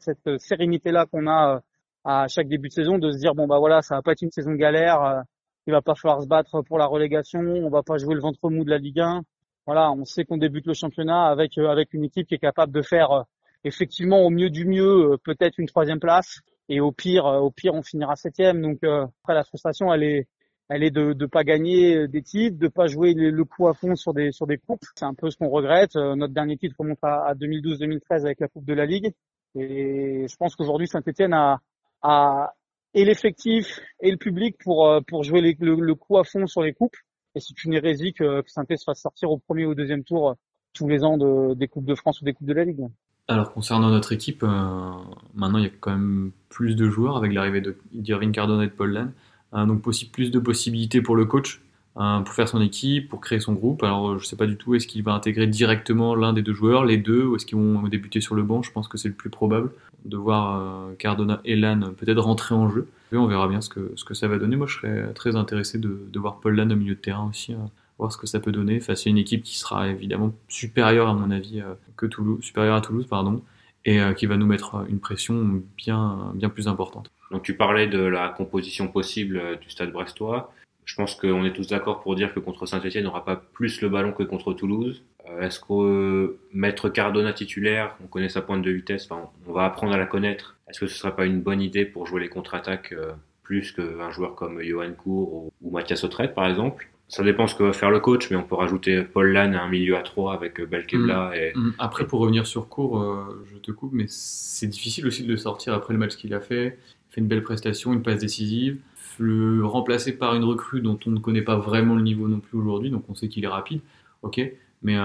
cette 0.00 0.40
sérénité-là 0.40 1.06
qu'on 1.06 1.28
a 1.28 1.60
à 2.04 2.26
chaque 2.26 2.48
début 2.48 2.68
de 2.68 2.72
saison, 2.72 2.98
de 2.98 3.12
se 3.12 3.18
dire 3.18 3.34
bon 3.36 3.46
bah 3.46 3.58
voilà, 3.58 3.82
ça 3.82 3.94
va 3.94 4.02
pas 4.02 4.12
être 4.12 4.22
une 4.22 4.32
saison 4.32 4.52
galère, 4.54 5.22
il 5.68 5.72
va 5.72 5.80
pas 5.80 5.94
falloir 5.94 6.22
se 6.22 6.26
battre 6.26 6.62
pour 6.62 6.78
la 6.78 6.86
relégation, 6.86 7.40
on 7.40 7.70
va 7.70 7.84
pas 7.84 7.98
jouer 7.98 8.14
le 8.16 8.20
ventre 8.20 8.50
mou 8.50 8.64
de 8.64 8.70
la 8.70 8.78
Ligue 8.78 9.00
1. 9.00 9.22
Voilà, 9.66 9.92
on 9.92 10.04
sait 10.04 10.24
qu'on 10.24 10.38
débute 10.38 10.66
le 10.66 10.74
championnat 10.74 11.26
avec 11.26 11.56
avec 11.58 11.94
une 11.94 12.04
équipe 12.04 12.26
qui 12.26 12.34
est 12.34 12.38
capable 12.38 12.72
de 12.72 12.82
faire 12.82 13.26
effectivement 13.64 14.22
au 14.22 14.30
mieux 14.30 14.50
du 14.50 14.64
mieux 14.64 15.12
euh, 15.12 15.16
peut-être 15.22 15.58
une 15.58 15.66
troisième 15.66 16.00
place. 16.00 16.40
Et 16.68 16.80
au 16.80 16.92
pire 16.92 17.26
euh, 17.26 17.38
au 17.38 17.50
pire 17.50 17.74
on 17.74 17.82
finira 17.82 18.16
septième. 18.16 18.62
Donc 18.62 18.78
euh, 18.84 19.06
après 19.22 19.34
la 19.34 19.44
frustration 19.44 19.92
elle 19.92 20.02
est 20.02 20.28
elle 20.68 20.82
est 20.82 20.90
de 20.90 21.14
ne 21.14 21.26
pas 21.26 21.44
gagner 21.44 22.08
des 22.08 22.22
titres, 22.22 22.58
de 22.58 22.68
pas 22.68 22.86
jouer 22.86 23.14
le, 23.14 23.44
coup 23.44 23.68
à 23.68 23.74
fond 23.74 23.96
sur 23.96 24.12
des 24.12 24.32
sur 24.32 24.46
des 24.46 24.58
coupes. 24.58 24.84
C'est 24.94 25.04
un 25.04 25.14
peu 25.14 25.30
ce 25.30 25.36
qu'on 25.36 25.48
regrette. 25.48 25.94
notre 25.94 26.34
dernier 26.34 26.56
titre 26.56 26.76
remonte 26.78 26.98
à, 27.02 27.34
2012-2013 27.34 28.00
avec 28.24 28.40
la 28.40 28.48
Coupe 28.48 28.66
de 28.66 28.74
la 28.74 28.86
Ligue. 28.86 29.12
Et 29.54 30.26
je 30.28 30.36
pense 30.36 30.54
qu'aujourd'hui 30.56 30.86
Saint-Etienne 30.86 31.32
a, 31.32 31.60
a 32.02 32.54
et 32.94 33.04
l'effectif 33.04 33.80
et 34.00 34.10
le 34.10 34.18
public 34.18 34.56
pour 34.62 35.00
pour 35.06 35.24
jouer 35.24 35.56
le, 35.58 35.94
coup 35.94 36.18
à 36.18 36.24
fond 36.24 36.46
sur 36.46 36.62
les 36.62 36.74
coupes. 36.74 36.96
Et 37.34 37.40
c'est 37.40 37.64
une 37.64 37.74
hérésie 37.74 38.12
que, 38.12 38.42
que 38.42 38.50
Saint-Etienne 38.50 38.78
se 38.78 38.84
fasse 38.84 39.00
sortir 39.00 39.30
au 39.30 39.38
premier 39.38 39.64
ou 39.64 39.70
au 39.70 39.74
deuxième 39.74 40.04
tour 40.04 40.36
tous 40.74 40.88
les 40.88 41.04
ans 41.04 41.16
de, 41.16 41.54
des 41.54 41.68
coupes 41.68 41.84
de 41.84 41.94
France 41.94 42.20
ou 42.20 42.24
des 42.24 42.32
coupes 42.32 42.46
de 42.46 42.52
la 42.52 42.64
Ligue. 42.64 42.86
Alors 43.26 43.52
concernant 43.52 43.90
notre 43.90 44.12
équipe, 44.12 44.42
euh, 44.42 44.92
maintenant 45.34 45.58
il 45.58 45.64
y 45.64 45.66
a 45.66 45.72
quand 45.80 45.90
même 45.90 46.32
plus 46.48 46.76
de 46.76 46.88
joueurs 46.88 47.16
avec 47.16 47.32
l'arrivée 47.32 47.62
d'Irving 47.92 48.32
Cardona 48.32 48.64
et 48.64 48.68
de 48.68 48.72
Paul 48.72 48.92
Lann. 48.92 49.12
Euh, 49.54 49.64
donc 49.64 49.82
plus 50.12 50.30
de 50.30 50.38
possibilités 50.38 51.00
pour 51.00 51.16
le 51.16 51.24
coach 51.24 51.62
euh, 51.96 52.20
pour 52.20 52.34
faire 52.34 52.48
son 52.48 52.60
équipe, 52.60 53.08
pour 53.08 53.20
créer 53.20 53.40
son 53.40 53.54
groupe. 53.54 53.82
Alors 53.82 54.18
je 54.18 54.24
ne 54.24 54.26
sais 54.26 54.36
pas 54.36 54.46
du 54.46 54.56
tout, 54.56 54.74
est-ce 54.74 54.86
qu'il 54.86 55.02
va 55.02 55.12
intégrer 55.12 55.46
directement 55.46 56.14
l'un 56.14 56.32
des 56.32 56.42
deux 56.42 56.54
joueurs, 56.54 56.84
les 56.84 56.98
deux, 56.98 57.24
ou 57.24 57.36
est-ce 57.36 57.46
qu'ils 57.46 57.58
vont 57.58 57.82
débuter 57.88 58.20
sur 58.20 58.34
le 58.34 58.42
banc? 58.42 58.62
Je 58.62 58.70
pense 58.70 58.88
que 58.88 58.98
c'est 58.98 59.08
le 59.08 59.14
plus 59.14 59.30
probable 59.30 59.70
de 60.04 60.16
voir 60.16 60.90
Cardona 60.98 61.40
et 61.44 61.56
Lann 61.56 61.92
peut-être 61.96 62.20
rentrer 62.20 62.54
en 62.54 62.70
jeu. 62.70 62.88
Et 63.12 63.16
on 63.16 63.26
verra 63.26 63.48
bien 63.48 63.60
ce 63.60 63.68
que, 63.68 63.92
ce 63.96 64.04
que 64.04 64.14
ça 64.14 64.28
va 64.28 64.38
donner. 64.38 64.56
Moi 64.56 64.66
je 64.68 64.78
serais 64.78 65.12
très 65.14 65.34
intéressé 65.34 65.78
de, 65.78 66.08
voir 66.14 66.38
Paul 66.40 66.54
Lann 66.54 66.72
au 66.72 66.76
milieu 66.76 66.94
de 66.94 67.00
terrain 67.00 67.28
aussi 67.28 67.54
voir 67.98 68.12
ce 68.12 68.16
que 68.16 68.26
ça 68.26 68.40
peut 68.40 68.52
donner 68.52 68.80
face 68.80 69.06
à 69.06 69.10
une 69.10 69.18
équipe 69.18 69.42
qui 69.42 69.58
sera 69.58 69.88
évidemment 69.88 70.32
supérieure 70.48 71.08
à 71.08 71.14
mon 71.14 71.30
avis 71.30 71.60
euh, 71.60 71.74
que 71.96 72.06
Toulouse, 72.06 72.42
supérieure 72.42 72.76
à 72.76 72.80
Toulouse 72.80 73.06
pardon, 73.08 73.42
et 73.84 74.00
euh, 74.00 74.12
qui 74.12 74.26
va 74.26 74.36
nous 74.36 74.46
mettre 74.46 74.86
une 74.88 75.00
pression 75.00 75.62
bien 75.76 76.32
bien 76.34 76.48
plus 76.48 76.68
importante. 76.68 77.10
Donc 77.30 77.42
tu 77.42 77.56
parlais 77.56 77.86
de 77.86 78.00
la 78.00 78.28
composition 78.28 78.88
possible 78.88 79.36
euh, 79.36 79.56
du 79.56 79.70
Stade 79.70 79.92
Brestois. 79.92 80.52
Je 80.84 80.94
pense 80.94 81.14
qu'on 81.14 81.44
est 81.44 81.52
tous 81.52 81.66
d'accord 81.66 82.00
pour 82.00 82.14
dire 82.16 82.32
que 82.32 82.40
contre 82.40 82.64
Saint-Etienne, 82.64 83.04
on 83.04 83.08
n'aura 83.08 83.24
pas 83.24 83.36
plus 83.36 83.82
le 83.82 83.90
ballon 83.90 84.12
que 84.12 84.22
contre 84.22 84.54
Toulouse. 84.54 85.04
Est-ce 85.40 85.60
que 85.60 86.38
mettre 86.54 86.88
Cardona 86.88 87.34
titulaire, 87.34 87.94
on 88.02 88.06
connaît 88.06 88.30
sa 88.30 88.40
pointe 88.40 88.62
de 88.62 88.70
vitesse, 88.70 89.06
on 89.10 89.52
va 89.52 89.66
apprendre 89.66 89.92
à 89.92 89.98
la 89.98 90.06
connaître. 90.06 90.56
Est-ce 90.66 90.80
que 90.80 90.86
ce 90.86 90.96
serait 90.96 91.14
pas 91.14 91.26
une 91.26 91.42
bonne 91.42 91.60
idée 91.60 91.84
pour 91.84 92.06
jouer 92.06 92.22
les 92.22 92.30
contre-attaques 92.30 92.94
plus 93.42 93.72
qu'un 93.72 94.10
joueur 94.10 94.34
comme 94.34 94.62
Johan 94.62 94.92
Cour 94.96 95.34
ou, 95.34 95.52
ou 95.60 95.70
Mathias 95.70 96.04
Autrette 96.04 96.34
par 96.34 96.46
exemple? 96.46 96.88
Ça 97.08 97.24
dépend 97.24 97.46
ce 97.46 97.54
que 97.54 97.62
va 97.62 97.72
faire 97.72 97.90
le 97.90 98.00
coach, 98.00 98.30
mais 98.30 98.36
on 98.36 98.42
peut 98.42 98.54
rajouter 98.54 99.02
Paul 99.02 99.32
Lann 99.32 99.54
à 99.54 99.62
un 99.62 99.68
milieu 99.68 99.96
à 99.96 100.02
3 100.02 100.34
avec 100.34 100.60
euh, 100.60 100.66
Belkebla. 100.66 101.30
Mm. 101.30 101.34
Et... 101.34 101.52
Mm. 101.54 101.74
Après, 101.78 102.06
pour 102.06 102.20
revenir 102.20 102.46
sur 102.46 102.68
cours, 102.68 103.00
euh, 103.00 103.44
je 103.50 103.56
te 103.56 103.70
coupe, 103.70 103.92
mais 103.92 104.04
c'est 104.08 104.66
difficile 104.66 105.06
aussi 105.06 105.22
de 105.22 105.28
le 105.28 105.38
sortir 105.38 105.72
après 105.72 105.94
le 105.94 105.98
match 105.98 106.16
qu'il 106.16 106.34
a 106.34 106.40
fait. 106.40 106.78
Il 107.10 107.14
fait 107.14 107.20
une 107.22 107.26
belle 107.26 107.42
prestation, 107.42 107.94
une 107.94 108.02
passe 108.02 108.20
décisive. 108.20 108.78
Le 109.18 109.64
remplacer 109.64 110.12
par 110.16 110.34
une 110.36 110.44
recrue 110.44 110.80
dont 110.80 110.98
on 111.06 111.10
ne 111.10 111.18
connaît 111.18 111.42
pas 111.42 111.56
vraiment 111.56 111.96
le 111.96 112.02
niveau 112.02 112.28
non 112.28 112.38
plus 112.38 112.58
aujourd'hui, 112.58 112.90
donc 112.90 113.04
on 113.08 113.14
sait 113.14 113.28
qu'il 113.28 113.42
est 113.42 113.48
rapide, 113.48 113.80
ok. 114.22 114.40
Mais 114.82 114.96
euh, 114.96 115.02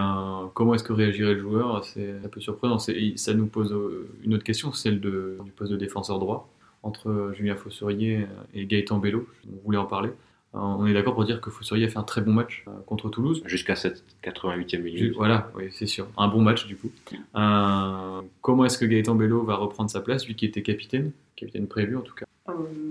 comment 0.53 0.75
est-ce 0.75 0.83
que 0.83 0.93
réagirait 0.93 1.33
le 1.33 1.39
joueur? 1.39 1.83
C'est 1.83 2.11
un 2.23 2.27
peu 2.27 2.39
surprenant. 2.41 2.77
Ça 2.77 3.33
nous 3.33 3.47
pose 3.47 3.75
une 4.23 4.35
autre 4.35 4.43
question, 4.43 4.71
celle 4.73 4.99
de, 4.99 5.37
du 5.43 5.51
poste 5.51 5.71
de 5.71 5.77
défenseur 5.77 6.19
droit 6.19 6.49
entre 6.83 7.31
Julien 7.35 7.55
Fossurier 7.55 8.27
et 8.53 8.65
Gaëtan 8.65 8.99
Bello. 8.99 9.25
On 9.51 9.65
voulait 9.65 9.79
en 9.79 9.85
parler. 9.85 10.09
Euh, 10.55 10.59
on 10.59 10.85
est 10.85 10.93
d'accord 10.93 11.15
pour 11.15 11.25
dire 11.25 11.41
que 11.41 11.49
Foussurier 11.49 11.87
a 11.87 11.89
fait 11.89 11.97
un 11.97 12.03
très 12.03 12.21
bon 12.21 12.31
match 12.31 12.63
euh, 12.67 12.71
contre 12.85 13.09
Toulouse. 13.09 13.41
Jusqu'à 13.45 13.75
cette 13.75 14.03
88e 14.23 14.81
minute. 14.81 15.13
Voilà, 15.15 15.51
oui, 15.55 15.69
c'est 15.71 15.87
sûr. 15.87 16.07
Un 16.17 16.27
bon 16.27 16.41
match 16.41 16.67
du 16.67 16.75
coup. 16.75 16.91
Euh, 17.35 18.21
comment 18.41 18.65
est-ce 18.65 18.77
que 18.77 18.85
Gaëtan 18.85 19.15
Bello 19.15 19.43
va 19.43 19.55
reprendre 19.55 19.89
sa 19.89 20.01
place, 20.01 20.27
lui 20.27 20.35
qui 20.35 20.45
était 20.45 20.61
capitaine, 20.61 21.11
capitaine 21.35 21.67
prévu 21.67 21.97
en 21.97 22.01
tout 22.01 22.13
cas 22.13 22.25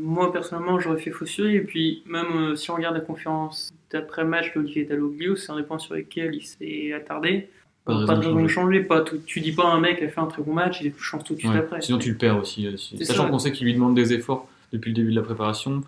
Moi 0.03 0.33
personnellement, 0.33 0.81
j'aurais 0.81 0.99
fait 0.99 1.13
Foussurier. 1.13 1.59
Et 1.59 1.61
puis, 1.61 2.03
même 2.07 2.57
si 2.57 2.71
on 2.73 2.75
regarde 2.75 2.97
la 2.97 3.01
conférence 3.01 3.73
d'après-match 3.93 4.55
d'Olivier 4.55 4.85
Dalloglio, 4.85 5.37
c'est 5.37 5.53
un 5.53 5.57
des 5.57 5.63
points 5.63 5.79
sur 5.79 5.95
lesquels 5.95 6.35
il 6.35 6.43
s'est 6.43 6.93
attardé. 6.93 7.49
Pas 7.85 7.95
de 7.95 8.05
raison, 8.07 8.43
de 8.43 8.49
changer. 8.49 8.81
Pas 8.81 9.05
tu 9.27 9.41
dis 9.41 9.53
pas 9.53 9.65
à 9.65 9.73
un 9.73 9.81
mec 9.81 10.03
a 10.03 10.09
fait 10.09 10.21
un 10.21 10.27
très 10.27 10.43
bon 10.43 10.53
match, 10.53 10.81
il 10.83 10.93
change 10.99 11.25
tout 11.25 11.35
de 11.35 11.41
suite 11.41 11.53
après. 11.53 11.81
Sinon, 11.81 11.99
tu 11.99 12.11
le 12.11 12.17
perds 12.17 12.39
aussi. 12.39 12.69
Sachant 13.03 13.29
qu'on 13.29 13.39
sait 13.39 13.53
qu'il 13.53 13.67
lui 13.67 13.75
demande 13.75 13.95
des 13.95 14.13
efforts 14.13 14.49
depuis 14.73 14.91
le 14.91 14.97
début 14.97 15.11
de 15.11 15.17
la 15.17 15.23
préparation 15.23 15.83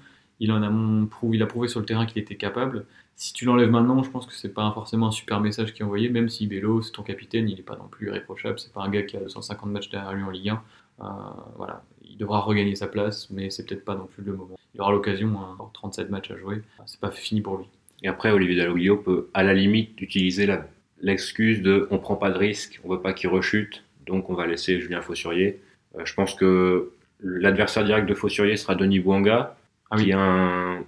il 0.45 0.53
en 0.53 0.63
a 0.63 1.07
prouvé, 1.07 1.37
il 1.37 1.43
a 1.43 1.47
prouvé 1.47 1.69
sur 1.69 1.81
le 1.81 1.87
terrain 1.87 2.05
qu'il 2.05 2.21
était 2.21 2.37
capable. 2.37 2.85
Si 3.17 3.33
tu 3.33 3.45
l'enlèves 3.45 3.71
maintenant, 3.71 4.03
je 4.03 4.11
pense 4.11 4.27
que 4.27 4.35
c'est 4.35 4.53
pas 4.53 4.71
forcément 4.73 5.09
un 5.09 5.13
super 5.13 5.41
message 5.41 5.73
qui 5.73 5.83
est 5.83 5.85
envoyé, 5.85 6.09
même 6.09 6.29
si 6.29 6.47
Bello, 6.47 6.83
c'est 6.83 6.93
ton 6.93 7.03
capitaine, 7.03 7.49
il 7.49 7.57
n'est 7.57 7.63
pas 7.63 7.77
non 7.77 7.89
plus 7.89 8.09
irréprochable, 8.09 8.59
c'est 8.59 8.73
pas 8.73 8.83
un 8.83 8.91
gars 8.91 9.03
qui 9.03 9.17
a 9.17 9.21
250 9.21 9.71
matchs 9.71 9.89
derrière 9.89 10.13
lui 10.13 10.23
en 10.23 10.31
Ligue 10.31 10.51
1. 10.51 10.63
Euh, 11.01 11.05
voilà, 11.57 11.83
il 12.03 12.19
devra 12.19 12.41
regagner 12.41 12.75
sa 12.77 12.89
place, 12.89 13.31
mais 13.31 13.51
c'est 13.51 13.67
peut-être 13.67 13.85
pas 13.85 13.95
non 13.95 14.07
plus 14.07 14.23
le 14.23 14.35
moment. 14.35 14.59
Il 14.75 14.81
aura 14.81 14.93
l'occasion, 14.93 15.29
hein, 15.41 15.57
37 15.73 16.11
matchs 16.11 16.31
à 16.31 16.37
jouer, 16.37 16.63
c'est 16.87 17.01
pas 17.01 17.11
fini 17.11 17.41
pour 17.41 17.57
lui. 17.57 17.67
Et 18.03 18.09
après, 18.09 18.31
Olivier 18.31 18.57
Dalloglio 18.57 18.99
peut 18.99 19.29
à 19.33 19.43
la 19.45 19.55
limite 19.55 20.01
utiliser 20.03 20.47
l'excuse 21.01 21.63
de 21.63 21.89
on 21.91 21.99
prend 21.99 22.17
pas 22.17 22.31
de 22.31 22.37
risque, 22.37 22.81
on 22.85 22.91
veut 22.91 23.01
pas 23.01 23.15
qu'il 23.15 23.31
rechute, 23.31 23.83
donc 24.07 24.29
on 24.29 24.35
va 24.35 24.47
laisser 24.47 24.79
Julien 24.79 25.01
Fossurier. 25.01 25.61
Euh, 25.97 26.05
je 26.05 26.13
pense 26.15 26.35
que 26.35 26.93
l'adversaire 27.21 27.85
direct 27.85 28.09
de 28.09 28.15
Fossurier 28.15 28.57
sera 28.57 28.75
Denis 28.75 29.01
Bouanga, 29.01 29.57
ah 29.95 30.03
qui 30.03 30.13
a 30.13 30.21
un, 30.21 30.85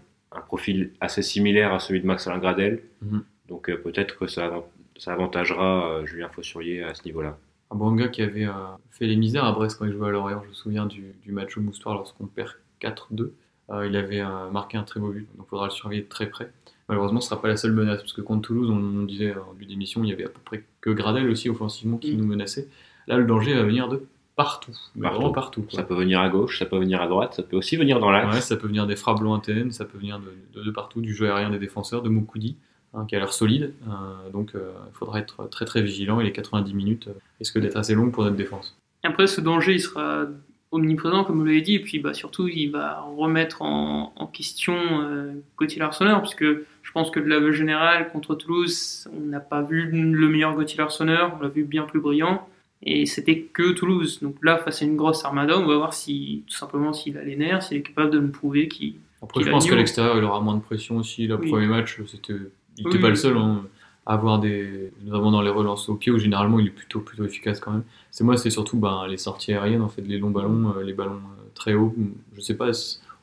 profil 0.46 0.92
assez 1.00 1.22
similaire 1.22 1.72
à 1.72 1.78
celui 1.78 2.00
de 2.00 2.06
Max 2.06 2.26
Alain 2.26 2.38
Gradel. 2.38 2.82
Mhm. 3.02 3.24
Donc 3.48 3.70
euh, 3.70 3.76
peut-être 3.76 4.18
que 4.18 4.26
ça, 4.26 4.62
ça 4.98 5.12
avantagera 5.12 5.88
euh, 5.88 6.06
Julien 6.06 6.28
Fossurier 6.28 6.82
à 6.82 6.94
ce 6.94 7.04
niveau-là. 7.04 7.38
Un 7.70 7.76
bon 7.76 7.92
gars 7.92 8.08
qui 8.08 8.22
avait 8.22 8.46
euh, 8.46 8.52
fait 8.90 9.06
les 9.06 9.16
misères 9.16 9.44
à 9.44 9.52
Brest 9.52 9.78
quand 9.78 9.86
il 9.86 9.92
jouait 9.92 10.08
à 10.08 10.10
Lorient. 10.10 10.42
Je 10.44 10.48
me 10.50 10.54
souviens 10.54 10.86
du, 10.86 11.14
match 11.28 11.56
au 11.56 11.60
Moustoir 11.60 11.94
lorsqu'on 11.94 12.26
perd 12.26 12.52
4-2. 12.80 13.30
il 13.86 13.96
avait 13.96 14.22
marqué 14.52 14.76
un 14.76 14.82
très 14.82 15.00
beau 15.00 15.10
but, 15.10 15.26
donc 15.36 15.46
il 15.46 15.50
faudra 15.50 15.66
le 15.66 15.72
surveiller 15.72 16.02
de 16.02 16.08
très 16.08 16.26
près. 16.26 16.50
Malheureusement, 16.88 17.20
ce 17.20 17.26
ne 17.26 17.30
sera 17.30 17.42
pas 17.42 17.48
la 17.48 17.56
seule 17.56 17.72
menace, 17.72 17.98
parce 18.00 18.12
que 18.12 18.20
contre 18.20 18.42
Toulouse, 18.42 18.70
on, 18.70 19.02
disait 19.02 19.34
en 19.34 19.52
début 19.54 19.66
d'émission, 19.66 20.04
il 20.04 20.10
y 20.10 20.12
avait 20.12 20.26
à 20.26 20.28
peu 20.28 20.38
près 20.44 20.62
que 20.80 20.90
Gradel 20.90 21.28
aussi 21.28 21.50
offensivement 21.50 21.96
qui 21.96 22.14
mm. 22.14 22.18
nous 22.18 22.26
menaçait. 22.26 22.68
Là, 23.08 23.16
le 23.16 23.24
danger 23.24 23.54
va 23.54 23.64
venir 23.64 23.88
de 23.88 24.06
partout. 24.36 24.76
Vraiment 24.94 25.32
partout. 25.32 25.64
Ça 25.70 25.82
peut 25.82 25.94
venir 25.94 26.20
à 26.20 26.28
gauche, 26.28 26.58
ça 26.58 26.66
peut 26.66 26.78
venir 26.78 27.00
à 27.02 27.08
droite, 27.08 27.34
ça 27.34 27.42
peut 27.42 27.56
aussi 27.56 27.76
venir 27.76 27.98
dans 27.98 28.10
l'axe. 28.10 28.34
Ouais, 28.34 28.40
ça 28.40 28.56
peut 28.56 28.66
venir 28.66 28.86
des 28.86 28.96
frappes 28.96 29.20
lointaines, 29.20 29.72
ça 29.72 29.84
peut 29.84 29.98
venir 29.98 30.20
de, 30.20 30.62
de, 30.62 30.70
partout, 30.70 31.00
du 31.00 31.14
jeu 31.14 31.30
aérien 31.30 31.50
des 31.50 31.58
défenseurs, 31.58 32.02
de 32.02 32.08
Moukoudi, 32.08 32.56
hein, 32.94 33.06
qui 33.08 33.16
a 33.16 33.18
l'air 33.18 33.32
solide. 33.32 33.74
Euh, 33.88 34.30
donc 34.30 34.54
euh, 34.54 34.72
il 34.92 34.96
faudra 34.96 35.18
être 35.18 35.48
très 35.48 35.64
très 35.64 35.82
vigilant 35.82 36.20
et 36.20 36.24
les 36.24 36.32
90 36.32 36.74
minutes 36.74 37.08
euh, 37.08 37.18
risquent 37.38 37.58
d'être 37.58 37.76
assez 37.76 37.94
longues 37.94 38.12
pour 38.12 38.24
notre 38.24 38.36
défense? 38.36 38.78
Après, 39.02 39.26
ce 39.26 39.40
danger, 39.40 39.74
il 39.74 39.80
sera 39.80 40.26
omniprésent, 40.70 41.24
comme 41.24 41.38
vous 41.38 41.44
l'avez 41.44 41.62
dit, 41.62 41.74
et 41.74 41.80
puis 41.80 41.98
bah, 41.98 42.14
surtout, 42.14 42.48
il 42.48 42.70
va 42.70 43.00
remettre 43.00 43.62
en, 43.62 44.12
question 44.32 44.76
euh, 44.76 45.32
Gauthier 45.56 45.78
Larsonneur, 45.78 46.20
puisque 46.20 46.44
je 46.44 46.92
pense 46.92 47.10
que 47.10 47.20
de 47.20 47.26
l'aveu 47.26 47.52
général 47.52 48.10
contre 48.10 48.34
Toulouse, 48.34 49.08
on 49.16 49.20
n'a 49.20 49.40
pas 49.40 49.62
vu 49.62 49.88
le 49.90 50.28
meilleur 50.28 50.54
Gauthier 50.54 50.78
Larsonneur, 50.78 51.36
on 51.38 51.42
l'a 51.42 51.48
vu 51.48 51.64
bien 51.64 51.84
plus 51.84 52.00
brillant. 52.00 52.46
Et 52.82 53.06
c'était 53.06 53.40
que 53.40 53.72
Toulouse. 53.72 54.20
Donc 54.20 54.36
là, 54.42 54.58
face 54.58 54.82
à 54.82 54.84
une 54.84 54.96
grosse 54.96 55.24
armada, 55.24 55.58
on 55.58 55.66
va 55.66 55.76
voir 55.76 55.94
si, 55.94 56.44
tout 56.46 56.56
simplement, 56.56 56.92
s'il 56.92 57.16
a 57.18 57.24
les 57.24 57.36
nerfs, 57.36 57.62
s'il 57.62 57.78
est 57.78 57.82
capable 57.82 58.10
de 58.10 58.18
nous 58.18 58.30
prouver 58.30 58.68
qu'il. 58.68 58.94
Après, 59.22 59.42
je 59.42 59.50
pense 59.50 59.68
qu'à 59.68 59.76
l'extérieur, 59.76 60.18
il 60.18 60.24
aura 60.24 60.40
moins 60.40 60.56
de 60.56 60.62
pression 60.62 60.98
aussi. 60.98 61.26
Le 61.26 61.38
premier 61.38 61.66
match, 61.66 62.00
c'était, 62.06 62.34
il 62.76 62.84
n'était 62.84 62.98
pas 62.98 63.08
le 63.08 63.16
seul 63.16 63.36
hein, 63.36 63.64
à 64.04 64.14
avoir 64.14 64.38
des. 64.38 64.92
Notamment 65.04 65.30
dans 65.30 65.42
les 65.42 65.50
relances 65.50 65.88
au 65.88 65.94
pied, 65.94 66.12
où 66.12 66.18
généralement 66.18 66.60
il 66.60 66.66
est 66.66 66.70
plutôt, 66.70 67.00
plutôt 67.00 67.24
efficace 67.24 67.60
quand 67.60 67.72
même. 67.72 67.84
C'est 68.10 68.24
moi, 68.24 68.36
c'est 68.36 68.50
surtout 68.50 68.78
ben, 68.78 69.06
les 69.08 69.16
sorties 69.16 69.52
aériennes, 69.52 69.82
en 69.82 69.88
fait, 69.88 70.02
les 70.02 70.18
longs 70.18 70.30
ballons, 70.30 70.74
euh, 70.76 70.82
les 70.82 70.92
ballons 70.92 71.14
euh, 71.14 71.48
très 71.54 71.74
hauts. 71.74 71.94
Je 72.36 72.40
sais 72.40 72.56
pas, 72.56 72.70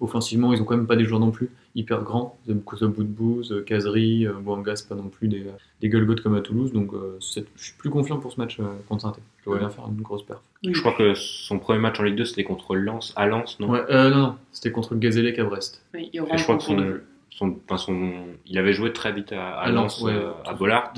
offensivement, 0.04 0.54
ils 0.54 0.62
ont 0.62 0.66
quand 0.66 0.76
même 0.78 0.88
pas 0.88 0.96
des 0.96 1.06
joueurs 1.06 1.20
non 1.20 1.32
plus 1.32 1.50
hyper 1.76 2.04
grands. 2.04 2.38
Zemkoso 2.48 2.89
Boudbouz, 2.89 3.63
Kazri, 3.66 4.28
Bouanga, 4.42 4.76
c'est 4.76 4.88
pas 4.88 4.96
non 4.96 5.10
plus 5.10 5.28
des, 5.28 5.46
des 5.82 5.89
comme 5.89 6.36
à 6.36 6.42
Toulouse. 6.42 6.74
Donc 6.74 6.92
je 7.20 7.42
suis 7.56 7.74
plus 7.78 7.89
confiant 7.89 8.18
pour 8.18 8.32
ce 8.32 8.39
match 8.39 8.60
contre 8.88 9.02
saint 9.02 9.13
Je 9.39 9.46
dois 9.46 9.60
bien 9.60 9.70
faire 9.70 9.86
une 9.88 10.02
grosse 10.02 10.24
perf. 10.24 10.42
Je 10.63 10.80
crois 10.80 10.94
que 10.94 11.13
son 11.13 11.60
premier 11.60 11.80
match 11.80 12.00
en 12.00 12.04
Ligue 12.04 12.16
2, 12.16 12.26
c'était 12.26 12.44
contre 12.44 12.76
Lens, 12.76 13.13
à 13.16 13.28
Lens, 13.28 13.60
non? 13.60 13.70
Ouais, 13.70 13.82
Non, 13.89 14.10
non, 14.10 14.36
c'était 14.52 14.72
contre 14.72 14.94
le 14.94 15.00
Gazélec 15.00 15.39
à 15.39 15.44
Brest. 15.44 15.84
Oui, 15.94 16.10
je 16.13 16.44
crois 16.44 16.58
que 16.58 16.63
son, 17.30 17.58
son, 17.78 18.13
il 18.46 18.58
avait 18.58 18.74
joué 18.74 18.94
très 18.94 19.12
vite 19.12 19.32
à, 19.32 19.54
à, 19.56 19.72
Lens, 19.72 20.06
à 20.46 20.54
Bollard. 20.54 20.94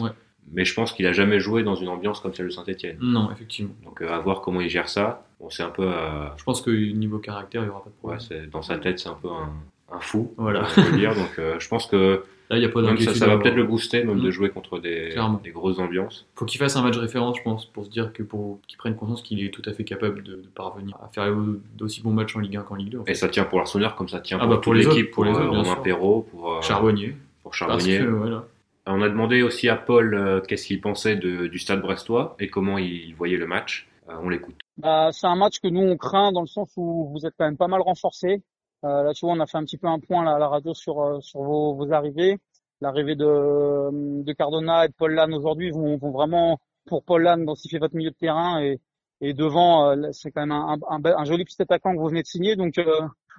Mais 0.52 0.66
je 0.66 0.74
pense 0.74 0.94
qu'il 0.94 1.06
a 1.08 1.14
jamais 1.14 1.40
joué 1.40 1.64
dans 1.64 1.76
une 1.76 1.88
ambiance 1.88 2.20
comme 2.20 2.34
celle 2.34 2.48
de 2.48 2.52
Saint-Etienne. 2.52 2.98
Non, 3.02 3.32
effectivement. 3.32 3.74
Donc 3.84 4.02
euh, 4.02 4.10
à 4.10 4.20
voir 4.20 4.42
comment 4.42 4.62
il 4.62 4.70
gère 4.70 4.90
ça. 4.90 5.26
Bon, 5.40 5.50
c'est 5.50 5.64
un 5.64 5.70
peu. 5.70 5.88
Euh, 5.88 6.28
je 6.38 6.44
pense 6.44 6.62
que 6.62 6.72
niveau 6.72 7.20
caractère, 7.20 7.62
il 7.62 7.66
n'y 7.66 7.72
aura 7.72 7.84
pas 7.84 7.90
de 7.90 7.96
problème. 7.96 8.20
Ouais, 8.30 8.48
dans 8.52 8.62
sa 8.62 8.78
tête, 8.78 9.00
c'est 9.00 9.10
un 9.10 9.18
peu 9.22 9.30
un, 9.30 9.52
un 9.92 10.00
fou. 10.00 10.34
Voilà. 10.38 10.68
On 10.78 10.84
peut 10.84 10.98
dire. 10.98 11.16
Donc 11.16 11.40
euh, 11.40 11.60
je 11.60 11.68
pense 11.68 11.88
que 11.88 12.24
Là, 12.50 12.60
y 12.60 12.66
a 12.66 12.70
pas 12.70 12.82
même 12.82 12.98
ça, 13.00 13.16
ça 13.16 13.26
va 13.26 13.38
peut-être 13.38 13.56
le 13.56 13.64
booster, 13.64 14.04
même 14.04 14.20
de 14.20 14.28
mm. 14.28 14.32
jouer 14.32 14.50
contre 14.50 14.78
des, 14.78 15.16
des 15.44 15.50
grosses 15.50 15.80
ambiances. 15.80 16.28
Faut 16.36 16.46
qu'il 16.46 16.60
fasse 16.60 16.76
un 16.76 16.84
match 16.84 16.96
référence, 16.96 17.38
je 17.40 17.44
pense, 17.44 17.66
pour 17.66 17.86
se 17.86 17.90
dire 17.90 18.14
que 18.14 18.22
pour 18.22 18.60
qu'il 18.68 18.78
prenne 18.78 18.96
conscience 18.96 19.24
qu'il 19.24 19.44
est 19.44 19.50
tout 19.50 19.64
à 19.66 19.74
fait 19.74 19.84
capable 19.84 20.22
de, 20.22 20.44
parvenir 20.54 20.96
à 21.04 21.08
faire 21.08 21.34
d'aussi 21.76 22.04
bons 22.04 22.12
matchs 22.12 22.36
en 22.36 22.40
Ligue 22.40 22.58
1 22.58 22.62
qu'en 22.62 22.76
Ligue 22.76 22.90
2. 22.90 23.02
Et 23.08 23.16
ça 23.16 23.30
tient 23.30 23.46
pour 23.46 23.58
l'Arsenal 23.58 23.96
comme 23.98 24.10
ça 24.10 24.20
tient 24.20 24.38
ah 24.40 24.46
bah 24.46 24.58
pour, 24.58 24.76
l'équipe, 24.76 25.10
pour, 25.10 25.26
les 25.26 25.32
autres, 25.32 25.48
pour 25.48 25.58
Romain 25.58 25.76
Perrault, 25.78 26.28
pour 26.30 26.62
Charbonnier. 26.62 27.16
Pour 27.42 27.56
Charbonnier. 27.56 28.06
voilà. 28.06 28.46
On 28.88 29.02
a 29.02 29.10
demandé 29.10 29.42
aussi 29.42 29.68
à 29.68 29.76
Paul 29.76 30.14
euh, 30.14 30.42
qu'est-ce 30.42 30.68
qu'il 30.68 30.80
pensait 30.80 31.16
du 31.16 31.58
stade 31.58 31.82
brestois 31.82 32.36
et 32.40 32.50
comment 32.50 32.78
il 32.78 33.14
voyait 33.16 33.38
le 33.38 33.48
match. 33.48 33.88
Euh, 34.10 34.14
on 34.22 34.30
l'écoute. 34.30 34.56
Bah, 34.78 35.10
c'est 35.12 35.26
un 35.26 35.36
match 35.36 35.60
que 35.60 35.68
nous 35.68 35.82
on 35.82 35.98
craint 35.98 36.32
dans 36.32 36.42
le 36.42 36.48
sens 36.48 36.70
où 36.78 37.10
vous 37.12 37.26
êtes 37.26 37.34
quand 37.38 37.46
même 37.46 37.58
pas 37.58 37.68
mal 37.68 37.82
renforcé. 37.82 38.44
Euh, 38.84 39.04
là, 39.04 39.14
tu 39.14 39.26
vois, 39.26 39.34
on 39.34 39.40
a 39.40 39.48
fait 39.48 39.58
un 39.58 39.64
petit 39.64 39.80
peu 39.80 39.88
un 39.88 40.00
point 40.00 40.24
là, 40.24 40.36
à 40.36 40.40
la 40.40 40.48
radio 40.48 40.74
sur 40.76 41.18
sur 41.24 41.42
vos, 41.42 41.74
vos 41.74 41.92
arrivées. 41.92 42.38
L'arrivée 42.82 43.16
de 43.16 44.24
de 44.24 44.34
Cardona 44.34 44.86
et 44.86 44.90
de 44.90 44.94
Paul 44.94 45.14
Lannes 45.14 45.34
aujourd'hui 45.34 45.72
vont, 45.72 45.98
vont, 45.98 46.12
vraiment 46.12 46.60
pour 46.86 47.04
Paul 47.04 47.24
Lannes 47.24 47.46
densifier 47.46 47.80
votre 47.80 47.96
milieu 47.96 48.12
de 48.12 48.16
terrain 48.16 48.62
et 48.62 48.80
et 49.22 49.34
devant 49.34 49.96
c'est 50.12 50.30
quand 50.30 50.42
même 50.42 50.52
un, 50.52 50.78
un, 50.90 51.02
un, 51.04 51.24
joli 51.24 51.46
petit 51.46 51.60
attaquant 51.62 51.94
que 51.94 52.00
vous 52.00 52.10
venez 52.10 52.22
de 52.22 52.28
signer 52.28 52.58
donc 52.58 52.78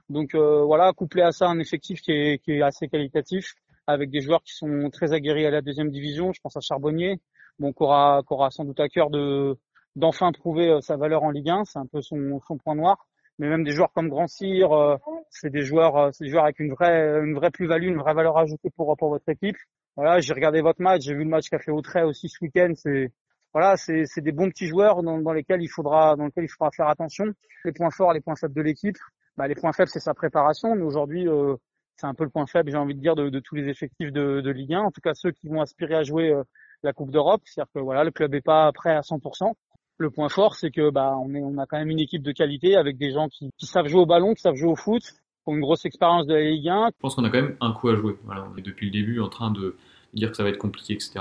donc 0.09 0.35
voilà 0.35 0.95
couplé 0.95 1.21
à 1.21 1.33
ça 1.33 1.49
un 1.49 1.59
effectif 1.59 2.01
qui 2.01 2.13
est 2.13 2.39
qui 2.43 2.53
est 2.53 2.63
assez 2.63 2.89
qualitatif 2.89 3.55
avec 3.87 4.11
des 4.11 4.21
joueurs 4.21 4.43
qui 4.43 4.53
sont 4.53 4.91
très 4.91 5.13
aguerris 5.13 5.47
à 5.47 5.51
la 5.51 5.63
deuxième 5.63 5.91
division. 5.91 6.33
Je 6.33 6.41
pense 6.41 6.57
à 6.57 6.61
Charbonnier, 6.61 7.21
bon, 7.59 7.73
qui 7.73 7.83
aura, 7.83 8.23
aura 8.29 8.51
sans 8.51 8.65
doute 8.65 8.81
à 8.81 8.89
cœur 8.89 9.11
de 9.11 9.57
d'enfin 9.97 10.31
prouver 10.33 10.69
euh, 10.69 10.81
sa 10.83 10.97
valeur 10.97 11.23
en 11.23 11.31
Ligue 11.31 11.49
1. 11.49 11.65
C'est 11.65 11.79
un 11.79 11.87
peu 11.87 12.03
son, 12.03 12.41
son 12.47 12.59
point 12.59 12.75
noir. 12.75 13.07
Mais 13.39 13.49
même 13.49 13.65
des 13.65 13.73
joueurs 13.73 13.93
comme 13.93 14.09
Grand 14.09 14.27
Cyr, 14.27 14.73
euh, 14.73 14.97
c'est 15.31 15.51
des 15.51 15.63
joueurs, 15.63 15.97
euh, 15.97 16.11
c'est 16.13 16.25
des 16.25 16.31
joueurs 16.31 16.45
avec 16.45 16.59
une 16.61 16.73
vraie, 16.73 17.21
une 17.23 17.35
vraie 17.35 17.51
plus-value, 17.51 17.89
une 17.89 17.99
vraie 17.99 18.15
valeur 18.15 18.37
ajoutée 18.39 18.71
pour 18.71 18.95
pour 18.97 19.11
votre 19.11 19.29
équipe. 19.29 19.57
Voilà, 19.97 20.21
j'ai 20.21 20.35
regardé 20.35 20.61
votre 20.61 20.83
match, 20.83 21.03
j'ai 21.03 21.15
vu 21.15 21.25
le 21.25 21.31
match 21.31 21.49
qu'a 21.49 21.59
fait 21.59 21.71
Autray 21.71 22.03
aussi 22.05 22.29
ce 22.29 22.37
week-end. 22.43 22.73
C'est 22.75 23.11
voilà, 23.57 23.79
c'est 23.79 24.21
des 24.21 24.33
bons 24.33 24.51
petits 24.51 24.67
joueurs 24.67 25.03
dans, 25.03 25.19
dans 25.19 25.33
lesquels 25.33 25.63
il 25.63 25.69
faudra, 25.69 26.15
dans 26.15 26.27
lesquels 26.27 26.45
il 26.45 26.51
faudra 26.51 26.71
faire 26.73 26.89
attention. 26.89 27.25
Les 27.65 27.73
points 27.73 27.91
forts, 27.91 28.13
les 28.13 28.21
points 28.21 28.37
faibles 28.37 28.53
de 28.53 28.61
l'équipe. 28.61 28.99
Bah, 29.39 29.49
les 29.49 29.55
points 29.55 29.73
faibles, 29.73 29.89
c'est 29.89 30.01
sa 30.01 30.13
préparation. 30.13 30.75
Mais 30.75 30.83
aujourd'hui, 30.83 31.27
euh, 31.27 31.57
c'est 31.97 32.07
un 32.07 32.15
peu 32.15 32.25
le 32.25 32.31
point 32.31 32.47
faible, 32.47 32.71
j'ai 32.71 32.77
envie 32.77 32.95
de 32.95 33.01
dire, 33.01 33.15
de, 33.15 33.39
tous 33.41 33.55
les 33.55 33.69
effectifs 33.69 34.13
de, 34.13 34.51
Ligue 34.51 34.75
1. 34.75 34.81
En 34.81 34.91
tout 34.91 35.01
cas, 35.01 35.15
ceux 35.15 35.33
qui 35.33 35.49
vont 35.49 35.61
aspirer 35.61 35.95
à 35.95 36.03
jouer 36.03 36.31
euh, 36.31 36.43
la 36.83 36.93
Coupe 36.93 37.11
d'Europe. 37.11 37.43
C'est-à-dire 37.45 37.73
que 37.75 37.81
voilà, 37.81 38.05
le 38.05 38.11
club 38.11 38.35
est 38.35 38.41
pas 38.41 38.71
prêt 38.73 38.95
à 38.95 39.01
100%. 39.01 39.53
Le 39.99 40.11
point 40.11 40.29
fort, 40.29 40.57
c'est 40.57 40.71
que 40.71 40.91
bah 40.91 41.17
on 41.17 41.57
a 41.57 41.67
quand 41.67 41.79
même 41.79 41.89
une 41.89 42.01
équipe 42.01 42.23
de 42.23 42.33
qualité 42.33 42.77
avec 42.77 42.99
des 42.99 43.13
gens 43.13 43.29
qui, 43.29 43.51
savent 43.59 43.87
jouer 43.87 44.03
au 44.03 44.07
ballon, 44.07 44.35
qui 44.35 44.43
savent 44.43 44.55
jouer 44.55 44.69
au 44.69 44.77
foot, 44.77 45.03
qui 45.03 45.19
ont 45.47 45.55
une 45.55 45.63
grosse 45.63 45.87
expérience 45.87 46.27
de 46.27 46.35
la 46.35 46.43
Ligue 46.43 46.69
1. 46.69 46.89
Je 46.89 47.01
pense 47.01 47.15
qu'on 47.15 47.25
a 47.25 47.31
quand 47.31 47.41
même 47.41 47.57
un 47.63 47.73
coup 47.73 47.89
à 47.89 47.97
jouer. 47.97 48.17
On 48.29 48.57
est 48.59 48.63
depuis 48.63 48.87
le 48.87 48.93
début 48.93 49.21
en 49.21 49.31
train 49.31 49.51
de 49.51 49.77
dire 50.13 50.31
que 50.31 50.37
ça 50.37 50.43
va 50.43 50.51
être 50.51 50.59
compliqué, 50.59 50.93
etc. 50.93 51.13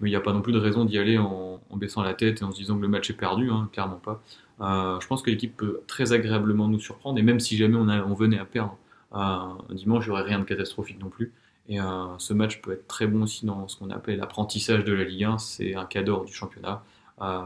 Mais 0.00 0.08
il 0.08 0.12
n'y 0.12 0.16
a 0.16 0.20
pas 0.20 0.32
non 0.32 0.42
plus 0.42 0.52
de 0.52 0.58
raison 0.58 0.84
d'y 0.84 0.98
aller 0.98 1.18
en, 1.18 1.60
baissant 1.74 2.02
la 2.02 2.14
tête 2.14 2.40
et 2.40 2.44
en 2.44 2.50
se 2.50 2.56
disant 2.56 2.76
que 2.76 2.82
le 2.82 2.88
match 2.88 3.10
est 3.10 3.16
perdu, 3.16 3.50
hein, 3.50 3.68
clairement 3.72 4.00
pas. 4.00 4.20
Euh, 4.60 4.98
je 5.00 5.06
pense 5.06 5.22
que 5.22 5.30
l'équipe 5.30 5.56
peut 5.56 5.82
très 5.86 6.12
agréablement 6.12 6.66
nous 6.66 6.80
surprendre 6.80 7.18
et 7.18 7.22
même 7.22 7.38
si 7.38 7.56
jamais 7.56 7.76
on 7.76 8.14
venait 8.14 8.38
à 8.38 8.44
perdre, 8.44 8.76
un 9.16 9.58
dimanche, 9.70 10.04
il 10.06 10.08
n'y 10.08 10.12
aurait 10.12 10.22
rien 10.22 10.38
de 10.38 10.44
catastrophique 10.44 11.00
non 11.00 11.08
plus. 11.08 11.32
Et 11.68 11.80
euh, 11.80 11.84
ce 12.18 12.32
match 12.32 12.60
peut 12.60 12.72
être 12.72 12.86
très 12.86 13.06
bon 13.06 13.22
aussi 13.22 13.44
dans 13.44 13.66
ce 13.68 13.76
qu'on 13.76 13.90
appelle 13.90 14.18
l'apprentissage 14.18 14.84
de 14.84 14.92
la 14.92 15.04
Ligue 15.04 15.24
1. 15.24 15.38
C'est 15.38 15.74
un 15.74 15.84
cadeau 15.84 16.24
du 16.24 16.32
championnat. 16.32 16.82
Euh, 17.22 17.40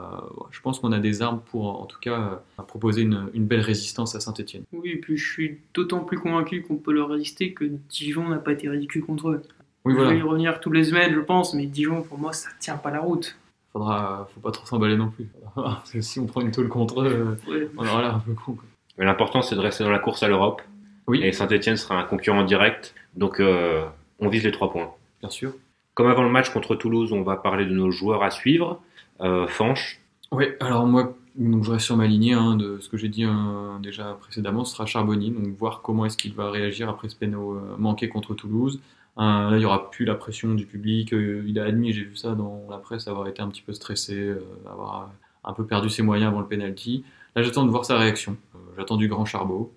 je 0.51 0.61
pense 0.61 0.81
qu'on 0.81 0.93
a 0.93 0.99
des 0.99 1.23
armes 1.23 1.41
pour, 1.41 1.81
en 1.81 1.87
tout 1.87 2.01
cas, 2.01 2.41
euh, 2.59 2.63
proposer 2.65 3.03
une, 3.03 3.31
belle 3.47 3.61
résistance 3.61 4.15
à 4.15 4.21
Saint-Etienne. 4.21 4.65
Oui, 4.73 4.91
et 4.91 4.97
puis 4.97 5.17
je 5.17 5.33
suis 5.33 5.61
d'autant 5.73 6.01
plus 6.01 6.19
convaincu 6.19 6.63
qu'on 6.63 6.77
peut 6.77 6.93
leur 6.93 7.09
résister 7.09 7.53
que 7.53 7.65
Dijon 7.89 8.29
n'a 8.29 8.39
pas 8.39 8.53
été 8.53 8.69
ridicule 8.69 9.05
contre 9.05 9.31
eux. 9.31 9.43
Oui, 9.85 9.95
voilà. 9.95 10.11
Je 10.11 10.15
vais 10.15 10.21
y 10.21 10.23
revenir 10.23 10.61
tous 10.61 10.73
les 10.73 10.85
semaines, 10.85 11.15
je 11.15 11.21
pense, 11.21 11.55
mais 11.55 11.67
Dijon, 11.67 12.03
pour 12.03 12.19
moi, 12.19 12.33
ça 12.33 12.51
tient 12.59 12.77
pas 12.77 12.91
la 12.91 13.01
route. 13.01 13.37
Faudra, 13.73 14.29
faut 14.35 14.41
pas 14.41 14.51
trop 14.51 14.67
s'emballer 14.67 14.97
non 14.97 15.11
plus. 15.11 15.29
Parce 15.55 15.93
que 15.93 16.01
si 16.01 16.19
on 16.19 16.27
prend 16.27 16.41
une 16.41 16.51
tôle 16.51 16.69
contre 16.69 17.03
eux, 17.03 17.39
on 17.79 17.87
aura 17.87 18.03
l'air 18.03 18.15
un 18.17 18.21
peu 18.21 18.35
con. 18.35 18.59
Mais 18.99 19.05
l'important, 19.05 19.41
c'est 19.41 19.55
de 19.55 19.61
rester 19.61 19.85
dans 19.85 19.91
la 19.91 20.01
course 20.01 20.23
à 20.25 20.29
l'Europe. 20.29 20.61
Oui. 21.11 21.21
Et 21.25 21.33
Saint-Etienne 21.33 21.77
sera 21.77 22.01
un 22.01 22.05
concurrent 22.05 22.45
direct. 22.45 22.95
Donc 23.17 23.41
euh, 23.41 23.85
on 24.21 24.29
vise 24.29 24.45
les 24.45 24.53
trois 24.53 24.71
points. 24.71 24.93
Bien 25.21 25.29
sûr. 25.29 25.53
Comme 25.95 26.07
avant 26.07 26.23
le 26.23 26.31
match 26.31 26.51
contre 26.51 26.77
Toulouse, 26.77 27.13
on 27.13 27.23
va 27.23 27.37
parler 27.37 27.65
de 27.67 27.73
nos 27.73 27.91
joueurs 27.91 28.23
à 28.23 28.31
suivre. 28.31 28.81
Euh, 29.21 29.49
Fanche. 29.49 30.01
Oui, 30.31 30.47
alors 30.61 30.87
moi, 30.87 31.17
donc 31.35 31.65
je 31.65 31.73
reste 31.73 31.87
sur 31.87 31.97
ma 31.97 32.07
lignée 32.07 32.35
hein, 32.35 32.55
de 32.55 32.79
ce 32.79 32.89
que 32.89 32.97
j'ai 32.97 33.09
dit 33.09 33.25
hein, 33.25 33.81
déjà 33.83 34.17
précédemment, 34.21 34.65
ce 34.65 34.73
sera 34.73 34.87
Charbonnier, 34.87 35.31
donc 35.31 35.49
voir 35.57 35.83
comment 35.83 36.07
est-ce 36.07 36.17
qu'il 36.17 36.33
va 36.33 36.49
réagir 36.53 36.89
après 36.89 37.09
ce 37.09 37.17
péno 37.17 37.55
euh, 37.55 37.77
manqué 37.77 38.09
contre 38.09 38.35
Toulouse. 38.35 38.81
là, 39.17 39.51
il 39.51 39.59
n'y 39.59 39.65
aura 39.65 39.91
plus 39.91 40.05
la 40.05 40.15
pression 40.15 40.55
du 40.55 40.65
public. 40.65 41.11
il 41.11 41.59
a 41.59 41.65
admis, 41.65 41.93
j'ai 41.93 42.05
vu 42.05 42.15
ça 42.15 42.37
dans 42.37 42.63
la 42.71 42.79
presse, 42.79 43.09
avoir 43.09 43.27
été 43.27 43.43
un 43.43 43.49
petit 43.49 43.63
peu 43.63 43.73
stressé, 43.73 44.33
avoir 44.71 45.11
un 45.43 45.53
peu 45.53 45.67
perdu 45.67 45.91
ses 45.91 46.03
moyens 46.03 46.29
avant 46.29 46.41
le 46.41 46.47
penalty. 46.47 47.03
Là, 47.35 47.43
j'attends 47.43 47.65
de 47.65 47.71
voir 47.71 47.85
sa 47.85 47.99
réaction. 47.99 48.37
j'attends 48.77 48.97
du 48.97 49.09
grand 49.09 49.25
Charbot. 49.25 49.73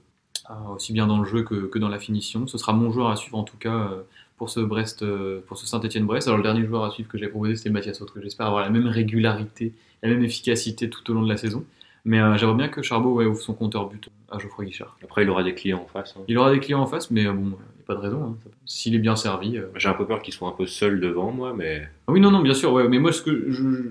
Aussi 0.76 0.92
bien 0.92 1.08
dans 1.08 1.20
le 1.20 1.26
jeu 1.26 1.44
que, 1.44 1.68
que, 1.68 1.80
dans 1.80 1.88
la 1.88 2.00
finition. 2.00 2.48
Ce 2.48 2.58
sera 2.58 2.74
mon 2.74 2.92
joueur 2.92 3.10
à 3.10 3.16
suivre 3.16 3.38
en 3.38 3.44
tout 3.44 3.58
cas 3.58 3.76
euh, 3.76 4.02
pour 4.38 4.50
ce 4.50 4.60
Brest, 4.60 5.02
euh, 5.02 5.42
pour 5.48 5.58
ce 5.58 5.66
Saint-Etienne-Brest. 5.66 6.28
Alors 6.28 6.38
le 6.38 6.44
dernier 6.44 6.66
joueur 6.66 6.84
à 6.84 6.92
suivre 6.92 7.10
que 7.10 7.18
j'ai 7.18 7.28
proposé 7.28 7.56
c'était 7.56 7.70
Mathias 7.70 8.02
Autre, 8.02 8.16
j'espère 8.22 8.48
avoir 8.48 8.62
la 8.62 8.70
même 8.70 8.88
régularité, 8.88 9.72
la 10.02 10.10
même 10.10 10.24
efficacité 10.24 10.90
tout 10.90 11.10
au 11.10 11.14
long 11.14 11.24
de 11.24 11.30
la 11.30 11.38
saison. 11.38 11.64
Mais 12.06 12.18
j'aimerais 12.38 12.56
bien 12.56 12.68
que 12.68 12.82
Charbot 12.82 13.13
ouais, 13.13 13.26
ouvre 13.26 13.42
son 13.42 13.54
compteur 13.54 13.88
but 13.88 14.10
à 14.30 14.38
Geoffroy 14.38 14.66
Guichard. 14.66 14.98
Après 15.04 15.24
il 15.24 15.30
aura 15.30 15.44
des 15.44 15.54
clients 15.54 15.82
en 15.82 15.88
face. 15.88 16.16
Hein. 16.18 16.24
Il 16.28 16.38
aura 16.38 16.52
des 16.52 16.60
clients 16.60 16.82
en 16.82 16.86
face, 16.86 17.10
mais 17.12 17.26
bon, 17.26 17.58
pas 17.84 17.96
de 17.96 18.00
raison. 18.00 18.24
Hein. 18.24 18.50
S'il 18.66 18.96
est 18.96 19.00
bien 19.00 19.16
servi. 19.16 19.58
Euh. 19.58 19.68
J'ai 19.76 19.89
un 19.89 19.94
peu 19.94 20.06
peur 20.06 20.22
qu'il 20.22 20.34
soit 20.34 20.48
un 20.48 20.54
peu 20.54 20.66
seul 20.66 21.00
devant 21.00 21.32
moi, 21.32 21.54
mais. 21.56 21.88
Ah 22.08 22.12
oui, 22.12 22.20
non, 22.20 22.32
non, 22.32 22.39
bien 22.39 22.54
sûr, 22.54 22.72
ouais. 22.74 22.88
Mais 22.88 23.00
moi, 23.00 23.12
ce 23.12 23.22
que 23.22 23.50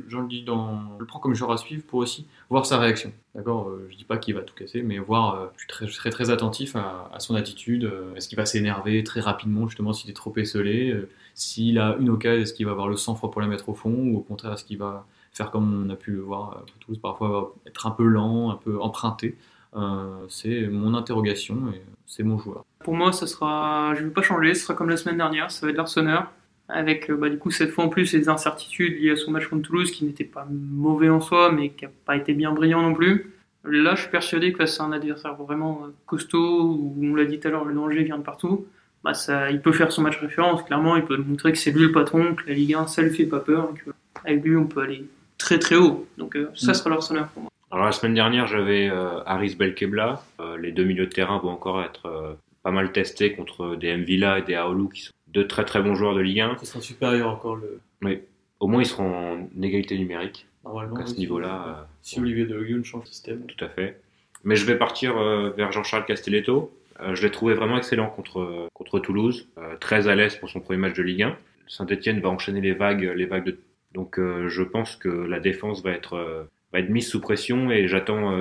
j'en 0.08 0.24
dis 0.24 0.42
dans. 0.42 0.80
Je 0.96 1.00
le 1.00 1.06
prends 1.06 1.18
comme 1.18 1.34
joueur 1.34 1.52
à 1.52 1.56
suivre 1.56 1.84
pour 1.86 2.00
aussi 2.00 2.26
voir 2.50 2.66
sa 2.66 2.78
réaction. 2.78 3.12
D'accord 3.34 3.68
euh, 3.68 3.86
Je 3.90 3.96
dis 3.96 4.04
pas 4.04 4.18
qu'il 4.18 4.34
va 4.34 4.42
tout 4.42 4.54
casser, 4.54 4.82
mais 4.82 4.98
voir. 4.98 5.34
Euh, 5.34 5.46
je, 5.56 5.66
très, 5.66 5.86
serai 5.88 6.10
très 6.10 6.30
attentif 6.30 6.76
à, 6.76 7.10
son 7.18 7.34
attitude. 7.34 7.90
est-ce 8.16 8.28
qu'il 8.28 8.36
va 8.36 8.46
s'énerver 8.46 9.04
très 9.04 9.20
rapidement, 9.20 9.68
justement, 9.68 9.92
s'il 9.92 10.10
est 10.10 10.14
trop 10.14 10.32
esselé 10.36 10.94
S'il 11.34 11.78
a 11.78 11.96
une 12.00 12.10
occasion, 12.10 12.42
est-ce 12.42 12.54
qu'il 12.54 12.66
va 12.66 12.72
avoir 12.72 12.88
le 12.88 12.96
sang-froid 12.96 13.30
pour 13.30 13.40
la 13.40 13.46
mettre 13.46 13.68
au 13.68 13.74
fond 13.74 13.92
Ou 13.92 14.18
au 14.18 14.20
contraire, 14.20 14.52
est-ce 14.54 14.64
qu'il 14.64 14.78
va 14.78 15.06
faire 15.32 15.50
comme 15.50 15.86
on 15.86 15.90
a 15.90 15.96
pu 15.96 16.12
le 16.12 16.20
voir 16.20 16.64
tous, 16.80 16.98
parfois 16.98 17.54
être 17.66 17.86
un 17.86 17.90
peu 17.90 18.04
lent, 18.04 18.50
un 18.50 18.56
peu 18.56 18.80
emprunté 18.80 19.36
C'est 20.28 20.68
mon 20.68 20.94
interrogation 20.94 21.56
et 21.74 21.82
c'est 22.06 22.22
mon 22.22 22.38
joueur. 22.38 22.64
Pour 22.84 22.94
moi, 22.94 23.12
ça 23.12 23.26
sera, 23.26 23.94
je 23.94 24.02
ne 24.02 24.08
vais 24.08 24.12
pas 24.12 24.22
changer, 24.22 24.54
ce 24.54 24.64
sera 24.64 24.74
comme 24.74 24.90
la 24.90 24.96
semaine 24.96 25.16
dernière, 25.16 25.50
ça 25.50 25.64
va 25.66 25.70
être 25.70 25.78
l'Arseneur, 25.78 26.30
avec 26.68 27.10
euh, 27.10 27.16
bah, 27.16 27.28
du 27.28 27.38
coup 27.38 27.50
cette 27.50 27.70
fois 27.70 27.84
en 27.84 27.88
plus 27.88 28.12
les 28.12 28.28
incertitudes 28.28 29.00
liées 29.00 29.10
à 29.10 29.16
son 29.16 29.30
match 29.30 29.46
contre 29.46 29.68
Toulouse, 29.68 29.90
qui 29.90 30.04
n'était 30.04 30.24
pas 30.24 30.46
mauvais 30.50 31.08
en 31.08 31.20
soi, 31.20 31.52
mais 31.52 31.70
qui 31.70 31.84
n'a 31.84 31.90
pas 32.04 32.16
été 32.16 32.34
bien 32.34 32.52
brillant 32.52 32.82
non 32.82 32.94
plus. 32.94 33.32
Là, 33.64 33.94
je 33.94 34.02
suis 34.02 34.10
persuadé 34.10 34.52
que 34.52 34.66
c'est 34.66 34.82
un 34.82 34.92
adversaire 34.92 35.34
vraiment 35.36 35.82
euh, 35.84 35.90
costaud, 36.06 36.62
où 36.62 36.96
on 37.00 37.14
l'a 37.14 37.24
dit 37.24 37.38
tout 37.38 37.48
à 37.48 37.50
l'heure, 37.50 37.64
le 37.64 37.74
danger 37.74 38.02
vient 38.02 38.18
de 38.18 38.24
partout. 38.24 38.66
Bah, 39.04 39.14
ça, 39.14 39.50
il 39.50 39.60
peut 39.60 39.72
faire 39.72 39.92
son 39.92 40.02
match 40.02 40.18
référence, 40.18 40.62
clairement, 40.62 40.96
il 40.96 41.04
peut 41.04 41.16
montrer 41.16 41.52
que 41.52 41.58
c'est 41.58 41.70
lui 41.70 41.82
le 41.82 41.92
patron, 41.92 42.34
que 42.34 42.48
la 42.48 42.54
Ligue 42.54 42.74
1, 42.74 42.86
ça 42.88 43.02
lui 43.02 43.10
fait 43.10 43.26
pas 43.26 43.40
peur, 43.40 43.70
et 43.70 43.78
qu'avec 44.24 44.44
lui, 44.44 44.56
on 44.56 44.66
peut 44.66 44.80
aller 44.80 45.08
très 45.42 45.58
très 45.58 45.76
haut. 45.76 46.06
Donc 46.18 46.36
euh, 46.36 46.50
ça 46.54 46.72
mm. 46.72 46.74
sera 46.74 46.90
l'Arseneur 46.90 47.28
pour 47.28 47.42
moi. 47.42 47.50
Alors 47.70 47.86
la 47.86 47.92
semaine 47.92 48.14
dernière, 48.14 48.46
j'avais 48.46 48.90
Haris 49.24 49.56
Belkebla. 49.56 50.22
les 50.60 50.72
deux 50.72 50.84
milieux 50.84 51.06
de 51.06 51.12
terrain 51.12 51.38
vont 51.38 51.48
encore 51.48 51.82
être 51.82 52.36
pas 52.62 52.70
mal 52.70 52.92
testé 52.92 53.32
contre 53.32 53.76
des 53.76 53.96
Mvila 53.96 54.40
et 54.40 54.42
des 54.42 54.54
Aolu 54.54 54.88
qui 54.92 55.02
sont 55.02 55.12
deux 55.28 55.46
très 55.46 55.64
très 55.64 55.82
bons 55.82 55.94
joueurs 55.94 56.14
de 56.14 56.20
Ligue 56.20 56.40
1. 56.40 56.58
Ça 56.58 56.66
sera 56.66 56.80
supérieur 56.80 57.28
encore 57.30 57.56
le. 57.56 57.80
Oui, 58.02 58.20
au 58.60 58.68
moins 58.68 58.82
ils 58.82 58.86
seront 58.86 59.14
en 59.14 59.62
égalité 59.62 59.98
numérique. 59.98 60.46
Normalement. 60.64 60.96
à 60.96 61.06
ce 61.06 61.16
niveau-là. 61.16 61.64
Euh, 61.66 61.82
si 62.02 62.20
Olivier 62.20 62.46
de 62.46 62.56
Lyon 62.56 62.84
change 62.84 63.04
de 63.04 63.08
système. 63.08 63.46
Tout 63.46 63.64
à 63.64 63.68
fait. 63.68 64.00
Mais 64.44 64.56
je 64.56 64.64
vais 64.64 64.76
partir 64.76 65.16
euh, 65.18 65.50
vers 65.50 65.72
Jean-Charles 65.72 66.04
Castelletto. 66.04 66.72
Euh, 67.00 67.14
je 67.14 67.22
l'ai 67.22 67.32
trouvé 67.32 67.54
vraiment 67.54 67.76
excellent 67.76 68.08
contre, 68.08 68.68
contre 68.74 69.00
Toulouse, 69.00 69.48
très 69.80 70.08
à 70.08 70.14
l'aise 70.14 70.36
pour 70.36 70.48
son 70.48 70.60
premier 70.60 70.78
match 70.78 70.94
de 70.94 71.02
Ligue 71.02 71.22
1. 71.22 71.36
Saint-Etienne 71.66 72.20
va 72.20 72.28
enchaîner 72.28 72.60
les 72.60 72.74
vagues, 72.74 73.12
les 73.16 73.26
vagues 73.26 73.46
de. 73.46 73.58
Donc 73.94 74.18
je 74.18 74.62
pense 74.62 74.96
que 74.96 75.08
la 75.08 75.40
défense 75.40 75.82
va 75.82 75.90
être, 75.90 76.46
va 76.72 76.78
être 76.80 76.88
mise 76.90 77.08
sous 77.08 77.20
pression 77.20 77.70
et 77.70 77.88
j'attends 77.88 78.38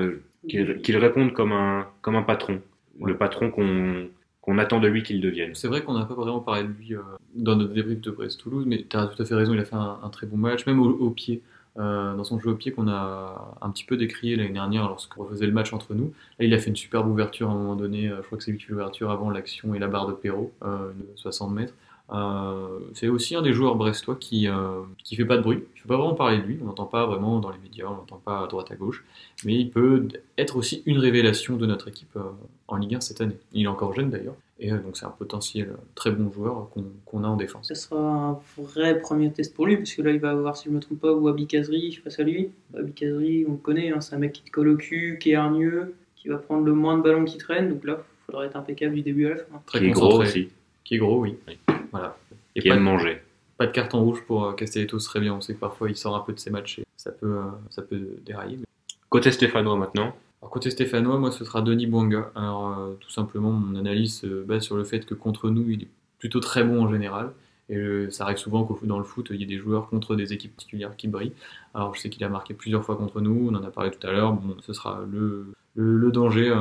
qu'il 0.48 0.98
réponde 0.98 1.34
comme 1.34 1.52
un, 1.52 1.88
comme 2.02 2.16
un 2.16 2.24
patron 2.24 2.62
le 3.04 3.18
patron 3.18 3.50
qu'on 3.50 4.08
qu'on 4.42 4.58
attend 4.58 4.80
de 4.80 4.88
lui 4.88 5.04
qu'il 5.04 5.22
devienne. 5.22 5.54
C'est 5.54 5.68
vrai 5.68 5.84
qu'on 5.84 5.94
n'a 5.94 6.06
pas 6.06 6.16
vraiment 6.16 6.40
parlé 6.40 6.64
de 6.64 6.70
lui 6.70 6.96
euh, 6.96 7.00
dans 7.36 7.56
notre 7.56 7.74
débrief 7.74 8.02
de 8.02 8.10
Brest-Toulouse, 8.10 8.66
mais 8.68 8.84
tu 8.90 8.98
as 8.98 9.06
tout 9.06 9.22
à 9.22 9.26
fait 9.26 9.36
raison, 9.36 9.54
il 9.54 9.60
a 9.60 9.66
fait 9.66 9.76
un, 9.76 10.00
un 10.02 10.10
très 10.10 10.26
bon 10.26 10.36
match, 10.38 10.66
même 10.66 10.80
au, 10.80 10.90
au 10.90 11.12
pied. 11.12 11.42
Euh, 11.78 12.16
dans 12.16 12.24
son 12.24 12.40
jeu 12.40 12.50
au 12.50 12.56
pied 12.56 12.72
qu'on 12.72 12.88
a 12.88 13.56
un 13.62 13.70
petit 13.70 13.86
peu 13.86 13.98
décrié 13.98 14.36
l'année 14.36 14.50
dernière 14.50 14.88
lorsqu'on 14.90 15.26
faisait 15.26 15.46
le 15.46 15.52
match 15.54 15.72
entre 15.74 15.94
nous. 15.94 16.12
Là, 16.40 16.46
il 16.46 16.54
a 16.56 16.58
fait 16.58 16.70
une 16.72 16.76
superbe 16.76 17.08
ouverture 17.08 17.50
à 17.50 17.52
un 17.54 17.56
moment 17.56 17.76
donné. 17.76 18.10
euh, 18.10 18.18
Je 18.18 18.26
crois 18.26 18.38
que 18.40 18.44
c'est 18.44 18.52
lui 18.52 18.58
qui 18.58 18.66
fait 18.66 18.72
l'ouverture 18.72 19.12
avant 19.12 19.30
l'action 19.30 19.74
et 19.76 19.80
la 19.80 19.88
barre 19.88 20.08
de 20.08 20.14
Perrault, 20.14 20.52
euh, 20.64 20.90
de 20.92 21.06
60 21.18 21.54
mètres. 21.54 21.74
Euh, 22.12 22.80
c'est 22.94 23.08
aussi 23.08 23.36
un 23.36 23.42
des 23.42 23.54
joueurs 23.54 23.76
brestois 23.76 24.16
qui 24.16 24.48
euh, 24.48 24.82
qui 25.04 25.16
fait 25.16 25.26
pas 25.26 25.38
de 25.38 25.42
bruit. 25.42 25.64
Je 25.76 25.80
ne 25.80 25.84
peux 25.84 25.90
pas 25.90 25.98
vraiment 25.98 26.16
parler 26.16 26.40
de 26.40 26.44
lui. 26.44 26.60
On 26.62 26.66
n'entend 26.66 26.86
pas 26.86 27.06
vraiment 27.06 27.40
dans 27.40 27.52
les 27.52 27.58
médias, 27.60 27.86
on 27.88 27.96
n'entend 27.96 28.22
pas 28.24 28.44
à 28.44 28.48
droite 28.48 28.70
à 28.72 28.76
gauche. 28.76 29.06
Mais 29.46 29.56
il 29.56 29.70
peut 29.70 30.08
être 30.38 30.58
aussi 30.58 30.84
une 30.86 31.00
révélation 31.00 31.56
de 31.56 31.66
notre 31.66 31.88
équipe 31.88 32.16
euh, 32.18 32.24
en 32.68 32.78
Ligue 32.78 32.96
1 32.96 33.02
cette 33.02 33.22
année. 33.22 33.38
Il 33.54 33.64
est 33.64 33.68
encore 33.68 33.94
jeune 33.94 34.10
d'ailleurs. 34.10 34.36
Et 34.60 34.72
euh, 34.72 34.78
donc 34.78 34.96
c'est 34.96 35.06
un 35.06 35.10
potentiel 35.10 35.74
très 35.96 36.12
bon 36.12 36.32
joueur 36.32 36.70
qu'on 37.06 37.24
a 37.24 37.28
en 37.28 37.36
défense. 37.36 37.68
Ce 37.68 37.74
sera 37.74 38.00
un 38.00 38.40
vrai 38.58 39.00
premier 39.00 39.32
test 39.32 39.56
pour 39.56 39.66
lui, 39.66 39.78
parce 39.78 39.94
que 39.94 40.02
là, 40.04 40.12
il 40.12 40.20
va 40.20 40.32
avoir, 40.32 40.56
si 40.56 40.70
je 40.70 40.74
me 40.74 40.80
trompe 40.80 41.00
pas, 41.00 41.12
Wabi 41.12 41.48
Kazri 41.48 41.94
face 42.04 42.20
à 42.20 42.24
lui. 42.24 42.52
Wabi 42.74 42.92
Kazri, 42.92 43.46
on 43.48 43.54
le 43.54 43.58
connaît, 43.58 43.92
hein, 43.92 44.02
c'est 44.02 44.16
un 44.16 44.20
mec 44.20 44.34
qui 44.34 44.44
te 44.44 44.52
colle 44.52 44.70
au 44.70 44.78
cul, 44.78 45.18
qui 45.20 45.32
est 45.32 45.36
hargneux, 45.36 45.96
qui 46.16 46.28
va 46.28 46.38
prendre 46.38 46.64
le 46.64 46.74
moins 46.74 46.98
de 46.98 47.04
ballons 47.04 47.26
qui 47.26 47.40
traîne. 47.40 47.70
Donc 47.70 47.84
là, 47.86 47.98
il 48.00 48.26
faudra 48.26 48.46
être 48.46 48.56
impeccable 48.56 48.94
du 48.94 49.02
début 49.02 49.26
à 49.26 49.30
la 49.30 49.36
fin. 49.38 49.62
Très 49.66 49.80
qui 49.80 49.86
est 49.86 49.92
gros 49.92 50.22
aussi, 50.22 50.50
Qui 50.84 50.96
est 50.96 51.00
gros, 51.00 51.22
oui. 51.22 51.36
Oui. 51.48 51.58
Voilà. 51.92 52.18
Et 52.56 52.62
qui 52.62 52.70
pas, 52.70 52.76
aime 52.76 52.84
manger. 52.84 53.22
pas 53.58 53.68
de 53.68 53.72
carton 53.72 54.02
rouge 54.02 54.22
pour 54.26 54.46
euh, 54.46 54.54
Castelletto 54.54 55.00
ce 55.00 55.06
serait 55.08 55.20
bien. 55.20 55.34
On 55.34 55.42
sait 55.42 55.54
que 55.54 55.60
parfois 55.60 55.90
il 55.90 55.96
sort 55.98 56.16
un 56.16 56.22
peu 56.22 56.34
de 56.34 56.40
ses 56.40 56.50
matchs 56.50 56.80
et 56.80 56.86
ça 56.98 57.12
peut, 57.12 57.38
euh, 57.38 57.44
ça 57.70 57.82
peut 57.82 58.02
dérailler. 58.26 58.58
mais- 58.58 58.66
Côté 59.10 59.32
stéphanois 59.32 59.76
maintenant, 59.76 60.16
Alors, 60.42 60.52
côté 60.52 60.70
stéphanois, 60.70 61.18
moi 61.20 61.32
ce 61.32 61.44
sera 61.46 61.62
Denis 61.62 61.86
Bouanga. 61.88 62.32
Alors 62.36 62.78
euh, 62.78 62.94
tout 63.00 63.10
simplement, 63.10 63.52
mon 63.52 63.78
analyse 63.78 64.20
se 64.22 64.44
base 64.44 64.64
sur 64.64 64.78
le 64.78 64.84
fait 64.84 65.06
que 65.06 65.14
contre 65.14 65.50
nous, 65.50 65.70
il 65.70 65.84
est 65.84 65.88
plutôt 66.20 66.40
très 66.40 66.64
bon 66.64 66.84
en 66.84 66.90
général. 66.90 67.32
Et 67.70 67.78
euh, 67.78 68.10
ça 68.12 68.26
arrive 68.26 68.38
souvent 68.38 68.64
qu'au 68.66 68.76
foot- 68.76 68.88
dans 68.88 68.98
le 68.98 69.06
foot, 69.06 69.28
il 69.32 69.40
y 69.40 69.44
a 69.44 69.48
des 69.48 69.58
joueurs 69.58 69.88
contre 69.90 70.16
des 70.16 70.34
équipes 70.34 70.54
particulières 70.56 70.96
qui 70.98 71.08
brillent. 71.08 71.34
Alors 71.74 71.94
je 71.96 72.02
sais 72.02 72.10
qu'il 72.10 72.24
a 72.24 72.30
marqué 72.30 72.54
plusieurs 72.54 72.84
fois 72.84 72.96
contre 72.98 73.22
nous, 73.22 73.50
on 73.50 73.56
en 73.56 73.64
a 73.64 73.72
parlé 73.72 73.92
tout 73.92 74.06
à 74.06 74.12
l'heure. 74.12 74.34
Bon, 74.34 74.58
ce 74.62 74.74
sera 74.74 75.02
le, 75.10 75.54
le, 75.76 75.98
le 75.98 76.12
danger 76.12 76.50
euh, 76.50 76.56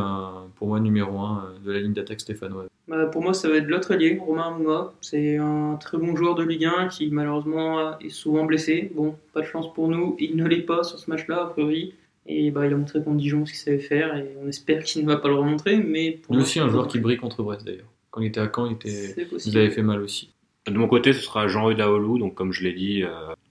pour 0.57 0.69
moi 0.69 0.81
numéro 0.81 1.19
un 1.19 1.45
euh, 1.45 1.67
de 1.67 1.73
la 1.73 1.81
ligne 1.81 1.93
d'attaque 1.93 2.21
stéphanoise. 2.21 2.69
Bah, 2.89 3.07
pour 3.07 3.23
moi, 3.23 3.35
ça 3.35 3.49
va 3.49 3.57
être 3.57 3.69
l'autre 3.69 3.93
allié, 3.93 4.19
Romain 4.21 4.51
Mouma. 4.51 4.93
C'est 5.01 5.37
un 5.37 5.77
très 5.81 5.99
bon 5.99 6.17
joueur 6.17 6.35
de 6.35 6.43
Ligue 6.43 6.65
1 6.65 6.89
qui, 6.89 7.11
malheureusement, 7.11 7.99
est 8.01 8.09
souvent 8.09 8.45
blessé. 8.45 8.91
Bon, 8.95 9.15
pas 9.33 9.41
de 9.41 9.47
chance 9.47 9.73
pour 9.73 9.89
nous. 9.89 10.17
Il 10.19 10.37
ne 10.37 10.47
l'est 10.47 10.63
pas 10.63 10.83
sur 10.83 10.99
ce 10.99 11.09
match-là, 11.09 11.43
a 11.43 11.47
priori. 11.47 11.95
Et 12.27 12.51
bah, 12.51 12.67
il 12.67 12.73
a 12.73 12.77
montré 12.77 13.03
contre 13.03 13.17
Dijon 13.17 13.47
ce 13.47 13.53
qu'il 13.53 13.61
savait 13.61 13.79
faire. 13.79 14.17
Et 14.17 14.31
on 14.43 14.49
espère 14.49 14.83
qu'il 14.83 15.03
ne 15.03 15.07
va 15.07 15.17
pas 15.19 15.29
le 15.29 15.35
remontrer. 15.35 15.77
Mais 15.77 16.13
pour 16.13 16.35
moi, 16.35 16.43
aussi 16.43 16.59
un 16.59 16.69
joueur 16.69 16.89
qui 16.89 16.99
brille 16.99 17.17
contre 17.17 17.43
Brest 17.43 17.65
d'ailleurs. 17.65 17.87
Quand 18.11 18.21
il 18.21 18.27
était 18.27 18.41
à 18.41 18.51
Caen, 18.53 18.67
il 18.67 18.73
était... 18.73 18.89
C'est 18.91 19.23
il 19.23 19.29
possible. 19.29 19.55
nous 19.55 19.61
avait 19.63 19.71
fait 19.71 19.83
mal 19.83 20.01
aussi. 20.03 20.33
de 20.67 20.77
mon 20.77 20.89
côté, 20.89 21.13
ce 21.13 21.21
sera 21.21 21.47
Jean 21.47 21.73
Daolou, 21.73 22.19
donc 22.19 22.35
comme 22.35 22.53
je 22.53 22.65
l'ai 22.65 22.73
dit, 22.73 23.05
euh, 23.05 23.09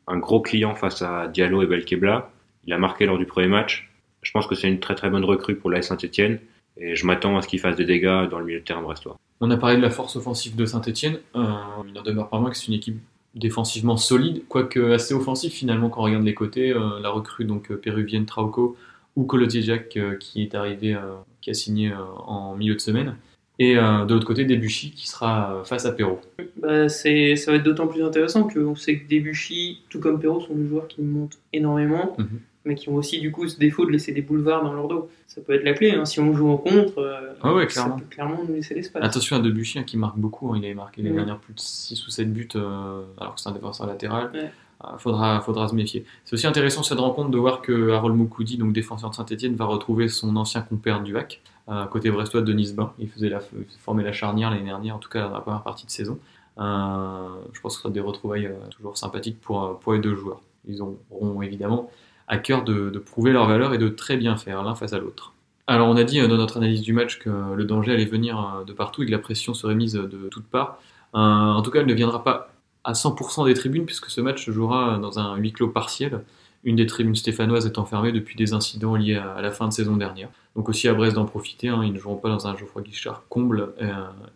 un 0.08 0.18
gros 0.18 0.42
client 0.42 0.76
face 0.76 1.02
à 1.02 1.28
Diallo 1.30 1.62
et 1.62 1.66
Belkebla. 1.66 2.30
Il 2.66 2.74
a 2.74 2.78
marqué 2.78 3.06
lors 3.06 3.18
du 3.18 3.26
premier 3.26 3.48
match. 3.48 3.89
Je 4.22 4.32
pense 4.32 4.48
que 4.48 4.56
c'est 4.56 4.68
une 4.68 4.80
très 4.80 4.96
très 4.96 5.10
bonne 5.10 5.24
recrue 5.26 5.56
pour 5.56 5.70
la 5.70 5.82
Saint-Etienne 5.82 6.40
et 6.78 6.96
je 6.96 7.06
m'attends 7.06 7.38
à 7.38 7.42
ce 7.42 7.48
qu'il 7.48 7.60
fasse 7.60 7.76
des 7.76 7.86
dégâts 7.86 8.28
dans 8.30 8.40
le 8.40 8.46
milieu 8.46 8.60
de 8.60 8.66
terrain 8.66 8.82
brestois. 8.82 9.18
On 9.42 9.50
a 9.52 9.58
parlé 9.58 9.78
de 9.78 9.82
la 9.82 9.90
force 9.90 10.16
offensive 10.16 10.56
de 10.56 10.66
Saint-Etienne. 10.66 11.20
il 11.36 11.94
n'en 11.94 12.02
demeure 12.04 12.30
pas 12.30 12.40
moins 12.40 12.50
que 12.50 12.58
c'est 12.58 12.68
une 12.68 12.74
équipe 12.74 12.98
défensivement 13.36 13.96
solide, 13.98 14.42
quoique 14.50 14.92
assez 14.92 15.14
offensive 15.14 15.52
finalement 15.52 15.90
quand 15.90 16.02
on 16.02 16.06
regarde 16.06 16.24
les 16.26 16.34
côtés. 16.34 16.72
Euh, 16.72 17.00
la 17.02 17.10
recrue 17.10 17.46
donc 17.46 17.72
euh, 17.72 17.78
péruvienne 17.78 18.26
Trauco 18.26 18.76
ou 19.16 19.24
Colottijac 19.24 19.96
euh, 19.98 20.16
qui 20.16 20.42
est 20.42 20.56
arrivé, 20.56 20.94
euh, 20.96 21.00
qui 21.42 21.50
a 21.52 21.54
signé 21.54 21.92
euh, 21.92 21.96
en 22.26 22.56
milieu 22.56 22.74
de 22.76 22.80
semaine. 22.80 23.16
Et 23.60 23.78
euh, 23.78 24.06
de 24.06 24.14
l'autre 24.14 24.26
côté, 24.26 24.46
Debuchy 24.46 24.92
qui 24.92 25.08
sera 25.08 25.54
euh, 25.54 25.64
face 25.64 25.86
à 25.86 25.92
Perrault. 25.92 26.22
Bah, 26.62 26.88
c'est, 26.90 27.36
ça 27.36 27.52
va 27.52 27.58
être 27.58 27.64
d'autant 27.64 27.88
plus 27.88 28.02
intéressant 28.04 28.48
qu'on 28.48 28.76
sait 28.76 29.00
que 29.00 29.10
Debuchy, 29.14 29.82
tout 29.90 30.00
comme 30.00 30.20
Perrault, 30.20 30.42
sont 30.42 30.56
des 30.56 30.68
joueurs 30.68 30.88
qui 30.88 31.02
montent 31.02 31.38
énormément, 31.54 32.16
Mhm. 32.18 32.40
Mais 32.66 32.76
qui 32.76 32.90
ont 32.90 32.96
aussi 32.96 33.20
du 33.20 33.32
coup 33.32 33.48
ce 33.48 33.58
défaut 33.58 33.86
de 33.86 33.92
laisser 33.92 34.12
des 34.12 34.22
boulevards 34.22 34.64
dans 34.64 34.74
leur 34.74 34.88
dos. 34.88 35.10
Ça 35.28 35.42
peut 35.42 35.54
être 35.54 35.64
la 35.64 35.74
clé, 35.74 35.92
hein. 35.92 36.06
si 36.06 36.20
on 36.20 36.34
joue 36.34 36.50
en 36.50 36.58
contre, 36.58 36.98
euh, 37.00 37.34
Ah 37.42 37.54
ouais, 37.54 37.64
ça 37.70 37.82
clairement. 37.84 37.98
peut 37.98 38.06
clairement 38.10 38.40
nous 38.48 38.54
laisser 38.56 38.74
l'espace. 38.74 39.04
Attention 39.04 39.38
à 39.38 39.40
Debuchy 39.40 39.80
hein, 39.80 39.84
qui 39.84 39.96
marque 39.98 40.18
beaucoup. 40.18 40.52
hein. 40.54 40.58
Il 40.58 40.66
avait 40.66 40.74
marqué 40.74 41.02
l'année 41.02 41.12
Mhm. 41.12 41.16
dernière 41.18 41.38
plus 41.40 41.54
de 41.54 41.60
6 41.60 42.06
ou 42.08 42.10
7 42.10 42.32
buts 42.34 42.48
euh, 42.56 43.02
alors 43.20 43.36
que 43.36 43.42
c'est 43.42 43.50
un 43.50 43.54
défenseur 43.54 43.88
latéral. 43.88 44.30
Ouais. 44.34 44.52
Euh, 44.86 44.98
faudra, 44.98 45.42
faudra 45.42 45.68
se 45.68 45.76
méfier. 45.76 46.06
C'est 46.26 46.34
aussi 46.36 46.48
intéressant 46.48 46.84
cette 46.84 47.00
rencontre 47.00 47.30
de 47.32 47.38
voir 47.38 47.62
que 47.62 47.92
Harold 47.92 48.16
Moukoudi, 48.16 48.58
donc 48.58 48.72
défenseur 48.74 49.10
de 49.10 49.16
Saint-Etienne, 49.16 49.56
va 49.56 49.66
retrouver 49.66 50.08
son 50.08 50.36
ancien 50.38 50.62
compère 50.62 51.02
Duvac, 51.04 51.42
euh, 51.70 51.86
côté 51.86 52.10
brestois 52.12 52.40
de 52.42 52.46
Denis 52.46 52.72
Bain. 52.74 52.94
Il 52.98 53.10
faisait 53.10 53.28
la, 53.30 53.40
il 53.58 53.66
formait 53.80 54.04
la 54.04 54.14
charnière 54.14 54.50
l'année 54.52 54.64
dernière, 54.64 54.96
en 54.96 55.00
tout 55.00 55.10
cas 55.10 55.28
dans 55.28 55.34
la 55.34 55.42
première 55.42 55.64
partie 55.64 55.86
de 55.86 55.92
saison. 55.92 56.18
Euh, 56.60 57.28
je 57.54 57.60
pense 57.62 57.74
que 57.74 57.78
ce 57.78 57.84
sera 57.84 57.94
des 57.94 58.00
retrouvailles 58.00 58.50
toujours 58.72 58.98
sympathiques 58.98 59.40
pour, 59.42 59.80
pour 59.80 59.94
les 59.94 60.00
deux 60.00 60.16
joueurs. 60.16 60.42
Ils 60.68 60.82
auront 60.82 61.42
évidemment 61.42 61.90
à 62.30 62.38
cœur 62.38 62.64
de, 62.64 62.98
prouver 63.00 63.32
leur 63.32 63.48
valeur 63.48 63.74
et 63.74 63.78
de 63.78 63.90
très 63.90 64.16
bien 64.16 64.38
faire 64.38 64.64
l'un 64.64 64.76
face 64.76 64.94
à 64.94 65.00
l'autre. 65.00 65.34
Alors 65.68 65.90
on 65.90 65.98
a 65.98 66.04
dit 66.04 66.20
euh, 66.20 66.28
dans 66.28 66.38
notre 66.38 66.58
analyse 66.58 66.82
du 66.82 66.94
match 66.94 67.20
que 67.20 67.30
le 67.30 67.66
danger 67.66 67.92
allait 67.92 68.06
venir 68.06 68.40
euh, 68.40 68.64
de 68.64 68.72
partout 68.72 69.04
et 69.04 69.06
que 69.06 69.12
la 69.12 69.20
pression 69.20 69.54
serait 69.54 69.76
mise 69.76 69.94
de 69.94 70.30
toutes 70.30 70.48
parts. 70.48 70.80
Euh, 71.16 71.18
en 71.18 71.62
tout 71.62 71.72
cas, 71.72 71.80
elle 71.80 71.88
ne 71.88 71.94
viendra 71.94 72.24
pas 72.24 72.54
à 72.84 72.94
100% 72.94 73.46
des 73.46 73.56
tribunes 73.56 73.86
puisque 73.86 74.10
ce 74.10 74.22
match 74.22 74.46
se 74.46 74.52
jouera 74.52 74.98
dans 75.00 75.20
un 75.20 75.36
huis 75.36 75.52
clos 75.52 75.70
partiel. 75.70 76.22
Une 76.64 76.76
des 76.76 76.86
tribunes 76.86 77.16
stéphanoises 77.16 77.66
est 77.66 77.78
enfermée 77.78 78.12
depuis 78.12 78.36
des 78.36 78.54
incidents 78.54 78.96
liés 78.96 79.16
à, 79.16 79.42
la 79.42 79.52
fin 79.52 79.68
de 79.68 79.74
saison 79.74 79.96
dernière. 79.96 80.30
Donc 80.56 80.70
aussi 80.70 80.88
à 80.88 80.94
Brest 80.94 81.16
d'en 81.16 81.26
profiter, 81.26 81.70
hein, 81.70 81.82
ils 81.84 81.94
ne 81.94 82.00
joueront 82.00 82.18
pas 82.18 82.30
dans 82.30 82.48
un 82.48 82.56
Geoffroy 82.56 82.82
Guichard 82.82 83.24
comble 83.30 83.74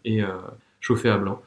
et 0.06 0.22
chauffé 0.80 1.10
à 1.10 1.18
blanc. 1.18 1.42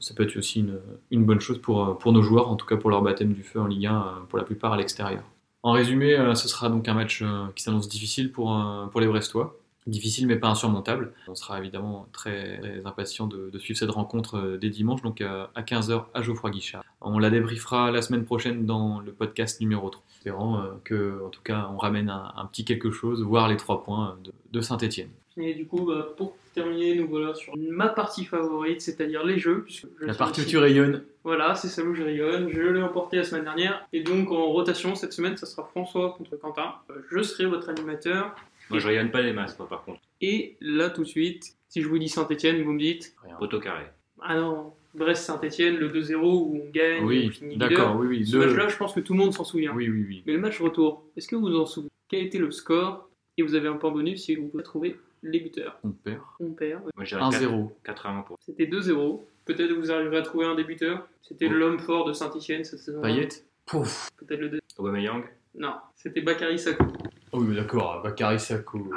Ça 0.00 0.12
peut 0.14 0.24
être 0.24 0.36
aussi 0.36 0.66
une, 1.10 1.24
bonne 1.24 1.40
chose 1.40 1.58
pour, 1.58 1.96
pour 1.96 2.12
nos 2.12 2.20
joueurs, 2.20 2.50
en 2.50 2.56
tout 2.56 2.66
cas 2.66 2.76
pour 2.76 2.90
leur 2.90 3.00
baptême 3.00 3.32
du 3.32 3.42
feu 3.42 3.60
en 3.60 3.66
Ligue 3.66 3.86
1, 3.86 3.94
euh, 3.94 4.04
pour 4.28 4.38
la 4.38 4.44
plupart 4.44 4.74
à 4.74 4.76
l'extérieur. 4.76 5.22
En 5.64 5.72
résumé, 5.72 6.12
euh, 6.12 6.34
ce 6.34 6.46
sera 6.46 6.68
donc 6.68 6.86
un 6.88 6.94
match 6.94 7.22
euh, 7.22 7.46
qui 7.56 7.62
s'annonce 7.62 7.88
difficile 7.88 8.30
pour, 8.30 8.54
euh, 8.54 8.86
pour 8.88 9.00
les 9.00 9.06
Brestois. 9.06 9.58
Difficile 9.86 10.26
mais 10.26 10.36
pas 10.36 10.48
insurmontable. 10.48 11.14
On 11.26 11.34
sera 11.34 11.58
évidemment 11.58 12.06
très, 12.12 12.58
très 12.58 12.82
impatient 12.84 13.26
de, 13.26 13.58
suivre 13.58 13.78
cette 13.78 13.90
rencontre 13.90 14.58
dès 14.60 14.68
dimanche, 14.68 15.02
donc 15.02 15.20
à 15.20 15.50
15h 15.56 16.04
à 16.14 16.22
Geoffroy 16.22 16.50
Guichard. 16.50 16.82
On 17.02 17.18
la 17.18 17.28
débriefera 17.28 17.90
la 17.90 18.00
semaine 18.00 18.24
prochaine 18.24 18.64
dans 18.64 19.00
le 19.00 19.12
podcast 19.12 19.60
numéro 19.60 19.90
3. 19.90 20.02
Espérant 20.16 20.64
que, 20.84 21.22
en 21.26 21.28
tout 21.28 21.42
cas, 21.42 21.68
on 21.70 21.76
ramène 21.76 22.08
un, 22.08 22.46
petit 22.46 22.64
quelque 22.64 22.90
chose, 22.90 23.22
voire 23.22 23.46
les 23.46 23.58
trois 23.58 23.84
points 23.84 24.16
de, 24.24 24.32
de 24.52 24.60
Saint-Etienne. 24.62 25.10
Et 25.36 25.54
du 25.54 25.66
coup, 25.66 25.84
bah, 25.86 26.14
pour 26.16 26.36
terminer, 26.54 26.94
nous 26.94 27.08
voilà 27.08 27.34
sur 27.34 27.56
ma 27.56 27.88
partie 27.88 28.24
favorite, 28.24 28.80
c'est-à-dire 28.80 29.24
les 29.24 29.38
jeux. 29.38 29.62
Puisque 29.64 29.86
je 30.00 30.04
La 30.06 30.14
partie 30.14 30.42
où 30.42 30.44
tu 30.44 30.58
rayonnes. 30.58 31.04
Voilà, 31.24 31.54
c'est 31.56 31.68
celle 31.68 31.88
où 31.88 31.94
je 31.94 32.02
rayonne. 32.04 32.48
Je 32.50 32.60
l'ai 32.60 32.82
emporté 32.82 33.16
la 33.16 33.24
semaine 33.24 33.44
dernière. 33.44 33.84
Et 33.92 34.02
donc, 34.02 34.30
en 34.30 34.46
rotation, 34.52 34.94
cette 34.94 35.12
semaine, 35.12 35.36
ça 35.36 35.46
sera 35.46 35.64
François 35.64 36.14
contre 36.16 36.36
Quentin. 36.36 36.74
Euh, 36.90 36.94
Je 37.10 37.22
serai 37.22 37.46
votre 37.46 37.68
animateur. 37.68 38.34
Moi, 38.70 38.78
je 38.78 38.86
rayonne 38.86 39.10
pas 39.10 39.22
les 39.22 39.32
masses, 39.32 39.58
moi, 39.58 39.68
par 39.68 39.84
contre. 39.84 40.00
Et 40.20 40.56
là, 40.60 40.88
tout 40.90 41.02
de 41.02 41.08
suite, 41.08 41.56
si 41.68 41.82
je 41.82 41.88
vous 41.88 41.98
dis 41.98 42.08
Saint-Etienne, 42.08 42.62
vous 42.62 42.72
me 42.72 42.78
dites 42.78 43.14
Rien. 43.24 43.34
Poteau 43.36 43.58
carré. 43.58 43.84
Ah 44.22 44.36
non, 44.38 44.72
Brest-Saint-Etienne, 44.94 45.76
le 45.76 45.88
2-0 45.90 46.14
où 46.22 46.62
on 46.64 46.70
gagne, 46.70 47.02
on 47.02 47.06
Oui, 47.06 47.28
finit 47.30 47.56
d'accord, 47.56 47.96
oui, 47.98 48.06
oui. 48.06 48.26
Ce 48.26 48.36
le- 48.36 48.46
match-là, 48.46 48.68
je 48.68 48.76
pense 48.76 48.94
que 48.94 49.00
tout 49.00 49.12
le 49.12 49.18
monde 49.18 49.34
s'en 49.34 49.44
souvient. 49.44 49.72
Oui, 49.74 49.88
oui, 49.90 50.04
oui. 50.08 50.22
Mais 50.26 50.32
le 50.32 50.38
match 50.38 50.60
retour, 50.60 51.04
est-ce 51.16 51.26
que 51.28 51.34
vous 51.36 51.42
vous 51.48 51.56
en 51.58 51.66
souvenez? 51.66 51.90
Quel 52.08 52.20
a 52.20 52.22
été 52.22 52.38
le 52.38 52.50
score? 52.52 53.08
Et 53.36 53.42
vous 53.42 53.54
avez 53.56 53.66
un 53.68 53.74
point 53.74 53.90
bonus 53.90 54.22
si 54.24 54.36
vous 54.36 54.46
pouvez 54.46 54.62
trouver 54.62 54.96
les 55.24 55.40
buteurs. 55.40 55.78
On 55.82 55.90
perd. 55.90 56.20
On 56.40 56.50
perd. 56.52 56.82
Moi, 56.96 57.04
je 57.04 57.16
dirais 57.16 57.22
1-0. 57.46 57.70
4 57.84 58.06
à 58.06 58.10
1 58.10 58.22
pour. 58.22 58.38
C'était 58.40 58.66
2-0. 58.66 59.20
Peut-être 59.44 59.68
que 59.68 59.74
vous 59.74 59.90
arriverez 59.90 60.18
à 60.18 60.22
trouver 60.22 60.46
un 60.46 60.54
des 60.54 60.64
buteurs. 60.64 61.06
C'était 61.22 61.48
Oh. 61.50 61.54
l'homme 61.54 61.78
fort 61.78 62.04
de 62.06 62.12
Saint-Etienne 62.12 62.64
cette 62.64 62.78
saison. 62.80 63.00
Payet 63.02 63.28
Pouf. 63.66 64.08
Peut-être 64.18 64.40
le 64.40 64.48
2. 64.50 64.60
Aubameyang. 64.78 65.24
Non, 65.56 65.74
c'était 65.96 66.20
Bakary 66.20 66.58
Sakou. 66.58 66.84
Oh 67.32 67.38
oui, 67.40 67.54
d'accord, 67.56 68.00
Bakary 68.02 68.38
Sako. 68.40 68.90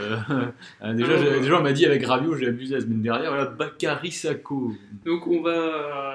Euh, 0.00 0.16
euh, 0.82 0.92
déjà, 0.92 1.12
Ah, 1.12 1.16
j'ai- 1.16 1.28
ouais. 1.30 1.40
déjà, 1.40 1.58
on 1.58 1.62
m'a 1.62 1.72
dit 1.72 1.86
avec 1.86 2.04
Rabiot, 2.04 2.34
j'ai 2.36 2.48
abusé 2.48 2.74
la 2.76 2.80
semaine 2.80 3.02
dernière. 3.02 3.30
Voilà, 3.30 3.46
Bakary 3.46 4.10
Sako. 4.10 4.72
Donc 5.04 5.26
on 5.26 5.40
va 5.42 5.50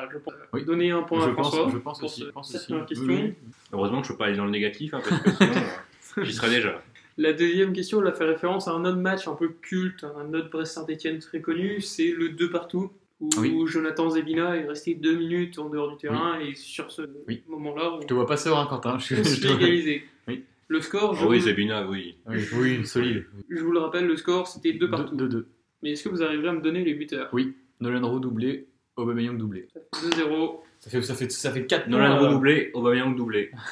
euh, 0.03 0.05
je 0.11 0.18
pense, 0.20 0.34
Oui. 0.53 0.66
donner 0.66 0.91
un 0.91 1.01
point 1.03 1.20
Je 1.26 1.30
à 1.32 1.34
pense, 1.34 1.47
François 1.49 1.70
je 1.72 1.78
pense 1.78 1.99
pour 1.99 2.05
aussi. 2.09 2.22
ce- 2.22 2.26
je 2.28 2.32
pense 2.32 2.47
cette 2.51 2.61
aussi. 2.61 2.68
première 2.68 2.86
question. 2.86 3.07
Oui, 3.07 3.22
oui. 3.24 3.34
Heureusement 3.74 4.01
que 4.01 4.07
je 4.07 4.11
peux 4.13 4.18
pas 4.18 4.26
aller 4.26 4.38
dans 4.38 4.45
le 4.45 4.51
négatif, 4.51 4.93
hein, 4.93 5.01
parce 5.07 5.22
que 5.22 5.32
sinon, 5.32 5.51
euh, 6.18 6.24
j'y 6.24 6.34
serais 6.34 6.49
déjà. 6.49 6.82
La 7.18 7.32
deuxième 7.34 7.72
question, 7.74 8.01
elle 8.01 8.07
a 8.07 8.11
fait 8.11 8.26
référence 8.26 8.68
à 8.68 8.72
un 8.72 8.84
autre 8.84 8.97
match 8.97 9.28
un 9.28 9.36
peu 9.36 9.49
culte, 9.61 10.03
un 10.03 10.34
autre 10.34 10.49
Brest-Saint-Etienne 10.49 11.20
très 11.20 11.39
connu, 11.41 11.80
c'est 11.82 12.11
le 12.11 12.30
2 12.30 12.49
partout, 12.49 12.91
où 13.22 13.30
Oui. 13.38 13.55
Jonathan 13.68 14.09
Zebina 14.09 14.57
est 14.57 14.68
resté 14.68 14.95
deux 14.95 15.16
minutes 15.16 15.57
en 15.57 15.70
dehors 15.70 15.89
du 15.89 15.97
terrain, 15.97 16.38
et 16.39 16.55
sur 16.55 16.91
ce 16.91 17.03
Oui. 17.28 17.41
moment-là, 17.47 17.93
on, 17.93 18.01
Je 18.01 18.07
te 18.07 18.13
vois 18.13 18.26
pas 18.28 18.36
serein, 18.36 18.66
Quentin. 18.66 18.97
Je, 18.99 19.16
égaliser. 19.16 20.03
Oui. 20.28 20.43
Le 20.68 20.82
score, 20.82 21.13
je, 21.16 21.24
Ah 21.24 21.28
oui, 21.30 21.39
vous, 21.39 21.45
Zebina, 21.45 21.88
oui. 21.88 22.18
Oui, 22.28 22.38
oui, 22.59 22.86
solide. 22.86 23.26
je 23.49 23.63
vous 23.63 23.72
le 23.72 23.80
rappelle, 23.80 24.07
le 24.07 24.18
score 24.18 24.47
c'était 24.47 24.74
2 24.74 24.89
partout. 24.89 25.16
2-2. 25.16 25.45
Mais 25.84 25.91
est-ce 25.91 26.03
que 26.03 26.09
vous 26.09 26.22
arriverez 26.24 26.49
à 26.49 26.53
me 26.53 26.61
donner 26.61 26.84
les 26.84 26.95
buteurs? 26.95 27.32
Nolan 27.80 28.09
Rowe 28.09 28.20
doublé, 28.20 28.68
Aubameyang 28.97 29.38
doublé. 29.38 29.68
Ça 29.93 29.99
fait 30.01 30.22
2-0. 30.24 30.59
Ça 30.80 30.89
fait, 30.89 31.01
ça 31.01 31.13
fait, 31.16 31.32
ça 31.32 31.51
fait 31.51 31.66
4 31.66 31.88
Nolan 31.88 32.18
Roux 32.20 32.28
doublé, 32.34 32.72
Aubameyang 32.74 33.16
doublé. 33.16 33.51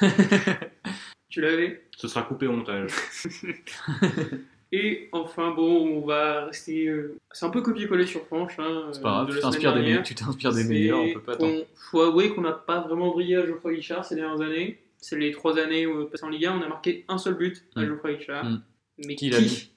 Tu 1.34 1.40
l'avais 1.40 1.82
Ce 1.96 2.06
sera 2.06 2.22
coupé 2.22 2.46
au 2.46 2.52
montage. 2.52 2.92
Et 4.72 5.08
enfin, 5.10 5.50
bon, 5.52 5.98
on 5.98 6.06
va 6.06 6.44
rester. 6.46 6.86
euh, 6.86 7.16
c'est 7.32 7.44
un 7.44 7.50
peu 7.50 7.60
copier-coller 7.60 8.06
sur 8.06 8.24
Franche. 8.26 8.56
Hein, 8.60 8.90
C'est 8.92 9.02
pas 9.02 9.22
euh, 9.22 9.24
grave, 9.24 9.34
tu 9.34 9.40
t'inspires 9.40 9.74
des, 9.74 9.80
dernière. 9.80 9.98
me- 10.00 10.04
tu 10.04 10.14
t'inspires 10.14 10.52
des 10.52 10.62
meilleurs, 10.64 11.00
on 11.00 11.12
peut 11.12 11.20
pas 11.20 11.32
attendre. 11.32 11.64
faut 11.90 12.00
avouer 12.02 12.30
qu'on 12.32 12.40
n'a 12.42 12.52
pas 12.52 12.80
vraiment 12.82 13.10
brillé 13.10 13.34
à 13.36 13.44
Geoffroy 13.46 13.74
Guichard 13.74 14.04
ces 14.04 14.14
dernières 14.14 14.40
années. 14.40 14.78
C'est 14.98 15.18
les 15.18 15.32
trois 15.32 15.58
années 15.58 15.86
où 15.88 15.98
on 15.98 16.02
est 16.06 16.10
passé 16.10 16.24
en 16.24 16.28
Ligue 16.28 16.46
1, 16.46 16.58
on 16.58 16.62
a 16.62 16.68
marqué 16.68 17.04
un 17.08 17.18
seul 17.18 17.34
but 17.34 17.64
à 17.74 17.82
Mm. 17.82 17.86
Geoffroy 17.86 18.12
Guichard. 18.14 18.44
Mm. 18.44 18.62
Mais 18.98 19.14
Qui 19.16 19.28
qui, 19.28 19.30
l'a 19.30 19.40
mis. 19.40 19.70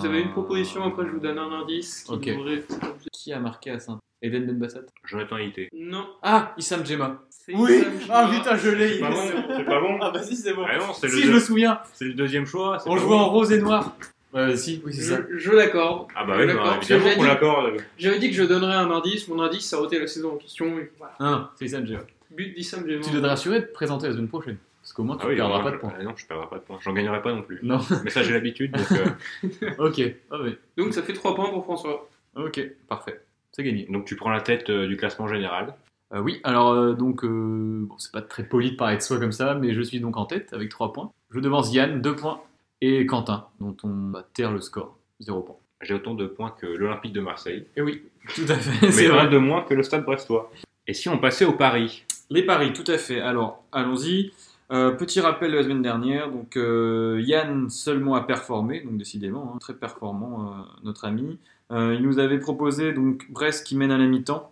Vous 0.00 0.06
avez 0.06 0.20
une 0.20 0.30
proposition, 0.30 0.84
après 0.84 1.04
je 1.06 1.10
vous 1.10 1.20
donne 1.20 1.38
un 1.38 1.50
indice. 1.52 2.04
Qui 2.04 2.12
Ok. 2.12 2.24
devrait- 2.26 2.64
Qui 3.12 3.32
a 3.32 3.40
marqué 3.40 3.70
à 3.70 3.80
Saint 3.80 3.98
Eden 4.22 4.46
Benbassat 4.46 4.80
Jonathan 5.04 5.36
Haïté. 5.36 5.68
Non. 5.72 6.06
Ah, 6.22 6.52
Issam 6.56 6.84
Djema. 6.84 7.22
c'est 7.30 7.54
Oui 7.54 7.72
Issam 7.78 7.92
Ah 8.10 8.26
Chima. 8.26 8.38
putain, 8.38 8.56
je 8.56 8.70
l'ai 8.70 8.94
C'est 8.94 9.00
pas 9.00 9.10
bon 9.10 9.16
C'est 9.56 9.64
pas 9.64 9.80
bon 9.80 9.98
Ah 10.02 10.10
bah 10.10 10.22
si, 10.22 10.36
c'est 10.36 10.54
bon. 10.54 10.64
Ah 10.68 10.76
non, 10.78 10.92
c'est 10.92 11.08
Si, 11.08 11.16
le, 11.16 11.22
je 11.22 11.26
deux- 11.28 11.34
me 11.34 11.40
souviens. 11.40 11.80
c'est 11.94 12.04
le 12.04 12.14
deuxième 12.14 12.46
choix. 12.46 12.78
c'est 12.78 12.88
On 12.90 12.94
pas 12.94 13.00
jouait 13.00 13.08
bon. 13.10 13.18
en 13.18 13.28
rose 13.28 13.52
et 13.52 13.60
noir. 13.60 13.96
Euh, 14.34 14.54
si, 14.56 14.82
oui, 14.84 14.92
c'est 14.92 15.02
ça. 15.02 15.20
Je, 15.30 15.38
je 15.38 15.50
l'accorde. 15.52 16.08
Ah 16.14 16.24
bah 16.24 16.34
Je 16.36 16.40
oui, 16.40 16.46
l'accorde, 16.48 16.66
bah, 16.68 16.74
parce 16.74 16.86
que 16.88 16.92
évidemment 16.94 17.04
j'avais 17.04 17.16
qu'on 17.16 17.22
dit- 17.22 17.28
l'accorde. 17.28 17.76
J'avais 17.96 18.18
dit 18.18 18.28
que 18.30 18.36
je 18.36 18.42
donnerais 18.44 18.74
un 18.74 18.90
indice. 18.90 19.28
Mon 19.28 19.40
indice, 19.40 19.66
ça 19.68 19.76
a 19.76 19.80
ôté 19.80 19.98
la 19.98 20.06
saison 20.06 20.32
en 20.32 20.36
question. 20.36 20.78
Et 20.78 20.90
voilà. 20.98 21.14
Non, 21.20 21.30
non, 21.30 21.48
c'est 21.56 21.64
Issam 21.64 21.86
Djema. 21.86 22.00
But 22.32 22.54
d'Issam 22.54 22.86
Djema. 22.86 23.02
Tu 23.02 23.10
dois 23.10 23.20
te 23.22 23.26
rassurer 23.26 23.60
de 23.60 23.64
te 23.66 23.72
présenter 23.72 24.06
la 24.08 24.12
semaine 24.12 24.28
prochaine. 24.28 24.58
Parce 24.82 24.92
qu'au 24.92 25.02
moins, 25.04 25.16
tu 25.16 25.24
Ah 25.24 25.28
oui, 25.28 25.36
perdras 25.36 25.62
pas 25.62 25.70
de 25.70 25.76
points. 25.76 25.92
ah 25.98 26.02
non, 26.02 26.12
je 26.16 26.26
perdrai 26.26 26.46
pas 26.48 26.56
de 26.56 26.62
points. 26.62 26.78
J'en 26.82 26.92
gagnerai 26.92 27.22
pas 27.22 27.32
non 27.32 27.42
plus. 27.42 27.58
Non, 27.62 27.78
Mais 28.04 28.10
ça, 28.10 28.22
j'ai 28.22 28.32
l'habitude. 28.32 28.72
Donc, 28.72 28.92
euh, 28.92 29.70
ok. 29.78 30.02
Ah 30.30 30.36
oui. 30.42 30.56
Donc 30.76 30.92
ça 30.92 31.02
fait 31.02 31.12
3 31.14 31.34
points 31.34 31.48
pour 31.50 31.64
François. 31.64 32.08
Ok, 32.36 32.60
parfait. 32.88 33.20
C'est 33.58 33.64
gagné. 33.64 33.86
donc 33.90 34.04
tu 34.04 34.14
prends 34.14 34.30
la 34.30 34.40
tête 34.40 34.70
euh, 34.70 34.86
du 34.86 34.96
classement 34.96 35.26
général. 35.26 35.74
Euh, 36.14 36.20
oui, 36.20 36.40
alors 36.44 36.70
euh, 36.70 36.92
donc, 36.92 37.24
bon, 37.24 37.98
c'est 37.98 38.12
pas 38.12 38.22
très 38.22 38.44
poli 38.44 38.70
de 38.70 38.76
parler 38.76 38.96
de 38.96 39.02
soi 39.02 39.18
comme 39.18 39.32
ça, 39.32 39.54
mais 39.54 39.74
je 39.74 39.82
suis 39.82 39.98
donc 39.98 40.16
en 40.16 40.26
tête 40.26 40.52
avec 40.52 40.68
3 40.68 40.92
points. 40.92 41.10
Je 41.30 41.40
devance 41.40 41.72
Yann, 41.74 42.00
2 42.00 42.14
points, 42.14 42.40
et 42.80 43.04
Quentin, 43.04 43.46
dont 43.60 43.76
on 43.82 44.10
va 44.12 44.22
taire 44.32 44.52
le 44.52 44.60
score, 44.60 44.96
0 45.20 45.42
points. 45.42 45.56
J'ai 45.82 45.94
autant 45.94 46.14
de 46.14 46.26
points 46.26 46.54
que 46.56 46.66
l'Olympique 46.66 47.12
de 47.12 47.20
Marseille. 47.20 47.66
Et 47.76 47.82
oui, 47.82 48.04
tout 48.34 48.46
à 48.48 48.54
fait, 48.54 48.86
Mais 48.86 48.92
c'est 48.92 49.08
vrai. 49.08 49.28
de 49.28 49.38
moins 49.38 49.62
que 49.62 49.74
le 49.74 49.82
Stade 49.82 50.04
Brestois. 50.04 50.52
Et 50.86 50.94
si 50.94 51.08
on 51.08 51.18
passait 51.18 51.44
au 51.44 51.52
Paris? 51.52 52.04
Les 52.30 52.44
paris, 52.44 52.72
tout 52.72 52.90
à 52.90 52.96
fait. 52.96 53.20
Alors, 53.20 53.64
allons-y. 53.72 54.32
Euh, 54.70 54.92
petit 54.92 55.20
rappel 55.20 55.50
de 55.50 55.56
la 55.56 55.62
semaine 55.62 55.80
dernière, 55.80 56.30
donc 56.30 56.56
euh, 56.56 57.22
Yann 57.24 57.70
seulement 57.70 58.16
a 58.16 58.20
performé, 58.20 58.82
donc 58.82 58.98
décidément, 58.98 59.54
hein, 59.54 59.58
très 59.58 59.74
performant 59.74 60.42
euh, 60.42 60.54
notre 60.84 61.06
ami. 61.06 61.38
Euh, 61.70 61.94
il 61.94 62.02
nous 62.02 62.18
avait 62.18 62.38
proposé 62.38 62.92
donc 62.92 63.26
Brest 63.30 63.66
qui 63.66 63.76
mène 63.76 63.90
à 63.90 63.98
la 63.98 64.06
mi-temps 64.06 64.50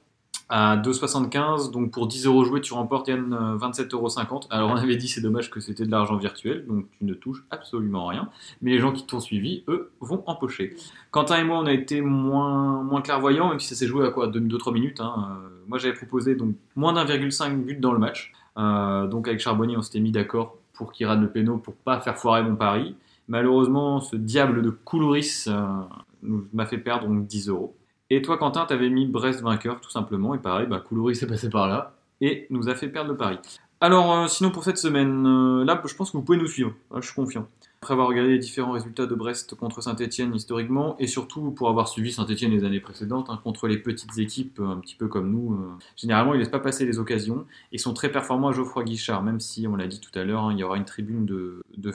à 0.48 0.76
2,75, 0.76 1.72
donc 1.72 1.90
pour 1.90 2.06
10 2.06 2.26
euros 2.26 2.44
joués 2.44 2.60
tu 2.60 2.72
remportes 2.72 3.08
Yann 3.08 3.32
euh, 3.32 3.56
27,50 3.56 3.94
euros. 3.94 4.40
Alors 4.50 4.70
on 4.70 4.76
avait 4.76 4.94
dit 4.96 5.08
c'est 5.08 5.20
dommage 5.20 5.50
que 5.50 5.58
c'était 5.58 5.84
de 5.86 5.90
l'argent 5.90 6.16
virtuel, 6.16 6.64
donc 6.68 6.86
tu 6.98 7.04
ne 7.04 7.14
touches 7.14 7.42
absolument 7.50 8.06
rien. 8.06 8.28
Mais 8.62 8.70
les 8.70 8.78
gens 8.78 8.92
qui 8.92 9.04
t'ont 9.06 9.18
suivi, 9.18 9.64
eux, 9.66 9.90
vont 10.00 10.22
empocher. 10.26 10.76
Quentin 11.10 11.38
et 11.38 11.44
moi 11.44 11.58
on 11.58 11.66
a 11.66 11.72
été 11.72 12.00
moins, 12.00 12.82
moins 12.84 13.00
clairvoyants, 13.02 13.48
même 13.48 13.58
si 13.58 13.66
ça 13.68 13.74
s'est 13.74 13.86
joué 13.88 14.06
à 14.06 14.10
quoi 14.10 14.28
2-3 14.28 14.72
minutes. 14.72 15.00
hein. 15.00 15.14
Euh, 15.42 15.48
moi 15.66 15.78
j'avais 15.78 15.94
proposé 15.94 16.36
donc 16.36 16.54
moins 16.76 16.92
d'1,5 16.92 17.56
but 17.64 17.80
dans 17.80 17.92
le 17.92 17.98
match. 17.98 18.32
Euh, 18.56 19.06
donc 19.08 19.26
avec 19.26 19.40
Charbonnier, 19.40 19.76
on 19.76 19.82
s'était 19.82 20.00
mis 20.00 20.12
d'accord 20.12 20.56
pour 20.74 20.92
qu'il 20.92 21.06
rate 21.06 21.20
le 21.20 21.28
péno 21.28 21.56
pour 21.58 21.74
pas 21.74 21.98
faire 22.00 22.16
foirer 22.18 22.44
mon 22.44 22.54
pari. 22.54 22.94
Malheureusement, 23.28 23.98
ce 24.00 24.14
diable 24.14 24.62
de 24.62 24.70
Koulouris 24.70 25.46
euh, 25.48 25.60
nous- 25.66 25.88
m'a 26.22 26.66
fait 26.66 26.78
perdre 26.78 27.06
donc 27.06 27.26
10 27.26 27.48
euros. 27.48 27.76
Et 28.10 28.22
toi, 28.22 28.38
Quentin, 28.38 28.66
t'avais 28.66 28.88
mis 28.88 29.06
Brest 29.06 29.42
vainqueur 29.42 29.80
tout 29.80 29.90
simplement. 29.90 30.34
Et 30.34 30.38
pareil, 30.38 30.66
bah, 30.66 30.80
Koulouris 30.80 31.18
est 31.20 31.26
passé 31.26 31.50
par 31.50 31.66
là 31.68 31.94
et 32.20 32.46
nous 32.50 32.68
a 32.68 32.74
fait 32.74 32.88
perdre 32.88 33.10
le 33.10 33.16
pari. 33.16 33.38
Alors, 33.80 34.12
euh, 34.14 34.26
sinon 34.26 34.50
pour 34.50 34.64
cette 34.64 34.78
semaine, 34.78 35.26
euh, 35.26 35.64
là, 35.64 35.82
je 35.84 35.94
pense 35.94 36.10
que 36.10 36.16
vous 36.16 36.22
pouvez 36.22 36.38
nous 36.38 36.46
suivre. 36.46 36.72
Je 36.94 37.04
suis 37.04 37.14
confiant. 37.14 37.46
Après 37.82 37.92
avoir 37.92 38.08
regardé 38.08 38.30
les 38.30 38.38
différents 38.38 38.72
résultats 38.72 39.04
de 39.04 39.14
Brest 39.14 39.54
contre 39.54 39.82
Saint-Etienne 39.82 40.34
historiquement, 40.34 40.96
et 40.98 41.06
surtout 41.06 41.50
pour 41.50 41.68
avoir 41.68 41.88
suivi 41.88 42.10
Saint-Etienne 42.10 42.52
les 42.52 42.64
années 42.64 42.80
précédentes, 42.80 43.28
hein, 43.28 43.38
contre 43.44 43.68
les 43.68 43.76
petites 43.76 44.16
équipes 44.18 44.60
euh, 44.60 44.68
un 44.68 44.78
petit 44.78 44.94
peu 44.94 45.08
comme 45.08 45.30
nous, 45.30 45.58
généralement 45.94 46.32
ils 46.32 46.38
laissent 46.38 46.48
pas 46.48 46.58
passer 46.58 46.86
les 46.86 46.98
occasions. 46.98 47.44
Ils 47.70 47.78
sont 47.78 47.92
très 47.92 48.10
performants 48.10 48.48
à 48.48 48.52
Geoffroy 48.52 48.84
Guichard, 48.84 49.22
même 49.22 49.40
si, 49.40 49.66
on 49.68 49.76
l'a 49.76 49.86
dit 49.86 50.00
tout 50.00 50.16
à 50.18 50.24
l'heure, 50.24 50.44
hein, 50.44 50.52
il 50.52 50.58
y 50.58 50.64
aura 50.64 50.78
une 50.78 50.86
tribune 50.86 51.26
de, 51.26 51.62
de. 51.76 51.92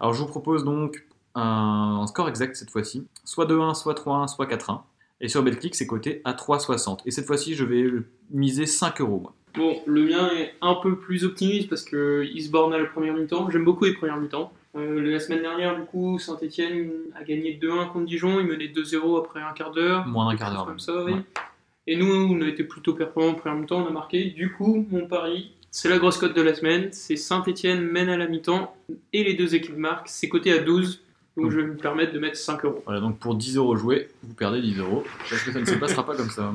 Alors 0.00 0.14
je 0.14 0.20
vous 0.20 0.28
propose 0.28 0.64
donc 0.64 1.04
un, 1.34 2.06
score 2.06 2.28
exact 2.28 2.56
cette 2.56 2.70
fois-ci, 2.70 3.06
soit 3.24 3.46
2-1, 3.46 3.74
soit 3.74 3.94
3-1, 3.94 4.28
soit 4.28 4.46
4-1. 4.46 4.80
Et 5.20 5.28
sur 5.28 5.42
BetClick, 5.42 5.74
c'est 5.74 5.86
coté 5.86 6.20
à 6.24 6.32
3,60. 6.32 7.00
Et 7.06 7.10
cette 7.10 7.26
fois-ci, 7.26 7.54
je 7.54 7.64
vais 7.64 7.86
miser 8.30 8.66
5 8.66 9.00
euros. 9.00 9.20
moi. 9.20 9.34
Bon, 9.54 9.80
le 9.86 10.04
mien 10.04 10.28
est 10.36 10.54
un 10.60 10.74
peu 10.74 10.98
plus 10.98 11.24
optimiste 11.24 11.68
parce 11.68 11.84
que 11.84 12.26
il 12.32 12.42
se 12.42 12.50
borne 12.50 12.74
à 12.74 12.78
la 12.78 12.86
première 12.86 13.14
mi-temps. 13.14 13.48
J'aime 13.50 13.64
beaucoup 13.64 13.84
les 13.84 13.94
premières 13.94 14.16
mi-temps. 14.16 14.52
Euh, 14.76 15.00
la 15.00 15.20
semaine 15.20 15.42
dernière, 15.42 15.76
du 15.76 15.84
coup, 15.84 16.18
Saint-Etienne 16.18 16.90
a 17.14 17.22
gagné 17.22 17.58
2-1 17.62 17.92
contre 17.92 18.06
Dijon. 18.06 18.40
Il 18.40 18.46
menait 18.46 18.66
2-0 18.66 19.20
après 19.20 19.40
un 19.40 19.52
quart 19.52 19.70
d'heure. 19.70 20.06
Moins 20.06 20.30
d'un 20.30 20.36
quart 20.36 20.52
d'heure. 20.52 20.66
Comme 20.66 20.80
ça, 20.80 21.04
oui. 21.04 21.12
Ouais. 21.12 21.20
Et 21.86 21.96
nous, 21.96 22.12
on 22.12 22.40
a 22.40 22.48
été 22.48 22.64
plutôt 22.64 22.94
performants 22.94 23.30
en 23.30 23.34
première 23.34 23.58
mi-temps. 23.58 23.84
On 23.84 23.86
a 23.86 23.92
marqué. 23.92 24.24
Du 24.30 24.52
coup, 24.52 24.86
mon 24.90 25.06
pari, 25.06 25.52
c'est 25.70 25.88
la 25.88 25.98
grosse 25.98 26.18
cote 26.18 26.34
de 26.34 26.42
la 26.42 26.54
semaine. 26.54 26.88
C'est 26.90 27.16
Saint-Etienne 27.16 27.80
mène 27.80 28.08
à 28.08 28.16
la 28.16 28.26
mi-temps 28.26 28.74
et 29.12 29.22
les 29.22 29.34
deux 29.34 29.54
équipes 29.54 29.76
marquent. 29.76 30.08
C'est 30.08 30.28
coté 30.28 30.52
à 30.52 30.58
12. 30.58 31.03
Donc 31.36 31.50
je 31.50 31.58
vais 31.58 31.66
me 31.66 31.76
permettre 31.76 32.12
de 32.12 32.18
mettre 32.18 32.36
5 32.36 32.64
euros. 32.64 32.82
Voilà, 32.84 33.00
donc 33.00 33.18
pour 33.18 33.34
10 33.34 33.56
euros 33.56 33.76
joués, 33.76 34.08
vous 34.22 34.34
perdez 34.34 34.60
10 34.60 34.78
euros. 34.78 35.04
Parce 35.28 35.42
que 35.42 35.52
ça 35.52 35.60
ne 35.60 35.64
se 35.64 35.74
passera 35.74 36.06
pas 36.06 36.16
comme 36.16 36.30
ça. 36.30 36.52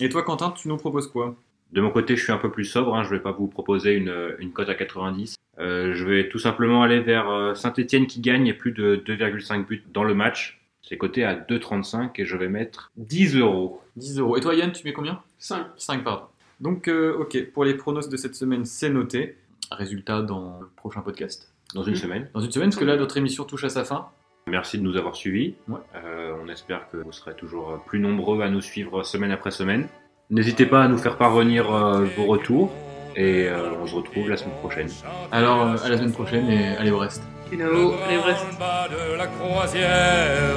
Et 0.00 0.08
toi, 0.08 0.22
Quentin, 0.22 0.50
tu 0.52 0.68
nous 0.68 0.76
proposes 0.76 1.08
quoi? 1.08 1.34
De 1.72 1.80
mon 1.80 1.90
côté, 1.90 2.16
je 2.16 2.22
suis 2.22 2.32
un 2.32 2.38
peu 2.38 2.50
plus 2.50 2.64
sobre. 2.64 2.94
Hein. 2.94 3.02
Je 3.02 3.10
vais 3.10 3.20
pas 3.20 3.32
vous 3.32 3.46
proposer 3.46 3.94
une, 3.94 4.34
une 4.38 4.52
cote 4.52 4.68
à 4.68 4.74
90. 4.74 5.36
Euh, 5.58 5.94
je 5.94 6.04
vais 6.04 6.28
tout 6.28 6.38
simplement 6.38 6.82
aller 6.82 7.00
vers 7.00 7.28
euh, 7.30 7.54
Saint-Etienne 7.54 8.06
qui 8.06 8.20
gagne 8.20 8.46
et 8.46 8.54
plus 8.54 8.72
de 8.72 8.96
2,5 8.96 9.66
buts 9.66 9.82
dans 9.92 10.04
le 10.04 10.14
match. 10.14 10.60
C'est 10.82 10.96
coté 10.96 11.24
à 11.24 11.34
2,35 11.34 12.10
et 12.16 12.24
je 12.24 12.36
vais 12.36 12.48
mettre 12.48 12.90
10 12.96 13.36
euros. 13.36 13.80
10 13.96 14.18
euros. 14.18 14.36
Et 14.36 14.40
toi, 14.40 14.54
Yann, 14.54 14.72
tu 14.72 14.84
mets 14.84 14.92
combien? 14.92 15.20
5. 15.38 15.66
5, 15.76 16.04
pardon. 16.04 16.24
Donc, 16.60 16.88
euh, 16.88 17.16
ok, 17.18 17.50
pour 17.52 17.64
les 17.64 17.74
pronos 17.74 18.08
de 18.08 18.16
cette 18.16 18.34
semaine, 18.34 18.64
c'est 18.64 18.90
noté. 18.90 19.36
Résultat 19.70 20.22
dans 20.22 20.58
le 20.60 20.66
prochain 20.76 21.00
podcast. 21.00 21.51
Dans 21.74 21.82
une 21.82 21.92
Mhm. 21.92 21.98
semaine. 21.98 22.28
Dans 22.34 22.40
une 22.40 22.50
semaine, 22.50 22.68
parce 22.70 22.78
que 22.80 22.84
là, 22.84 22.96
notre 22.96 23.16
émission 23.16 23.44
touche 23.44 23.64
à 23.64 23.68
sa 23.68 23.84
fin. 23.84 24.06
Merci 24.46 24.78
de 24.78 24.82
nous 24.82 24.96
avoir 24.96 25.14
suivis. 25.16 25.54
Ouais. 25.68 25.78
Euh, 25.94 26.32
on 26.44 26.48
espère 26.48 26.88
que 26.90 26.96
vous 26.98 27.12
serez 27.12 27.34
toujours 27.34 27.80
plus 27.86 28.00
nombreux 28.00 28.42
à 28.42 28.48
nous 28.50 28.60
suivre 28.60 29.04
semaine 29.04 29.30
après 29.30 29.50
semaine. 29.52 29.86
N'hésitez 30.30 30.66
pas 30.66 30.82
à 30.82 30.88
nous 30.88 30.98
faire 30.98 31.16
parvenir 31.16 31.72
euh, 31.72 32.04
vos 32.16 32.24
retours 32.26 32.70
et 33.16 33.46
euh, 33.48 33.70
on 33.80 33.86
se 33.86 33.94
retrouve 33.94 34.28
la 34.30 34.36
semaine 34.36 34.56
prochaine. 34.58 34.88
Alors, 35.30 35.62
euh, 35.66 35.76
à 35.84 35.88
la 35.90 35.96
semaine 35.98 36.12
prochaine 36.12 36.50
et 36.50 36.76
allez 36.76 36.90
au 36.90 36.98
reste. 36.98 37.22
Dynamo, 37.50 37.92
allez, 38.06 38.16
Brest. 38.18 38.42
Dans 38.44 38.52
le 38.52 38.58
bas 38.58 38.88
de 38.88 39.16
la 39.18 39.26
croisière 39.26 40.56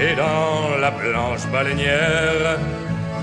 et 0.00 0.16
dans 0.16 0.76
la 0.80 0.90
blanche 0.90 1.46
baleinière, 1.52 2.58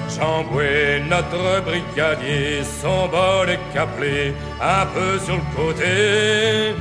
Chamboué, 0.09 1.01
notre 1.09 1.63
brigadier, 1.65 2.63
son 2.63 3.07
bol 3.07 3.49
est 3.49 3.59
caplé 3.73 4.33
un 4.61 4.85
peu 4.85 5.19
sur 5.19 5.35
le 5.35 5.55
côté, 5.55 6.73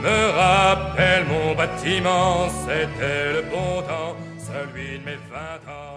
me 0.00 0.30
rappelle 0.30 1.24
mon 1.26 1.54
bâtiment, 1.54 2.48
c'était 2.64 3.32
le 3.34 3.42
bon 3.42 3.82
temps, 3.82 4.16
celui 4.38 4.98
de 4.98 5.04
mes 5.04 5.18
vingt 5.30 5.70
ans. 5.70 5.89